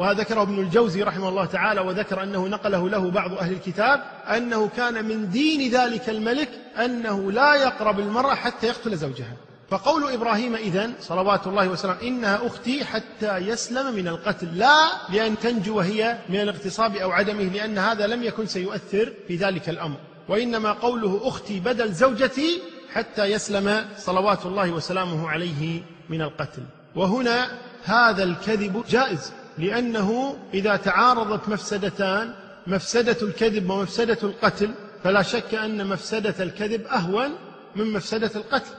وهذا 0.00 0.20
ذكره 0.20 0.42
ابن 0.42 0.58
الجوزي 0.58 1.02
رحمه 1.02 1.28
الله 1.28 1.44
تعالى 1.44 1.80
وذكر 1.80 2.22
أنه 2.22 2.48
نقله 2.48 2.88
له 2.88 3.10
بعض 3.10 3.32
أهل 3.32 3.52
الكتاب 3.52 4.04
أنه 4.36 4.70
كان 4.76 5.04
من 5.04 5.30
دين 5.30 5.70
ذلك 5.70 6.08
الملك 6.08 6.48
أنه 6.84 7.32
لا 7.32 7.54
يقرب 7.54 8.00
المرأة 8.00 8.34
حتى 8.34 8.66
يقتل 8.66 8.96
زوجها. 8.96 9.36
فقول 9.70 10.12
إبراهيم 10.12 10.54
إذن 10.54 10.92
صلوات 11.00 11.46
الله 11.46 11.68
وسلامه 11.68 12.02
إنها 12.02 12.46
أختي 12.46 12.84
حتى 12.84 13.36
يسلم 13.36 13.94
من 13.94 14.08
القتل 14.08 14.58
لا 14.58 14.76
لأن 15.08 15.38
تنجو 15.38 15.76
وهي 15.76 16.18
من 16.28 16.40
الاغتصاب 16.40 16.96
أو 16.96 17.10
عدمه 17.10 17.44
لأن 17.44 17.78
هذا 17.78 18.06
لم 18.06 18.22
يكن 18.22 18.46
سيؤثر 18.46 19.12
في 19.28 19.36
ذلك 19.36 19.68
الأمر. 19.68 19.96
وإنما 20.28 20.72
قوله 20.72 21.20
أختي 21.24 21.60
بدل 21.60 21.92
زوجتي 21.92 22.62
حتى 22.92 23.24
يسلم 23.24 23.84
صلوات 23.98 24.46
الله 24.46 24.70
وسلامه 24.70 25.28
عليه 25.28 25.82
من 26.08 26.22
القتل. 26.22 26.62
وهنا 26.96 27.50
هذا 27.84 28.22
الكذب 28.22 28.84
جائز. 28.88 29.32
لأنه 29.60 30.36
إذا 30.54 30.76
تعارضت 30.76 31.48
مفسدتان 31.48 32.34
مفسدة 32.66 33.16
الكذب 33.22 33.70
ومفسدة 33.70 34.18
القتل 34.22 34.70
فلا 35.04 35.22
شك 35.22 35.54
أن 35.54 35.86
مفسدة 35.86 36.34
الكذب 36.40 36.86
أهون 36.86 37.30
من 37.76 37.92
مفسدة 37.92 38.30
القتل. 38.36 38.70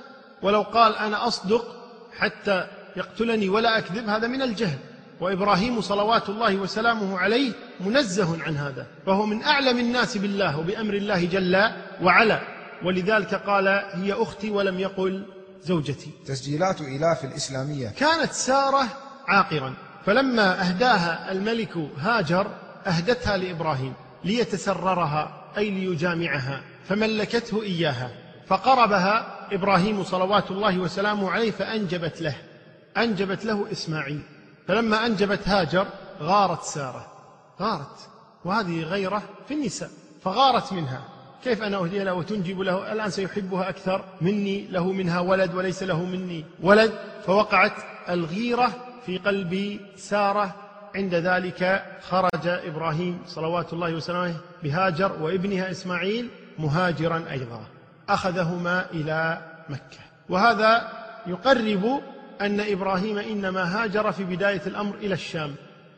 ولو 0.42 0.62
قال 0.62 0.96
أنا 0.96 1.28
أصدق 1.28 1.66
حتى 2.18 2.68
يقتلني 2.96 3.50
ولا 3.50 3.78
أكذب 3.78 4.10
هذا 4.10 4.28
من 4.28 4.42
الجهل. 4.42 4.78
وإبراهيم 5.22 5.82
صلوات 5.82 6.30
الله 6.30 6.56
وسلامه 6.56 7.20
عليه 7.20 7.52
منزه 7.80 8.44
عن 8.44 8.58
هذا 8.58 8.88
فهو 9.06 9.26
من 9.26 9.44
أعلم 9.44 9.80
الناس 9.80 10.18
بالله 10.18 10.60
وبأمر 10.60 10.94
الله 10.94 11.26
جل 11.26 11.72
وعلا. 12.04 12.42
ولذلك 12.86 13.36
قال 13.36 13.68
هي 13.94 14.14
أختي 14.14 14.50
ولم 14.50 14.80
يقل 14.80 15.26
زوجتي. 15.64 16.12
تسجيلات 16.26 16.82
إيلاف 16.82 17.26
الإسلامية. 17.26 17.88
كانت 17.88 18.32
سارة 18.32 18.84
عاقرا. 19.28 19.74
فلما 20.06 20.68
أهداها 20.68 21.32
الملك 21.32 21.78
هاجر 22.00 22.48
أهدتها 22.88 23.38
لإبراهيم 23.38 23.94
ليتسررها 24.24 25.32
أي 25.58 25.70
ليجامعها 25.70 26.62
فملكته 26.86 27.64
إياها. 27.64 28.10
فقربها 28.48 29.48
إبراهيم 29.52 30.04
صلوات 30.04 30.52
الله 30.52 30.80
وسلامه 30.80 31.32
عليه 31.32 31.52
فأنجبت 31.52 32.22
له 32.22 32.36
أنجبت 32.98 33.46
له 33.46 33.72
إسماعيل. 33.72 34.22
فلما 34.68 35.06
أنجبت 35.06 35.48
هاجر 35.48 35.88
غارت 36.22 36.64
سارة. 36.64 37.08
غارت 37.62 38.10
وهذه 38.46 38.84
غيرة 38.84 39.24
في 39.48 39.54
النساء 39.54 39.90
فغارت 40.24 40.74
منها. 40.74 41.02
كيف 41.44 41.64
أنا 41.64 41.78
أهدي 41.78 42.04
له 42.04 42.14
وتنجب 42.14 42.60
له؟ 42.60 42.92
الآن 42.92 43.10
سيحبها 43.10 43.70
أكثر 43.70 44.04
مني 44.22 44.68
له 44.68 44.92
منها 44.92 45.20
ولد 45.20 45.56
وليس 45.56 45.84
له 45.84 46.06
مني 46.06 46.46
ولد. 46.64 46.92
فوقعت 47.26 47.74
الغيرة 48.10 48.91
في 49.06 49.18
قلب 49.18 49.80
سارة. 49.96 50.56
عند 50.96 51.16
ذلك 51.16 51.86
خرج 52.02 52.48
إبراهيم 52.48 53.22
صلوات 53.26 53.74
الله 53.74 53.96
وسلامه 53.96 54.36
بهاجر 54.64 55.12
وابنها 55.22 55.72
إسماعيل 55.72 56.30
مهاجرا 56.60 57.24
أيضا. 57.32 57.64
أخذهما 58.10 58.86
إلى 58.94 59.38
مكة. 59.70 60.00
وهذا 60.30 60.92
يقرب 61.28 62.02
أن 62.42 62.60
إبراهيم 62.60 63.18
إنما 63.18 63.64
هاجر 63.64 64.12
في 64.12 64.24
بداية 64.24 64.62
الأمر 64.68 64.96
إلى 64.96 65.14
الشام. 65.14 65.56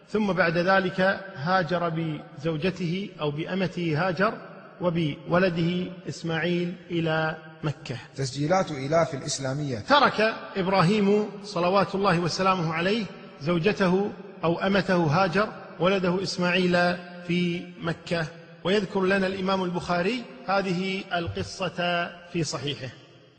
ثم 0.09 0.33
بعد 0.33 0.57
ذلك 0.57 1.19
هاجر 1.35 1.89
بزوجته 1.89 3.09
أو 3.21 3.31
بأمته 3.31 4.07
هاجر 4.07 4.33
وبولده 4.81 5.91
إسماعيل 6.09 6.73
إلى 6.91 7.35
مكة. 7.63 7.97
تسجيلات 8.15 8.71
إيلاف 8.71 9.13
الإسلامية. 9.13 9.79
ترك 9.79 10.35
إبراهيم 10.55 11.29
صلوات 11.43 11.95
الله 11.95 12.19
وسلامه 12.19 12.73
عليه 12.73 13.05
زوجته 13.41 14.11
أو 14.43 14.59
أمته 14.59 14.95
هاجر 14.95 15.47
ولده 15.79 16.23
إسماعيل 16.23 16.97
في 17.27 17.61
مكة. 17.81 18.27
ويذكر 18.63 19.01
لنا 19.01 19.27
الإمام 19.27 19.63
البخاري 19.63 20.23
هذه 20.45 21.03
القصة 21.15 22.09
في 22.33 22.43
صحيحه. 22.43 22.89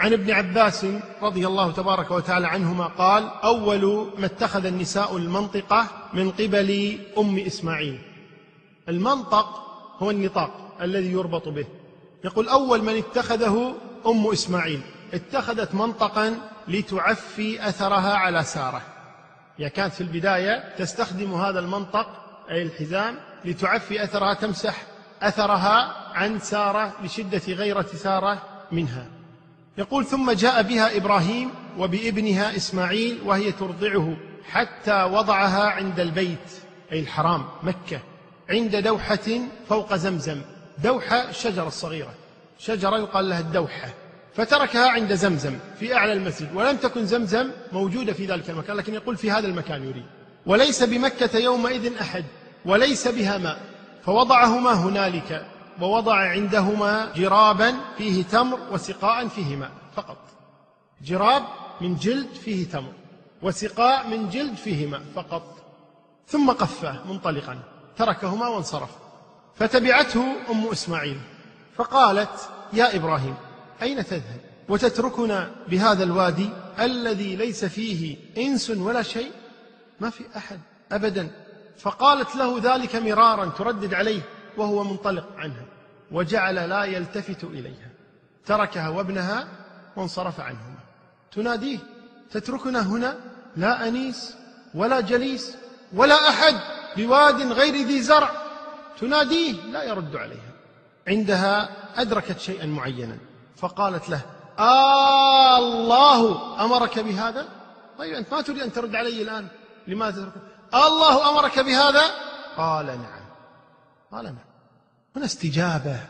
عن 0.00 0.12
ابن 0.12 0.30
عباس 0.30 0.86
رضي 1.22 1.46
الله 1.46 1.72
تبارك 1.72 2.10
وتعالى 2.10 2.46
عنهما 2.46 2.86
قال 2.86 3.30
أول 3.44 4.06
ما 4.18 4.26
اتخذ 4.26 4.66
النساء 4.66 5.16
المنطقة 5.16 5.86
من 6.12 6.30
قبل 6.30 6.98
أم 7.18 7.38
إسماعيل. 7.38 7.98
المنطق 8.88 9.46
هو 9.98 10.10
النطاق 10.10 10.76
الذي 10.82 11.12
يربط 11.12 11.48
به. 11.48 11.66
يقول 12.24 12.48
أول 12.48 12.82
من 12.82 12.96
اتخذه 12.96 13.74
أم 14.06 14.26
إسماعيل. 14.26 14.80
اتخذت 15.14 15.74
منطقا 15.74 16.38
لتعفي 16.68 17.68
أثرها 17.68 18.14
على 18.14 18.42
سارة. 18.44 18.82
هي 19.58 19.70
كانت 19.70 19.94
في 19.94 20.00
البداية 20.00 20.74
تستخدم 20.78 21.34
هذا 21.34 21.58
المنطق 21.58 22.08
أي 22.50 22.62
الحزام 22.62 23.16
لتعفي 23.44 24.04
أثرها 24.04 24.34
تمسح 24.34 24.82
أثرها 25.22 25.94
عن 26.14 26.38
سارة 26.38 26.92
لشدة 27.04 27.42
غيرة 27.48 27.86
سارة 27.94 28.42
منها. 28.72 29.06
يقول 29.78 30.04
ثم 30.04 30.30
جاء 30.30 30.62
بها 30.62 30.96
إبراهيم 30.96 31.50
وبابنها 31.78 32.56
إسماعيل 32.56 33.20
وهي 33.24 33.52
ترضعه 33.52 34.16
حتى 34.50 35.02
وضعها 35.02 35.62
عند 35.70 36.00
البيت 36.00 36.50
أي 36.92 37.00
الحرام 37.00 37.44
مكة 37.62 38.00
عند 38.50 38.76
دوحة 38.76 39.40
فوق 39.68 39.94
زمزم 39.94 40.42
دوحة 40.78 41.28
الشجرة 41.28 41.66
الصغيرة. 41.68 42.14
شجرة 42.66 42.98
يقال 42.98 43.28
لها 43.28 43.40
الدوحة 43.40 43.88
فتركها 44.34 44.90
عند 44.90 45.14
زمزم 45.14 45.58
في 45.78 45.94
أعلى 45.94 46.12
المسجد 46.12 46.56
ولم 46.56 46.76
تكن 46.76 47.06
زمزم 47.06 47.50
موجودة 47.72 48.12
في 48.12 48.26
ذلك 48.26 48.50
المكان 48.50 48.76
لكن 48.76 48.94
يقول 48.94 49.16
في 49.16 49.30
هذا 49.30 49.46
المكان 49.46 49.84
يريد. 49.84 50.06
وليس 50.46 50.82
بمكة 50.82 51.38
يومئذ 51.38 51.96
أحد 52.00 52.24
وليس 52.64 53.08
بها 53.08 53.38
ماء 53.38 53.58
فوضعهما 54.04 54.72
هنالك 54.72 55.46
ووضع 55.80 56.14
عندهما 56.14 57.12
جرابا 57.16 57.74
فيه 57.98 58.22
تمر 58.22 58.58
وسقاء 58.72 59.28
فيه 59.28 59.56
ماء 59.56 59.70
فقط. 59.96 60.18
جراب 61.02 61.42
من 61.80 61.96
جلد 61.96 62.34
فيه 62.44 62.68
تمر 62.68 62.92
وسقاء 63.42 64.08
من 64.08 64.28
جلد 64.28 64.54
فيه 64.54 64.86
ماء 64.86 65.02
فقط. 65.14 65.42
ثم 66.26 66.50
قفه 66.50 67.04
منطلقا 67.08 67.58
تركهما 67.96 68.48
وانصرف. 68.48 68.90
فتبعته 69.56 70.24
أم 70.50 70.66
إسماعيل 70.66 71.20
فقالت 71.76 72.53
يا 72.72 72.96
إبراهيم 72.96 73.34
أين 73.82 74.04
تذهب؟ 74.04 74.40
وتتركنا 74.68 75.50
بهذا 75.68 76.04
الوادي 76.04 76.50
الذي 76.80 77.36
ليس 77.36 77.64
فيه 77.64 78.16
إنس 78.38 78.70
ولا 78.70 79.02
شيء؟ 79.02 79.30
ما 80.00 80.10
في 80.10 80.24
أحد 80.36 80.60
ابدا. 80.92 81.30
فقالت 81.78 82.36
له 82.36 82.60
ذلك 82.62 82.96
مرارا 82.96 83.44
تردد 83.44 83.94
عليه 83.94 84.20
وهو 84.56 84.84
منطلق 84.84 85.28
عنها 85.36 85.66
وجعل 86.12 86.54
لا 86.54 86.84
يلتفت 86.84 87.44
إليها. 87.44 87.90
تركها 88.46 88.88
وابنها 88.88 89.48
وانصرف 89.96 90.40
عنهما. 90.40 90.78
تناديه 91.32 91.78
تتركنا 92.30 92.80
هنا؟ 92.80 93.16
لا 93.56 93.88
أنيس 93.88 94.34
ولا 94.74 95.00
جليس 95.00 95.56
ولا 95.92 96.28
أحد 96.28 96.54
بواد 96.96 97.52
غير 97.52 97.86
ذي 97.86 98.02
زرع. 98.02 98.30
تناديه 99.00 99.52
لا 99.52 99.82
يرد 99.82 100.16
عليها. 100.16 100.53
عندها 101.08 101.68
أدركت 102.00 102.38
شيئا 102.38 102.66
معينا 102.66 103.18
فقالت 103.56 104.08
له 104.08 104.20
آه 104.58 105.58
الله 105.58 106.64
أمرك 106.64 106.98
بهذا؟ 106.98 107.48
طيب 107.98 108.14
أنت 108.14 108.34
ما 108.34 108.40
تريد 108.40 108.62
أن 108.62 108.72
ترد 108.72 108.96
علي 108.96 109.22
الآن؟ 109.22 109.48
لماذا 109.86 110.22
تترك 110.22 110.42
الله 110.74 111.30
أمرك 111.30 111.58
بهذا؟ 111.58 112.02
قال 112.56 112.86
نعم. 112.86 113.24
قال 114.12 114.24
نعم. 114.24 114.36
هنا 115.16 115.24
استجابة 115.24 116.00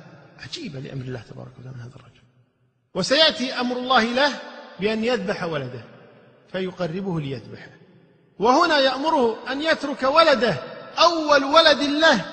عجيبة 0.45 0.81
لأمر 0.81 1.05
الله 1.05 1.23
تبارك 1.31 1.53
وتعالى 1.59 1.77
من 1.77 1.81
هذا 1.81 1.97
الرجل. 1.97 2.23
وسيأتي 2.95 3.61
أمر 3.61 3.77
الله 3.77 4.03
له 4.03 4.33
بأن 4.81 5.05
يذبح 5.05 5.43
ولده 5.43 5.85
فيقربه 6.53 7.21
ليذبحه. 7.21 7.71
وهنا 8.39 8.79
يأمره 8.79 9.53
أن 9.53 9.63
يترك 9.63 10.03
ولده 10.03 10.57
أول 10.99 11.45
ولد 11.45 11.83
له 11.83 12.25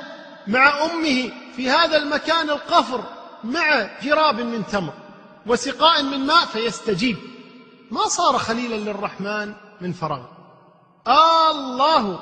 مع 0.47 0.85
أمه 0.85 1.31
في 1.55 1.69
هذا 1.69 1.97
المكان 1.97 2.49
القفر 2.49 3.03
مع 3.43 3.89
جراب 4.01 4.41
من 4.41 4.65
تمر 4.65 4.93
وسقاء 5.45 6.03
من 6.03 6.25
ماء 6.25 6.45
فيستجيب. 6.45 7.17
ما 7.91 8.07
صار 8.07 8.37
خليلا 8.37 8.75
للرحمن 8.75 9.53
من 9.81 9.93
فراغ. 9.93 10.23
آه 11.07 11.51
الله 11.51 12.19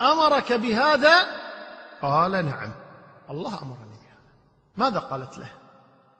أمرك 0.00 0.52
بهذا؟ 0.52 1.26
قال 2.02 2.32
نعم. 2.32 2.72
الله 3.30 3.62
أمرني 3.62 3.96
بهذا. 4.02 4.32
ماذا 4.76 4.98
قالت 4.98 5.38
له؟ 5.38 5.50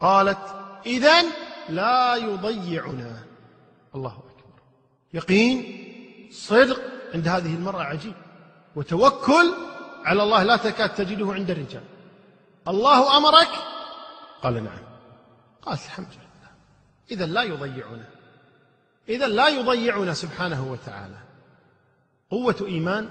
قالت 0.00 0.38
اذا 0.86 1.22
لا 1.68 2.14
يضيعنا. 2.14 3.16
الله 3.94 4.12
أكبر. 4.12 4.60
يقين؟ 5.14 5.82
صدق. 6.32 6.80
عند 7.14 7.28
هذه 7.28 7.54
المرأة 7.54 7.82
عجيب. 7.82 8.14
وتوكل 8.76 9.54
على 10.04 10.22
الله 10.22 10.42
لا 10.42 10.56
تكاد 10.56 10.94
تجده 10.94 11.32
عند 11.32 11.50
الرجال. 11.50 11.82
الله 12.68 13.16
أمرك؟ 13.16 13.48
قال 14.42 14.64
نعم. 14.64 14.78
قالت 15.62 15.84
الحمد 15.84 16.06
لله. 16.06 16.50
اذا 17.10 17.26
لا 17.26 17.42
يضيعنا. 17.42 18.08
اذا 19.08 19.26
لا 19.28 19.48
يضيعنا 19.48 20.14
سبحانه 20.14 20.72
وتعالى. 20.72 21.18
قوة 22.30 22.56
إيمان 22.62 23.10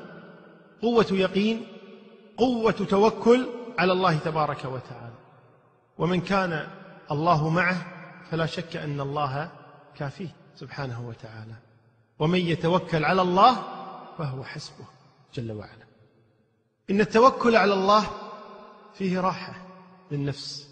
قوة 0.81 1.07
يقين 1.11 1.67
قوة 2.37 2.71
توكل 2.71 3.47
على 3.79 3.91
الله 3.91 4.17
تبارك 4.17 4.65
وتعالى. 4.65 5.15
ومن 5.97 6.21
كان 6.21 6.67
الله 7.11 7.49
معه 7.49 7.85
فلا 8.31 8.45
شك 8.45 8.75
أن 8.75 9.01
الله 9.01 9.51
كافيه 9.95 10.35
سبحانه 10.55 11.07
وتعالى. 11.07 11.55
ومن 12.19 12.39
يتوكل 12.39 13.05
على 13.05 13.21
الله 13.21 13.55
فهو 14.17 14.43
حسبه 14.43 14.85
جل 15.33 15.51
وعلا. 15.51 15.85
إن 16.89 17.01
التوكل 17.01 17.55
على 17.55 17.73
الله 17.73 18.07
فيه 18.97 19.19
راحة 19.19 19.53
للنفس 20.11 20.67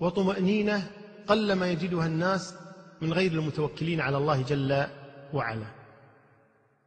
وطمأنينة 0.00 0.86
قلما 1.26 1.70
يجدها 1.70 2.06
الناس 2.06 2.54
من 3.00 3.12
غير 3.12 3.32
المتوكلين 3.32 4.00
على 4.00 4.16
الله 4.16 4.42
جل 4.42 4.86
وعلا. 5.32 5.66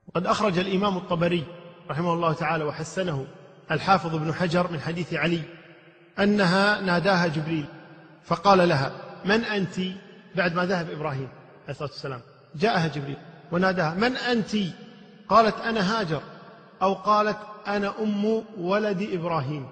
وقد 0.07 0.25
أخرج 0.25 0.59
الإمام 0.59 0.97
الطبري 0.97 1.43
رحمه 1.89 2.13
الله 2.13 2.33
تعالى 2.33 2.63
وحسنه 2.63 3.27
الحافظ 3.71 4.15
ابن 4.15 4.33
حجر 4.33 4.71
من 4.71 4.79
حديث 4.79 5.13
علي 5.13 5.41
أنها 6.19 6.81
ناداها 6.81 7.27
جبريل 7.27 7.65
فقال 8.23 8.69
لها 8.69 8.91
من 9.25 9.43
أنت؟ 9.43 9.79
بعد 10.35 10.55
ما 10.55 10.65
ذهب 10.65 10.89
إبراهيم 10.89 11.27
عليه 11.63 11.69
الصلاة 11.69 11.89
والسلام. 11.89 12.21
جاءها 12.55 12.87
جبريل 12.87 13.17
وناداها 13.51 13.93
من 13.93 14.17
أنت؟ 14.17 14.55
قالت 15.29 15.59
أنا 15.59 15.99
هاجر. 15.99 16.21
أو 16.81 16.93
قالت 16.93 17.37
أنا 17.67 17.93
أم 18.01 18.43
ولد 18.57 19.09
إبراهيم. 19.11 19.67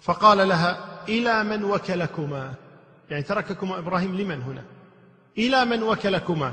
فقال 0.00 0.48
لها 0.48 0.98
إلى 1.08 1.44
من 1.44 1.64
وكلكما؟ 1.64 2.54
يعني 3.10 3.22
ترككما 3.22 3.78
إبراهيم 3.78 4.16
لمن 4.16 4.42
هنا؟ 4.42 4.64
إلى 5.38 5.64
من 5.64 5.82
وكلكما؟ 5.82 6.52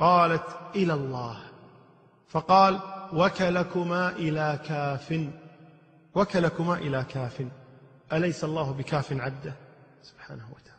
قالت 0.00 0.46
إلى 0.76 0.92
الله. 0.94 1.40
فقال 2.28 2.80
وكلكما 3.12 4.10
إلى 4.10 4.58
كاف. 4.68 5.28
وكلكما 6.14 6.74
إلى 6.74 7.04
كاف. 7.08 7.46
أليس 8.12 8.44
الله 8.44 8.72
بكاف 8.72 9.12
عبده؟ 9.12 9.54
سبحانه 10.02 10.48
وتعالى. 10.52 10.74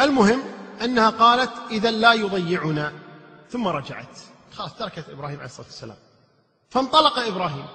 المهم 0.00 0.40
أنها 0.84 1.10
قالت 1.10 1.52
إذا 1.70 1.90
لا 1.90 2.12
يضيعنا. 2.12 2.92
ثم 3.50 3.68
رجعت. 3.68 4.18
خلاص 4.52 4.74
تركت 4.74 5.08
إبراهيم 5.08 5.36
عليه 5.36 5.46
الصلاة 5.46 5.66
والسلام. 5.66 5.96
فانطلق 6.70 7.18
إبراهيم. 7.18 7.66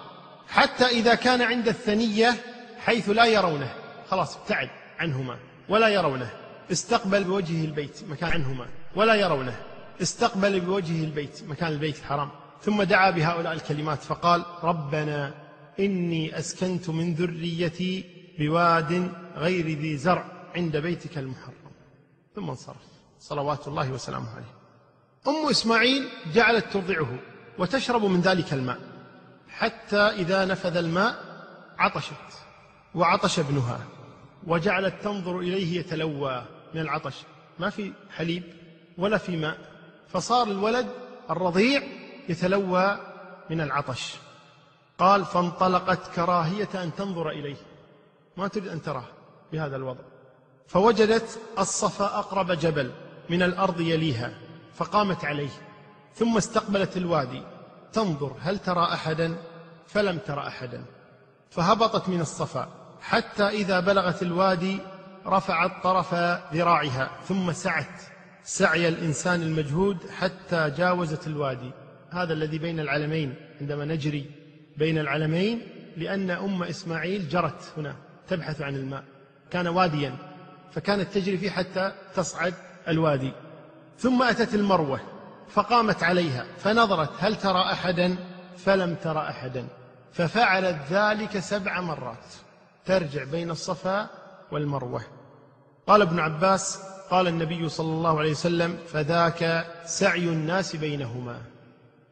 حتى 0.48 0.86
إذا 0.86 1.15
كان 1.15 1.41
عند 1.41 1.68
الثنية 1.68 2.55
حيث 2.80 3.10
لا 3.10 3.26
يرونه. 3.26 3.76
خلاص 4.10 4.38
ابتعد 4.38 4.69
عنهما. 4.99 5.38
ولا 5.69 5.88
يرونه. 5.88 6.30
استقبل 6.72 7.23
بوجهه 7.23 7.65
البيت 7.65 8.03
مكان 8.10 8.31
عنهما. 8.31 8.68
ولا 8.95 9.15
يرونه. 9.15 9.56
استقبل 10.02 10.60
بوجهه 10.60 11.03
البيت 11.03 11.43
مكان 11.47 11.72
البيت 11.72 11.99
الحرام. 11.99 12.30
ثم 12.61 12.84
دعا 12.84 13.11
بهؤلاء 13.11 13.53
الكلمات 13.53 14.02
فقال 14.02 14.45
ربنا 14.64 15.34
إني 15.80 16.39
أسكنت 16.39 16.89
من 16.89 17.14
ذريتي 17.14 18.06
بواد 18.39 19.11
غير 19.35 19.65
ذي 19.65 19.97
زرع 19.97 20.26
عند 20.56 20.77
بيتك 20.77 21.18
المحرم. 21.18 21.53
ثم 22.35 22.49
انصرف. 22.49 22.85
صلوات 23.19 23.68
الله 23.68 23.91
وسلامه 23.91 24.30
عليه. 24.35 24.56
أم 25.27 25.49
إسماعيل 25.49 26.10
جعلت 26.34 26.65
ترضعه 26.73 27.19
وتشرب 27.57 28.06
من 28.06 28.22
ذلك 28.22 28.53
الماء. 28.53 28.80
حتى 29.49 29.97
إذا 29.97 30.45
نفذ 30.45 30.77
الماء 30.77 31.15
عطشت. 31.77 32.45
وعطش 32.96 33.40
ابنها 33.40 33.80
وجعلت 34.48 34.96
تنظر 35.04 35.40
إليه 35.40 35.80
يتلوى 35.80 36.46
من 36.74 36.82
العطش. 36.82 37.16
ما 37.60 37.70
في 37.70 37.94
حليب 38.12 38.44
ولا 38.98 39.18
في 39.18 39.38
ماء 39.38 39.58
فصار 40.08 40.48
الولد 40.48 40.88
الرضيع 41.30 41.84
يتلوى 42.30 42.98
من 43.50 43.62
العطش. 43.62 44.16
قال 44.98 45.26
فانطلقت 45.26 46.16
كراهية 46.16 46.84
أن 46.84 46.96
تنظر 46.96 47.30
إليه. 47.30 47.56
ما 48.38 48.48
تريد 48.48 48.68
أن 48.68 48.82
تراه 48.82 49.06
بهذا 49.52 49.76
الوضع. 49.76 50.04
فوجدت 50.68 51.40
الصفا 51.60 52.06
أقرب 52.06 52.52
جبل 52.52 52.92
من 53.30 53.44
الأرض 53.44 53.82
يليها 53.82 54.38
فقامت 54.76 55.26
عليه. 55.26 55.50
ثم 56.16 56.38
استقبلت 56.38 56.98
الوادي. 56.98 57.44
تنظر 57.94 58.36
هل 58.40 58.60
ترى 58.60 58.84
أحدا؟ 58.84 59.38
فلم 59.88 60.18
تر 60.18 60.48
أحدا. 60.48 60.86
فهبطت 61.50 62.10
من 62.10 62.22
الصفا. 62.22 62.85
حتى 63.10 63.44
إذا 63.44 63.80
بلغت 63.80 64.22
الوادي 64.22 64.80
رفعت 65.26 65.84
طرف 65.84 66.14
ذراعها 66.53 67.10
ثم 67.27 67.52
سعت 67.52 68.02
سعي 68.44 68.88
الإنسان 68.88 69.41
المجهود 69.41 69.98
حتى 70.19 70.69
جاوزت 70.77 71.27
الوادي. 71.27 71.72
هذا 72.11 72.34
الذي 72.34 72.57
بين 72.57 72.80
العلمين 72.80 73.36
عندما 73.61 73.86
نجري 73.86 74.26
بين 74.77 74.98
العلمين 74.98 75.61
لأن 75.98 76.32
أم 76.32 76.64
إسماعيل 76.64 77.30
جرت 77.30 77.73
هنا 77.77 77.95
تبحث 78.27 78.61
عن 78.61 78.76
الماء. 78.76 79.03
كان 79.52 79.68
واديا 79.68 80.15
فكانت 80.72 81.14
تجري 81.14 81.38
فيه 81.38 81.49
حتى 81.49 81.91
تصعد 82.15 82.53
الوادي. 82.88 83.32
ثم 83.98 84.23
أتت 84.23 84.56
المروة 84.56 84.99
فقامت 85.49 86.03
عليها 86.03 86.45
فنظرت 86.57 87.11
هل 87.19 87.36
ترى 87.36 87.61
أحدا؟ 87.61 88.15
فلم 88.57 88.95
ترى 88.95 89.30
أحدا 89.30 89.68
ففعلت 90.14 90.77
ذلك 90.91 91.40
سبع 91.40 91.82
مرات. 91.82 92.45
ترجع 92.86 93.24
بين 93.24 93.52
الصفا 93.52 94.10
والمروة. 94.52 95.02
قال 95.88 96.02
ابن 96.02 96.20
عباس 96.20 96.80
قال 97.10 97.28
النبي 97.28 97.70
صلى 97.70 97.88
الله 97.88 98.20
عليه 98.20 98.32
وسلم 98.32 98.78
فذاك 98.88 99.68
سعي 99.86 100.30
الناس 100.30 100.76
بينهما. 100.76 101.41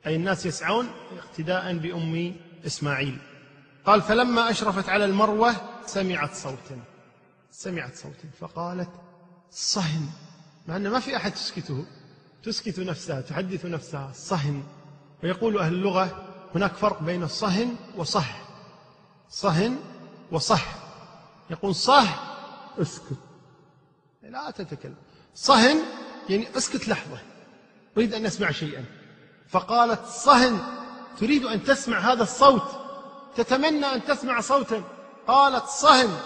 أي 0.06 0.16
الناس 0.16 0.46
يسعون 0.46 0.88
اقتداء 1.18 1.78
بأم 1.78 2.36
إسماعيل. 2.66 3.18
قال 3.86 4.02
فلما 4.02 4.50
أشرفت 4.50 4.90
على 4.90 5.06
المروة 5.06 5.56
سمعت 5.86 6.34
صوتا. 6.34 6.80
سمعت 7.52 7.96
صوتا 7.96 8.30
فقالت 8.40 8.90
صهن. 9.52 10.10
مع 10.68 10.76
أن 10.76 10.88
ما 10.88 11.00
في 11.00 11.18
أحد 11.18 11.32
تسكته 11.32 11.86
تسكت 12.44 12.80
نفسها 12.80 13.22
تحدث 13.22 13.66
نفسها 13.66 14.12
صهن. 14.14 14.64
ويقول 15.24 15.58
أهل 15.58 15.74
اللغة 15.74 16.30
هناك 16.56 16.74
فرق 16.74 17.04
بين 17.04 17.24
الصهن 17.24 17.76
وصح. 17.98 18.42
صهن 19.30 19.78
وصح. 20.34 20.66
يقول 21.50 21.76
صح 21.76 22.24
اسكت. 22.82 23.18
لا 24.24 24.52
تتكلم. 24.52 24.96
صهن 25.36 25.80
يعني 26.30 26.58
اسكت 26.58 26.88
لحظة. 26.88 27.18
أريد 27.98 28.14
أن 28.14 28.26
أسمع 28.26 28.52
شيئا. 28.52 28.86
فقالت 29.50 30.06
صهن 30.06 30.60
تريد 31.20 31.46
أن 31.46 31.64
تسمع 31.64 32.00
هذا 32.00 32.24
الصوت؟ 32.24 32.64
تتمنى 33.36 33.86
أن 33.86 34.06
تسمع 34.06 34.42
صوتا؟ 34.42 34.84
قالت 35.28 35.66
صهن 35.66 36.18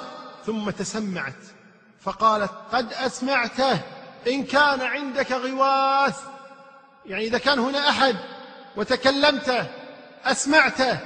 ثم 0.46 0.70
تسمعت. 0.70 1.44
فقالت 2.00 2.52
قد 2.72 2.94
أسمعته 2.94 3.82
إن 4.28 4.44
كان 4.44 4.82
عندك 4.82 5.32
غواث. 5.32 6.20
يعني 7.06 7.24
إذا 7.24 7.38
كان 7.38 7.60
هنا 7.60 7.90
أحد 7.90 8.16
وتكلمت 8.76 9.70
أسمعته 10.24 11.00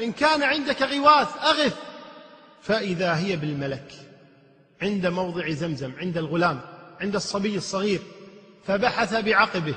إن 0.00 0.12
كان 0.12 0.42
عندك 0.42 0.82
غواث 0.82 1.28
أغث. 1.44 1.83
فإذا 2.64 3.16
هي 3.16 3.36
بالملك 3.36 3.92
عند 4.82 5.06
موضع 5.06 5.50
زمزم 5.50 5.92
عند 5.98 6.18
الغلام 6.18 6.60
عند 7.00 7.14
الصبي 7.14 7.56
الصغير 7.56 8.00
فبحث 8.66 9.14
بعقبه 9.14 9.74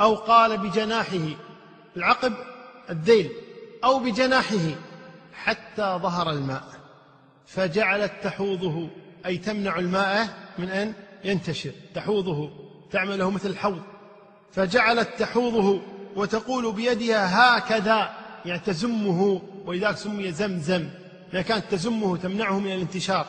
أو 0.00 0.14
قال 0.14 0.58
بجناحه 0.58 1.28
العقب 1.96 2.32
الذيل 2.90 3.30
أو 3.84 3.98
بجناحه 3.98 4.74
حتى 5.34 5.98
ظهر 6.02 6.30
الماء 6.30 6.62
فجعلت 7.46 8.12
تحوضه 8.22 8.88
أي 9.26 9.38
تمنع 9.38 9.78
الماء 9.78 10.28
من 10.58 10.68
أن 10.68 10.94
ينتشر 11.24 11.72
تحوضه 11.94 12.50
تعمله 12.90 13.30
مثل 13.30 13.48
الحوض 13.48 13.82
فجعلت 14.52 15.08
تحوضه 15.18 15.80
وتقول 16.16 16.72
بيدها 16.72 17.58
هكذا 17.58 18.10
يعني 18.44 18.60
تزمه 18.60 19.42
ولذلك 19.66 19.96
سمي 19.96 20.32
زمزم 20.32 20.88
لأنها 21.32 21.48
كانت 21.48 21.64
تزمه 21.70 22.16
تمنعه 22.16 22.58
من 22.58 22.72
الانتشار. 22.72 23.26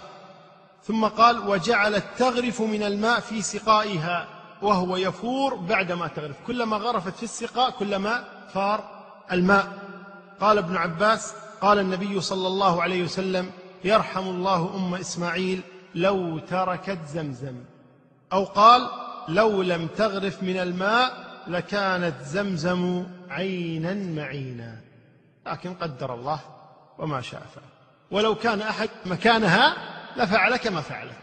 ثم 0.83 1.05
قال 1.05 1.47
وجعلت 1.47 2.05
تغرف 2.17 2.61
من 2.61 2.83
الماء 2.83 3.19
في 3.19 3.41
سقائها 3.41 4.27
وهو 4.61 4.97
يفور 4.97 5.55
بعدما 5.55 6.07
تغرف. 6.07 6.35
كلما 6.47 6.77
غرفت 6.77 7.15
في 7.15 7.23
السقاء 7.23 7.69
كلما 7.69 8.23
فار 8.53 9.03
الماء. 9.31 9.67
قال 10.41 10.57
ابن 10.57 10.77
عباس 10.77 11.33
قال 11.61 11.79
النبي 11.79 12.21
صلى 12.21 12.47
الله 12.47 12.83
عليه 12.83 13.03
وسلم 13.03 13.51
يرحم 13.83 14.27
الله 14.27 14.75
أم 14.75 14.95
إسماعيل 14.95 15.61
لو 15.95 16.39
تركت 16.39 16.99
زمزم. 17.07 17.55
أو 18.33 18.43
قال 18.43 18.89
لو 19.27 19.61
لم 19.61 19.87
تغرف 19.87 20.43
من 20.43 20.57
الماء 20.57 21.23
لكانت 21.47 22.15
زمزم 22.21 23.05
عينا 23.29 23.93
معينا. 23.93 24.81
لكن 25.47 25.73
قدر 25.73 26.13
الله 26.13 26.39
وما 26.97 27.21
شاء 27.21 27.41
فعل. 27.55 27.72
ولو 28.13 28.35
كان 28.35 28.61
أحد 28.61 28.89
مكانها 29.05 29.75
لفعل 30.17 30.55
كما 30.55 30.81
فعلت. 30.81 31.13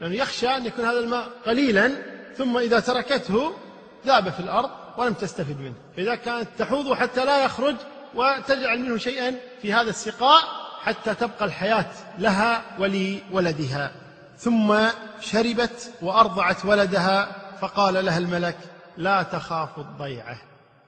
لأنه 0.00 0.14
يخشى 0.14 0.48
أن 0.48 0.66
يكون 0.66 0.84
هذا 0.84 0.98
الماء 0.98 1.28
قليلا 1.46 1.92
ثم 2.36 2.56
إذا 2.58 2.80
تركته 2.80 3.52
ذاب 4.06 4.30
في 4.30 4.40
الأرض 4.40 4.70
ولم 4.96 5.12
تستفد 5.12 5.60
منه. 5.60 5.74
فإذا 5.96 6.14
كانت 6.14 6.48
تحوض 6.58 6.92
حتى 6.92 7.24
لا 7.24 7.44
يخرج 7.44 7.74
وتجعل 8.14 8.80
منه 8.80 8.96
شيئا 8.96 9.34
في 9.62 9.72
هذا 9.72 9.90
السقاء 9.90 10.42
حتى 10.82 11.14
تبقى 11.14 11.44
الحياة 11.44 11.86
لها 12.18 12.62
ولولدها 12.78 13.92
ثم 14.38 14.76
شربت 15.20 15.92
وأرضعت 16.02 16.64
ولدها 16.64 17.36
فقال 17.60 18.04
لها 18.04 18.18
الملك 18.18 18.56
لا 18.96 19.22
تخاف 19.22 19.78
الضيعة. 19.78 20.36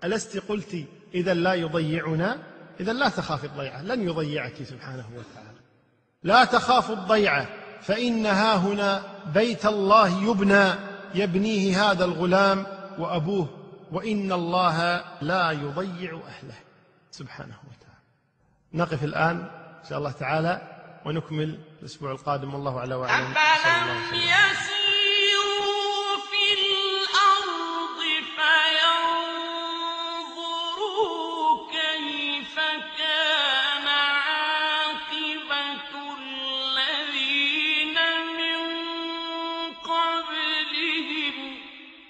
ألست 0.05 0.43
قلت 0.49 0.85
إذا 1.15 1.35
لا 1.35 1.55
يضيعنا؟ 1.55 2.39
إذا 2.81 2.93
لا 2.93 3.09
تخاف 3.09 3.45
الضيعة 3.45 3.83
لن 3.83 4.09
يضيعك 4.09 4.63
سبحانه 4.63 5.07
وتعالى. 5.17 5.59
لا 6.23 6.45
تخاف 6.45 6.91
الضيعة 6.91 7.47
فإنها 7.83 8.57
هنا 8.57 9.03
بيت 9.35 9.67
الله 9.67 10.31
يبنى 10.31 10.75
يبنيه 11.15 11.91
هذا 11.91 12.05
الغلام 12.05 12.67
وأبوه 12.99 13.49
وإن 13.93 14.33
الله 14.33 15.05
لا 15.21 15.51
يضيع 15.51 16.21
أهله 16.27 16.55
سبحانه 17.11 17.57
وتعالى. 17.69 18.01
نقف 18.75 19.05
الآن 19.05 19.37
إن 19.83 19.89
شاء 19.89 19.99
الله 19.99 20.11
تعالى 20.11 20.63
ونكمل 21.05 21.59
الأسبوع 21.81 22.11
القادم. 22.13 22.55
والله 22.55 22.81
عليه 22.81 22.97
وسلم. 22.97 23.35
أفلم 23.37 24.15
يسيروا 24.15 25.06